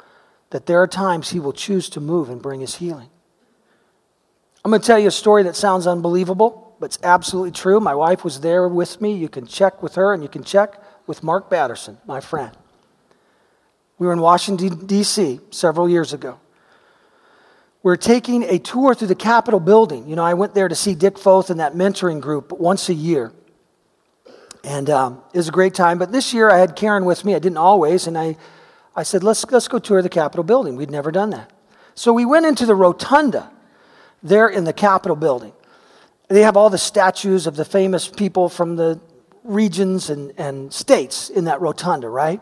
that 0.50 0.66
there 0.66 0.82
are 0.82 0.88
times 0.88 1.30
He 1.30 1.40
will 1.40 1.54
choose 1.54 1.88
to 1.90 2.02
move 2.02 2.32
and 2.32 2.42
bring 2.42 2.62
His 2.62 2.74
healing. 2.78 3.12
I'm 4.66 4.72
going 4.72 4.82
to 4.82 4.88
tell 4.88 4.98
you 4.98 5.10
a 5.10 5.12
story 5.12 5.44
that 5.44 5.56
sounds 5.56 5.86
unbelievable, 5.86 6.76
but 6.80 6.88
it's 6.88 6.98
absolutely 7.04 7.52
true. 7.52 7.80
My 7.80 7.94
wife 7.94 8.24
was 8.24 8.42
there 8.42 8.68
with 8.68 9.00
me. 9.00 9.14
You 9.14 9.30
can 9.30 9.46
check 9.46 9.84
with 9.84 9.94
her 9.94 10.12
and 10.12 10.24
you 10.24 10.28
can 10.28 10.44
check 10.44 10.82
with 11.06 11.22
Mark 11.22 11.52
Batterson, 11.52 12.00
my 12.08 12.20
friend. 12.20 12.50
We 14.00 14.08
were 14.08 14.14
in 14.14 14.22
Washington, 14.22 14.88
D.C. 14.88 15.40
several 15.52 15.88
years 15.88 16.14
ago. 16.14 16.40
We 17.84 17.94
are 17.94 17.98
taking 17.98 18.42
a 18.42 18.58
tour 18.58 18.96
through 18.96 19.10
the 19.10 19.14
Capitol 19.14 19.60
building. 19.60 20.10
You 20.10 20.16
know, 20.16 20.24
I 20.24 20.34
went 20.34 20.56
there 20.56 20.68
to 20.68 20.74
see 20.74 20.96
Dick 20.96 21.20
Foth 21.20 21.52
and 21.52 21.60
that 21.60 21.76
mentoring 21.76 22.20
group 22.20 22.52
once 22.52 22.90
a 22.90 22.96
year. 22.96 23.34
And 24.64 24.90
um, 24.90 25.22
it 25.32 25.38
was 25.38 25.48
a 25.48 25.52
great 25.52 25.76
time. 25.76 26.00
But 26.00 26.12
this 26.12 26.34
year 26.34 26.50
I 26.50 26.58
had 26.58 26.76
Karen 26.76 27.06
with 27.06 27.24
me. 27.24 27.36
I 27.36 27.40
didn't 27.40 27.60
always. 27.60 28.08
And 28.08 28.18
I, 28.18 28.36
I 28.96 29.04
said, 29.04 29.24
let's, 29.24 29.46
let's 29.52 29.68
go 29.68 29.78
tour 29.78 30.02
the 30.02 30.10
Capitol 30.10 30.44
building. 30.44 30.76
We'd 30.76 30.90
never 30.90 31.12
done 31.12 31.30
that. 31.30 31.54
So 31.94 32.12
we 32.12 32.26
went 32.26 32.48
into 32.48 32.66
the 32.66 32.74
rotunda 32.74 33.52
there 34.26 34.50
in 34.50 34.64
the 34.64 34.74
Capitol 34.74 35.16
building. 35.16 35.54
They 36.28 36.42
have 36.42 36.58
all 36.58 36.70
the 36.70 36.78
statues 36.78 37.46
of 37.46 37.56
the 37.56 37.64
famous 37.64 38.08
people 38.08 38.50
from 38.50 38.76
the 38.76 39.00
regions 39.44 40.10
and, 40.10 40.34
and 40.38 40.74
states 40.74 41.30
in 41.30 41.46
that 41.46 41.62
rotunda, 41.62 42.10
right? 42.10 42.42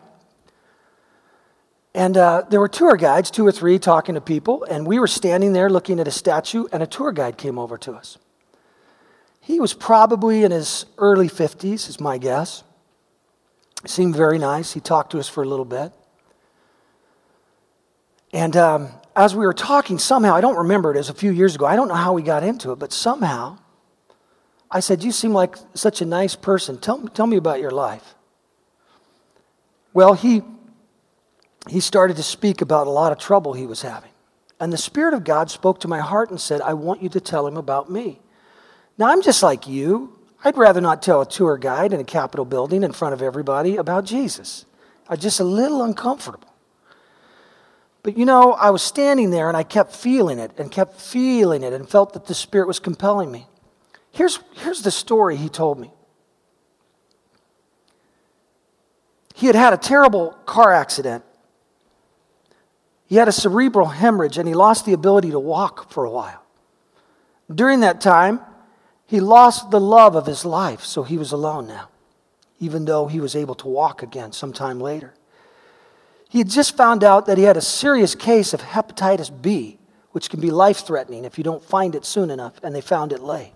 And 1.94 2.18
uh, 2.18 2.44
there 2.50 2.60
were 2.60 2.70
tour 2.70 2.96
guides, 2.96 3.30
two 3.30 3.46
or 3.46 3.52
three, 3.52 3.78
talking 3.78 4.16
to 4.16 4.22
people, 4.22 4.64
and 4.64 4.88
we 4.88 4.98
were 4.98 5.08
standing 5.08 5.54
there 5.54 5.70
looking 5.70 6.00
at 6.00 6.08
a 6.08 6.12
statue, 6.12 6.66
and 6.72 6.82
a 6.82 6.88
tour 6.88 7.12
guide 7.12 7.38
came 7.38 7.60
over 7.60 7.78
to 7.80 7.92
us. 7.92 8.18
He 9.42 9.60
was 9.60 9.74
probably 9.74 10.44
in 10.44 10.52
his 10.52 10.86
early 10.98 11.28
50s, 11.28 11.90
is 11.90 12.00
my 12.00 12.18
guess. 12.18 12.64
He 13.84 13.90
Seemed 13.90 14.16
very 14.16 14.40
nice. 14.40 14.72
He 14.72 14.80
talked 14.80 15.12
to 15.12 15.20
us 15.20 15.28
for 15.28 15.44
a 15.44 15.48
little 15.48 15.66
bit. 15.66 15.92
And 18.32 18.56
um, 18.56 18.90
as 19.16 19.36
we 19.36 19.46
were 19.46 19.54
talking, 19.54 20.00
somehow, 20.00 20.34
I 20.34 20.42
don't 20.42 20.58
remember 20.58 20.92
it, 20.92 20.96
it 20.96 21.00
was 21.00 21.10
a 21.10 21.14
few 21.14 21.32
years 21.32 21.56
ago. 21.56 21.66
I 21.66 21.76
don't 21.76 21.88
know 21.88 21.94
how 21.94 22.14
we 22.14 22.24
got 22.24 22.44
into 22.44 22.72
it, 22.72 22.80
but 22.80 22.92
somehow 22.92 23.58
I 24.72 24.80
said, 24.80 25.04
You 25.04 25.12
seem 25.12 25.34
like 25.34 25.56
such 25.76 26.02
a 26.02 26.06
nice 26.06 26.36
person. 26.36 26.80
Tell, 26.80 27.08
tell 27.10 27.28
me 27.28 27.38
about 27.38 27.60
your 27.60 27.72
life. 27.72 28.16
Well, 29.94 30.16
he, 30.16 30.42
he 31.70 31.80
started 31.80 32.18
to 32.18 32.24
speak 32.24 32.62
about 32.62 32.88
a 32.88 32.90
lot 32.90 33.12
of 33.12 33.20
trouble 33.20 33.54
he 33.54 33.68
was 33.68 33.84
having. 33.84 34.10
And 34.60 34.74
the 34.74 34.78
Spirit 34.78 35.14
of 35.14 35.24
God 35.24 35.52
spoke 35.52 35.80
to 35.82 35.88
my 35.88 36.00
heart 36.00 36.32
and 36.32 36.42
said, 36.42 36.62
I 36.62 36.74
want 36.74 37.04
you 37.04 37.10
to 37.10 37.20
tell 37.20 37.46
him 37.46 37.58
about 37.58 37.92
me. 37.92 38.20
Now, 38.98 39.08
I'm 39.08 39.22
just 39.22 39.44
like 39.44 39.68
you. 39.68 40.18
I'd 40.44 40.58
rather 40.58 40.82
not 40.82 41.02
tell 41.02 41.22
a 41.22 41.26
tour 41.26 41.58
guide 41.58 41.94
in 41.94 42.00
a 42.00 42.04
Capitol 42.04 42.46
building 42.46 42.84
in 42.84 42.92
front 42.92 43.14
of 43.14 43.22
everybody 43.22 43.78
about 43.78 44.06
Jesus. 44.06 44.66
I'm 45.08 45.18
just 45.18 45.40
a 45.40 45.44
little 45.44 45.84
uncomfortable. 45.84 46.53
But 48.04 48.18
you 48.18 48.26
know, 48.26 48.52
I 48.52 48.70
was 48.70 48.84
standing 48.84 49.32
there 49.32 49.48
and 49.48 49.56
I 49.56 49.64
kept 49.64 49.96
feeling 49.96 50.38
it 50.38 50.52
and 50.58 50.70
kept 50.70 51.00
feeling 51.00 51.64
it 51.64 51.72
and 51.72 51.90
felt 51.90 52.14
that 52.14 52.26
the 52.26 52.36
Spirit 52.36 52.68
was 52.68 52.80
compelling 52.80 53.32
me. 53.32 53.48
Here's, 54.12 54.40
here's 54.56 54.82
the 54.82 54.92
story 54.92 55.38
he 55.38 55.50
told 55.50 55.80
me. 55.80 55.92
He 59.34 59.48
had 59.48 59.56
had 59.56 59.74
a 59.74 59.78
terrible 59.78 60.38
car 60.46 60.74
accident. 60.74 61.24
He 63.08 63.16
had 63.16 63.28
a 63.28 63.32
cerebral 63.32 63.88
hemorrhage 63.88 64.38
and 64.38 64.48
he 64.48 64.54
lost 64.54 64.86
the 64.86 64.94
ability 64.94 65.32
to 65.32 65.40
walk 65.40 65.90
for 65.90 66.04
a 66.04 66.12
while. 66.12 66.44
During 67.54 67.80
that 67.80 68.02
time, 68.02 68.42
he 69.06 69.20
lost 69.20 69.72
the 69.72 69.80
love 69.80 70.16
of 70.16 70.26
his 70.26 70.46
life, 70.46 70.82
so 70.82 71.04
he 71.04 71.18
was 71.18 71.32
alone 71.32 71.68
now, 71.68 71.90
even 72.60 72.86
though 72.86 73.08
he 73.08 73.20
was 73.20 73.36
able 73.36 73.56
to 73.56 73.68
walk 73.68 74.02
again 74.02 74.32
sometime 74.32 74.80
later. 74.80 75.14
He 76.34 76.40
had 76.40 76.50
just 76.50 76.76
found 76.76 77.04
out 77.04 77.28
that 77.28 77.38
he 77.38 77.44
had 77.46 77.56
a 77.56 77.62
serious 77.62 78.16
case 78.16 78.54
of 78.54 78.62
hepatitis 78.62 79.30
B, 79.30 79.78
which 80.12 80.30
can 80.30 80.42
be 80.42 80.52
life 80.52 80.80
threatening 80.80 81.24
if 81.24 81.38
you 81.38 81.44
don't 81.44 81.64
find 81.64 81.94
it 81.94 82.04
soon 82.04 82.30
enough, 82.30 82.56
and 82.62 82.76
they 82.76 82.82
found 82.82 83.14
it 83.14 83.22
late. 83.22 83.54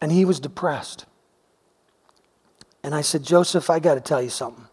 And 0.00 0.12
he 0.12 0.24
was 0.24 0.38
depressed. 0.38 1.06
And 2.84 2.94
I 2.94 3.00
said, 3.00 3.24
Joseph, 3.24 3.68
I 3.68 3.78
got 3.80 3.94
to 3.94 4.00
tell 4.00 4.22
you 4.22 4.30
something. 4.30 4.66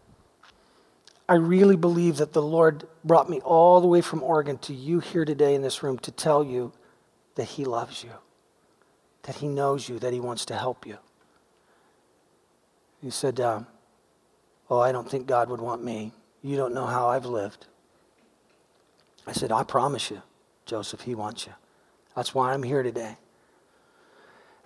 I 1.28 1.34
really 1.34 1.76
believe 1.76 2.18
that 2.18 2.32
the 2.32 2.42
Lord 2.42 2.86
brought 3.02 3.28
me 3.28 3.40
all 3.40 3.80
the 3.80 3.88
way 3.88 4.02
from 4.02 4.22
Oregon 4.22 4.58
to 4.58 4.74
you 4.74 5.00
here 5.00 5.24
today 5.24 5.56
in 5.56 5.62
this 5.62 5.82
room 5.82 5.98
to 6.00 6.12
tell 6.12 6.44
you 6.44 6.72
that 7.34 7.44
He 7.44 7.64
loves 7.64 8.04
you 8.04 8.12
that 9.26 9.36
He 9.36 9.48
knows 9.48 9.88
you, 9.88 9.98
that 9.98 10.12
He 10.12 10.20
wants 10.20 10.46
to 10.46 10.56
help 10.56 10.86
you. 10.86 10.98
He 13.02 13.10
said, 13.10 13.40
uh, 13.40 13.62
Oh, 14.68 14.80
I 14.80 14.92
don't 14.92 15.08
think 15.08 15.26
God 15.26 15.48
would 15.48 15.60
want 15.60 15.84
me. 15.84 16.12
You 16.42 16.56
don't 16.56 16.74
know 16.74 16.86
how 16.86 17.08
I've 17.08 17.26
lived. 17.26 17.66
I 19.26 19.32
said, 19.32 19.52
I 19.52 19.62
promise 19.62 20.10
you, 20.10 20.22
Joseph, 20.64 21.02
He 21.02 21.14
wants 21.14 21.46
you. 21.46 21.52
That's 22.14 22.34
why 22.34 22.52
I'm 22.52 22.62
here 22.62 22.82
today. 22.82 23.16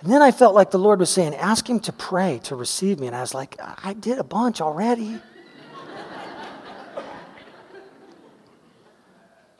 And 0.01 0.11
then 0.11 0.23
I 0.23 0.31
felt 0.31 0.55
like 0.55 0.71
the 0.71 0.79
Lord 0.79 1.01
was 1.01 1.11
saying, 1.11 1.35
Ask 1.35 1.69
Him 1.69 1.81
to 1.81 1.93
pray 1.93 2.41
to 2.45 2.55
receive 2.55 2.99
me. 2.99 3.07
And 3.07 3.17
I 3.17 3.21
was 3.21 3.35
like, 3.35 3.57
I 3.61 3.93
did 3.93 4.19
a 4.19 4.25
bunch 4.25 4.61
already. 4.61 5.21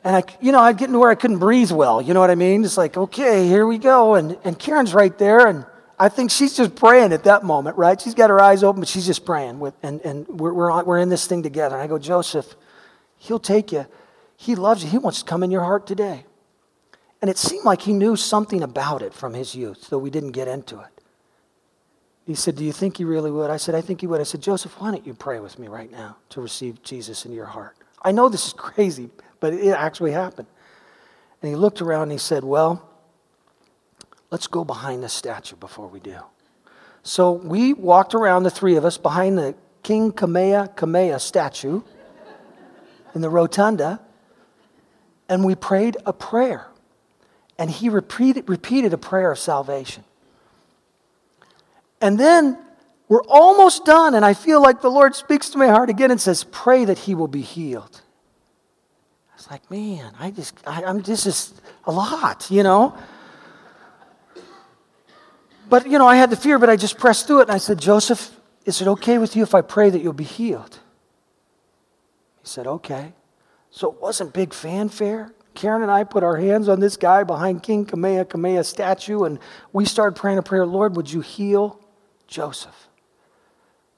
And 0.03 0.15
I, 0.15 0.23
you 0.41 0.51
know, 0.51 0.59
I'd 0.59 0.77
get 0.77 0.87
to 0.87 0.97
where 0.97 1.11
I 1.11 1.15
couldn't 1.15 1.37
breathe 1.37 1.71
well. 1.71 2.01
You 2.01 2.13
know 2.13 2.19
what 2.19 2.31
I 2.31 2.35
mean? 2.35 2.63
It's 2.63 2.77
like, 2.77 2.97
okay, 2.97 3.47
here 3.47 3.67
we 3.67 3.77
go. 3.77 4.15
And, 4.15 4.37
and 4.43 4.57
Karen's 4.57 4.93
right 4.93 5.15
there. 5.17 5.45
And 5.45 5.65
I 6.01 6.09
think 6.09 6.31
she's 6.31 6.57
just 6.57 6.73
praying 6.73 7.13
at 7.13 7.25
that 7.25 7.43
moment, 7.43 7.77
right? 7.77 8.01
She's 8.01 8.15
got 8.15 8.31
her 8.31 8.41
eyes 8.41 8.63
open, 8.63 8.81
but 8.81 8.87
she's 8.87 9.05
just 9.05 9.23
praying. 9.23 9.59
With, 9.59 9.75
and 9.83 10.01
and 10.01 10.27
we're, 10.27 10.51
we're, 10.51 10.83
we're 10.83 10.97
in 10.97 11.09
this 11.09 11.27
thing 11.27 11.43
together. 11.43 11.75
And 11.75 11.83
I 11.83 11.85
go, 11.85 11.99
Joseph, 11.99 12.55
he'll 13.17 13.37
take 13.37 13.71
you. 13.71 13.85
He 14.35 14.55
loves 14.55 14.83
you. 14.83 14.89
He 14.89 14.97
wants 14.97 15.19
to 15.19 15.25
come 15.25 15.43
in 15.43 15.51
your 15.51 15.61
heart 15.61 15.85
today. 15.85 16.25
And 17.21 17.29
it 17.29 17.37
seemed 17.37 17.65
like 17.65 17.83
he 17.83 17.93
knew 17.93 18.15
something 18.15 18.63
about 18.63 19.03
it 19.03 19.13
from 19.13 19.35
his 19.35 19.53
youth, 19.53 19.91
though 19.91 19.99
we 19.99 20.09
didn't 20.09 20.31
get 20.31 20.47
into 20.47 20.79
it. 20.79 21.03
He 22.25 22.33
said, 22.33 22.55
Do 22.55 22.65
you 22.65 22.71
think 22.71 22.97
he 22.97 23.03
really 23.03 23.29
would? 23.29 23.51
I 23.51 23.57
said, 23.57 23.75
I 23.75 23.81
think 23.81 24.01
he 24.01 24.07
would. 24.07 24.19
I 24.19 24.23
said, 24.23 24.41
Joseph, 24.41 24.81
why 24.81 24.89
don't 24.89 25.05
you 25.05 25.13
pray 25.13 25.39
with 25.39 25.59
me 25.59 25.67
right 25.67 25.91
now 25.91 26.17
to 26.29 26.41
receive 26.41 26.81
Jesus 26.81 27.25
into 27.25 27.35
your 27.35 27.45
heart? 27.45 27.77
I 28.01 28.11
know 28.11 28.27
this 28.27 28.47
is 28.47 28.53
crazy, 28.57 29.11
but 29.39 29.53
it 29.53 29.69
actually 29.69 30.13
happened. 30.13 30.47
And 31.43 31.49
he 31.49 31.55
looked 31.55 31.79
around 31.79 32.03
and 32.03 32.13
he 32.13 32.17
said, 32.17 32.43
Well, 32.43 32.89
let's 34.31 34.47
go 34.47 34.63
behind 34.63 35.03
the 35.03 35.09
statue 35.09 35.57
before 35.57 35.87
we 35.87 35.99
do. 35.99 36.17
So 37.03 37.33
we 37.33 37.73
walked 37.73 38.15
around, 38.15 38.43
the 38.43 38.49
three 38.49 38.75
of 38.75 38.85
us, 38.85 38.97
behind 38.97 39.37
the 39.37 39.55
King 39.83 40.11
Kamehameha 40.11 41.19
statue 41.19 41.81
in 43.13 43.21
the 43.21 43.29
rotunda, 43.29 43.99
and 45.27 45.43
we 45.43 45.55
prayed 45.55 45.97
a 46.05 46.13
prayer. 46.13 46.67
And 47.57 47.69
he 47.69 47.89
repeated, 47.89 48.49
repeated 48.49 48.93
a 48.93 48.97
prayer 48.97 49.31
of 49.31 49.39
salvation. 49.39 50.03
And 51.99 52.19
then 52.19 52.57
we're 53.07 53.23
almost 53.27 53.85
done, 53.85 54.15
and 54.15 54.23
I 54.23 54.33
feel 54.33 54.61
like 54.61 54.81
the 54.81 54.89
Lord 54.89 55.15
speaks 55.15 55.49
to 55.49 55.57
my 55.57 55.67
heart 55.67 55.89
again 55.89 56.11
and 56.11 56.19
says, 56.19 56.43
Pray 56.45 56.85
that 56.85 56.99
he 56.99 57.13
will 57.13 57.27
be 57.27 57.41
healed. 57.41 58.01
It's 59.35 59.49
like, 59.49 59.69
man, 59.69 60.13
I 60.19 60.31
just, 60.31 60.55
I, 60.67 60.83
am 60.83 61.01
this 61.01 61.25
is 61.25 61.53
a 61.85 61.91
lot, 61.91 62.49
you 62.49 62.63
know. 62.63 62.95
But 65.71 65.89
you 65.89 65.97
know, 65.97 66.05
I 66.05 66.17
had 66.17 66.29
the 66.29 66.35
fear, 66.35 66.59
but 66.59 66.69
I 66.69 66.75
just 66.75 66.97
pressed 66.97 67.27
through 67.27 67.39
it, 67.39 67.43
and 67.43 67.51
I 67.51 67.57
said, 67.57 67.79
Joseph, 67.79 68.35
is 68.65 68.81
it 68.81 68.89
okay 68.89 69.17
with 69.17 69.37
you 69.37 69.43
if 69.43 69.55
I 69.55 69.61
pray 69.61 69.89
that 69.89 70.01
you'll 70.01 70.11
be 70.11 70.25
healed? 70.25 70.79
He 72.41 72.47
said, 72.47 72.67
okay. 72.67 73.13
So 73.69 73.89
it 73.89 74.01
wasn't 74.01 74.33
big 74.33 74.53
fanfare. 74.53 75.33
Karen 75.55 75.81
and 75.81 75.89
I 75.89 76.03
put 76.03 76.23
our 76.23 76.35
hands 76.35 76.67
on 76.67 76.81
this 76.81 76.97
guy 76.97 77.23
behind 77.23 77.63
King 77.63 77.85
Kamehameha 77.85 78.65
statue, 78.65 79.23
and 79.23 79.39
we 79.71 79.85
started 79.85 80.19
praying 80.19 80.39
a 80.39 80.43
prayer 80.43 80.65
Lord, 80.65 80.97
would 80.97 81.09
you 81.09 81.21
heal 81.21 81.79
Joseph? 82.27 82.89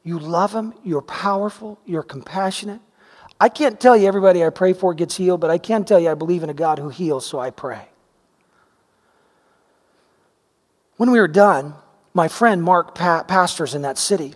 You 0.03 0.19
love 0.19 0.53
him, 0.53 0.75
you're 0.83 1.01
powerful, 1.01 1.79
you're 1.87 2.03
compassionate. 2.03 2.81
I 3.39 3.49
can't 3.49 3.79
tell 3.79 3.97
you 3.97 4.07
everybody 4.07 4.45
I 4.45 4.51
pray 4.51 4.73
for 4.73 4.93
gets 4.93 5.17
healed, 5.17 5.41
but 5.41 5.49
I 5.49 5.57
can 5.57 5.85
tell 5.85 5.99
you 5.99 6.11
I 6.11 6.13
believe 6.13 6.43
in 6.43 6.51
a 6.51 6.53
God 6.53 6.77
who 6.77 6.89
heals, 6.89 7.25
so 7.25 7.39
I 7.39 7.49
pray. 7.49 7.87
When 10.97 11.11
we 11.11 11.19
were 11.19 11.27
done, 11.27 11.73
my 12.13 12.27
friend 12.27 12.61
Mark 12.61 12.95
pa- 12.95 13.23
pastors 13.23 13.73
in 13.75 13.81
that 13.81 13.97
city. 13.97 14.35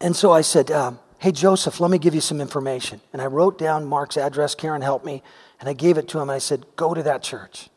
And 0.00 0.14
so 0.14 0.32
I 0.32 0.40
said, 0.40 0.70
uh, 0.70 0.92
Hey, 1.18 1.32
Joseph, 1.32 1.80
let 1.80 1.90
me 1.90 1.98
give 1.98 2.14
you 2.14 2.22
some 2.22 2.40
information. 2.40 3.02
And 3.12 3.20
I 3.20 3.26
wrote 3.26 3.58
down 3.58 3.84
Mark's 3.84 4.16
address. 4.16 4.54
Karen 4.54 4.80
helped 4.80 5.04
me. 5.04 5.22
And 5.58 5.68
I 5.68 5.74
gave 5.74 5.98
it 5.98 6.08
to 6.08 6.18
him. 6.18 6.22
And 6.22 6.30
I 6.30 6.38
said, 6.38 6.64
Go 6.76 6.94
to 6.94 7.02
that 7.02 7.22
church. 7.22 7.68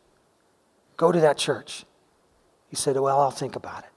Go 0.96 1.12
to 1.12 1.20
that 1.20 1.38
church. 1.38 1.84
He 2.70 2.78
said, 2.78 2.96
Well, 2.96 3.20
I'll 3.20 3.32
think 3.32 3.56
about 3.58 3.84
it. 3.84 3.90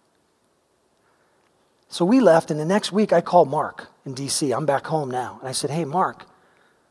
So 1.88 2.04
we 2.04 2.18
left, 2.18 2.50
and 2.50 2.58
the 2.58 2.64
next 2.64 2.90
week 2.90 3.12
I 3.12 3.20
called 3.20 3.48
Mark 3.48 3.86
in 4.04 4.14
DC. 4.14 4.54
I'm 4.54 4.66
back 4.66 4.86
home 4.88 5.10
now. 5.10 5.38
And 5.40 5.48
I 5.48 5.52
said, 5.52 5.70
Hey, 5.70 5.84
Mark, 5.84 6.24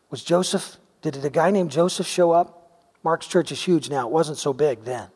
was 0.09 0.23
Joseph, 0.23 0.77
did 1.01 1.23
a 1.23 1.29
guy 1.29 1.51
named 1.51 1.71
Joseph 1.71 2.07
show 2.07 2.31
up? 2.31 2.71
Mark's 3.03 3.27
church 3.27 3.51
is 3.51 3.61
huge 3.61 3.89
now. 3.89 4.07
It 4.07 4.11
wasn't 4.13 4.37
so 4.37 4.53
big 4.53 4.85
then. 4.85 5.09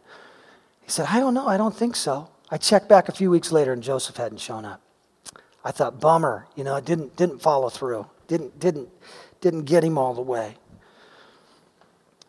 He 0.90 0.94
said, 0.94 1.06
I 1.08 1.20
don't 1.20 1.36
know. 1.36 1.48
I 1.48 1.58
don't 1.58 1.76
think 1.76 1.96
so. 1.96 2.32
I 2.50 2.58
checked 2.58 2.90
back 2.90 3.10
a 3.10 3.12
few 3.12 3.30
weeks 3.30 3.52
later, 3.52 3.74
and 3.74 3.84
Joseph 3.84 4.18
hadn't 4.18 4.40
shown 4.40 4.66
up. 4.66 4.82
I 5.64 5.70
thought, 5.70 6.00
bummer, 6.00 6.48
you 6.56 6.64
know, 6.64 6.78
it 6.78 6.86
didn't, 6.86 7.16
didn't 7.16 7.44
follow 7.44 7.70
through, 7.70 8.08
didn't, 8.28 8.60
didn't, 8.60 8.90
didn't 9.40 9.66
get 9.66 9.84
him 9.84 10.00
all 10.00 10.16
the 10.16 10.24
way. 10.24 10.56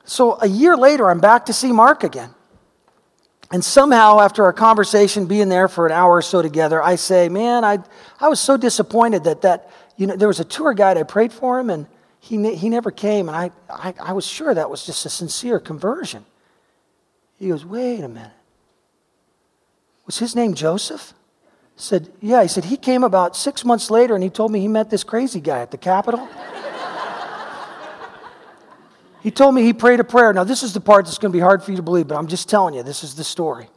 So 0.05 0.39
a 0.43 0.47
year 0.47 0.77
later, 0.77 1.09
I'm 1.09 1.21
back 1.21 1.47
to 1.47 1.55
see 1.55 1.73
Mark 1.73 2.05
again. 2.05 2.35
And 3.51 3.65
somehow, 3.65 4.21
after 4.21 4.45
our 4.45 4.53
conversation, 4.53 5.25
being 5.25 5.49
there 5.49 5.67
for 5.67 5.87
an 5.87 5.93
hour 5.93 6.17
or 6.17 6.23
so 6.23 6.43
together, 6.43 6.83
I 6.83 6.97
say, 6.97 7.31
Man, 7.31 7.65
I, 7.65 7.79
I 8.21 8.29
was 8.29 8.41
so 8.41 8.59
disappointed 8.59 9.25
that, 9.25 9.41
that, 9.41 9.71
you 9.97 10.07
know, 10.07 10.17
there 10.17 10.29
was 10.29 10.39
a 10.39 10.45
tour 10.45 10.75
guide, 10.75 10.99
I 10.99 11.05
prayed 11.05 11.33
for 11.33 11.59
him, 11.59 11.71
and 11.71 11.87
he, 12.19 12.55
he 12.57 12.69
never 12.69 12.91
came. 12.91 13.31
And 13.31 13.37
I, 13.39 13.51
I, 13.71 13.95
I 13.99 14.13
was 14.13 14.27
sure 14.27 14.53
that 14.53 14.69
was 14.69 14.85
just 14.85 15.07
a 15.07 15.09
sincere 15.09 15.59
conversion. 15.59 16.27
He 17.39 17.49
goes, 17.49 17.65
Wait 17.65 18.05
a 18.05 18.09
minute. 18.09 18.33
Was 20.11 20.19
his 20.19 20.35
name 20.35 20.55
Joseph? 20.55 21.15
I 21.47 21.81
said, 21.81 22.11
Yeah. 22.21 22.43
He 22.43 22.49
said, 22.49 22.65
He 22.65 22.77
came 22.77 23.05
about 23.05 23.37
six 23.37 23.65
months 23.65 23.93
later 23.93 24.17
and 24.17 24.25
he 24.25 24.29
told 24.29 24.51
me 24.51 24.59
he 24.59 24.67
met 24.67 24.91
this 24.91 25.05
crazy 25.05 25.41
guy 25.41 25.61
at 25.61 25.71
the 25.71 25.79
Capitol. 25.79 26.29
He 29.23 29.31
told 29.31 29.55
me 29.55 29.63
he 29.63 29.75
prayed 29.75 30.01
a 30.01 30.05
prayer. 30.05 30.33
Now, 30.33 30.45
this 30.45 30.63
is 30.63 30.73
the 30.73 30.81
part 30.81 31.05
that's 31.05 31.19
going 31.19 31.31
to 31.31 31.37
be 31.37 31.43
hard 31.43 31.63
for 31.63 31.73
you 31.73 31.77
to 31.77 31.83
believe, 31.83 32.09
but 32.09 32.17
I'm 32.17 32.27
just 32.27 32.49
telling 32.49 32.73
you, 32.73 32.83
this 32.83 33.05
is 33.05 33.17
the 33.17 33.23
story. 33.23 33.69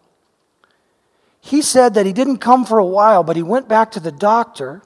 He 1.42 1.62
said 1.62 1.96
that 1.96 2.06
he 2.06 2.14
didn't 2.14 2.38
come 2.38 2.64
for 2.64 2.80
a 2.80 2.86
while, 2.86 3.26
but 3.26 3.36
he 3.36 3.44
went 3.44 3.68
back 3.68 3.92
to 3.92 4.00
the 4.00 4.10
doctor 4.10 4.82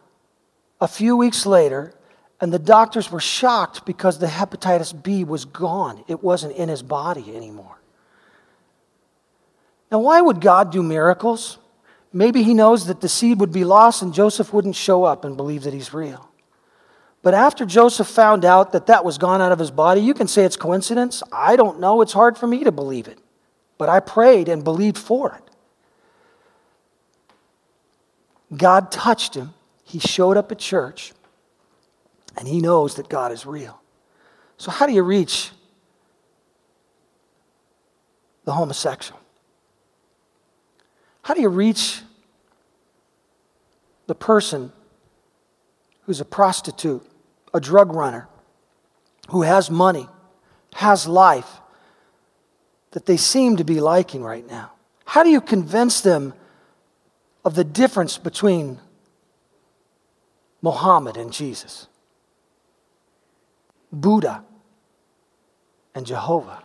a 0.82 0.88
few 0.88 1.16
weeks 1.16 1.46
later, 1.46 1.94
and 2.42 2.52
the 2.52 2.58
doctors 2.58 3.12
were 3.12 3.20
shocked 3.20 3.86
because 3.86 4.18
the 4.18 4.26
hepatitis 4.26 4.92
B 5.04 5.24
was 5.24 5.46
gone. 5.46 6.04
It 6.08 6.24
wasn't 6.24 6.56
in 6.56 6.70
his 6.70 6.82
body 6.82 7.36
anymore. 7.36 7.77
Now, 9.92 10.00
why 10.00 10.22
would 10.22 10.42
God 10.42 10.72
do 10.72 10.84
miracles? 10.84 11.58
Maybe 12.12 12.44
he 12.44 12.54
knows 12.54 12.88
that 12.88 13.02
the 13.02 13.10
seed 13.10 13.40
would 13.40 13.52
be 13.52 13.64
lost 13.64 14.02
and 14.02 14.14
Joseph 14.14 14.54
wouldn't 14.54 14.76
show 14.76 15.04
up 15.04 15.24
and 15.24 15.38
believe 15.38 15.64
that 15.64 15.74
he's 15.74 15.94
real. 15.94 16.30
But 17.22 17.34
after 17.34 17.66
Joseph 17.66 18.08
found 18.08 18.46
out 18.46 18.72
that 18.72 18.88
that 18.88 19.04
was 19.04 19.18
gone 19.18 19.42
out 19.42 19.52
of 19.52 19.60
his 19.60 19.72
body, 19.72 20.02
you 20.02 20.14
can 20.14 20.28
say 20.28 20.46
it's 20.46 20.56
coincidence. 20.56 21.24
I 21.32 21.56
don't 21.56 21.80
know. 21.80 22.02
It's 22.02 22.14
hard 22.14 22.38
for 22.38 22.48
me 22.48 22.64
to 22.64 22.72
believe 22.72 23.08
it. 23.08 23.20
But 23.78 23.90
I 23.90 24.00
prayed 24.00 24.48
and 24.50 24.64
believed 24.64 24.98
for 24.98 25.36
it. 25.36 25.44
God 28.56 28.92
touched 28.92 29.36
him. 29.36 29.54
He 29.84 30.00
showed 30.00 30.38
up 30.38 30.52
at 30.52 30.60
church. 30.60 31.14
And 32.38 32.48
he 32.48 32.62
knows 32.62 32.96
that 32.96 33.10
God 33.10 33.32
is 33.32 33.46
real. 33.46 33.82
So, 34.58 34.72
how 34.72 34.86
do 34.86 34.94
you 34.94 35.04
reach 35.04 35.52
the 38.46 38.54
homosexual? 38.54 39.20
How 41.28 41.34
do 41.34 41.42
you 41.42 41.50
reach 41.50 42.04
the 44.06 44.16
person 44.16 44.72
who's 46.04 46.22
a 46.22 46.26
prostitute, 46.26 47.06
a 47.54 47.60
drug 47.60 47.92
runner, 47.92 48.30
who 49.32 49.42
has 49.42 49.70
money, 49.70 50.08
has 50.76 51.06
life 51.06 51.60
that 52.92 53.08
they 53.08 53.18
seem 53.18 53.58
to 53.58 53.66
be 53.66 53.82
liking 53.82 54.24
right 54.24 54.48
now? 54.48 54.72
How 55.04 55.22
do 55.22 55.30
you 55.30 55.42
convince 55.42 56.00
them 56.00 56.34
of 57.44 57.56
the 57.56 57.66
difference 57.66 58.18
between 58.18 58.80
Mohammed 60.62 61.18
and 61.18 61.34
Jesus, 61.34 61.88
Buddha 63.92 64.46
and 65.94 66.06
Jehovah? 66.06 66.64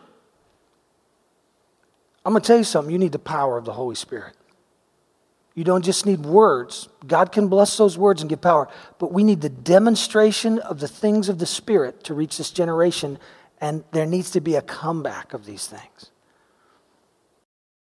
I'm 2.25 2.33
going 2.33 2.43
to 2.43 2.47
tell 2.47 2.59
you 2.59 2.63
something. 2.63 2.93
You 2.93 2.99
need 3.01 3.11
the 3.11 3.19
power 3.19 3.59
of 3.59 3.65
the 3.65 3.73
Holy 3.73 3.97
Spirit. 3.97 4.37
You 5.55 5.65
don't 5.65 5.85
just 5.85 6.07
need 6.07 6.21
words. 6.21 6.89
God 7.07 7.33
can 7.33 7.49
bless 7.49 7.77
those 7.77 7.99
words 7.99 8.23
and 8.23 8.31
give 8.31 8.41
power, 8.41 8.69
but 8.99 9.13
we 9.13 9.25
need 9.25 9.41
the 9.41 9.51
demonstration 9.51 10.59
of 10.61 10.81
the 10.81 10.89
things 10.89 11.29
of 11.29 11.39
the 11.39 11.47
Spirit 11.47 12.05
to 12.05 12.15
reach 12.15 12.39
this 12.39 12.51
generation, 12.51 13.19
and 13.61 13.85
there 13.93 14.07
needs 14.07 14.31
to 14.31 14.41
be 14.41 14.55
a 14.55 14.63
comeback 14.63 15.35
of 15.35 15.45
these 15.45 15.67
things. 15.67 16.12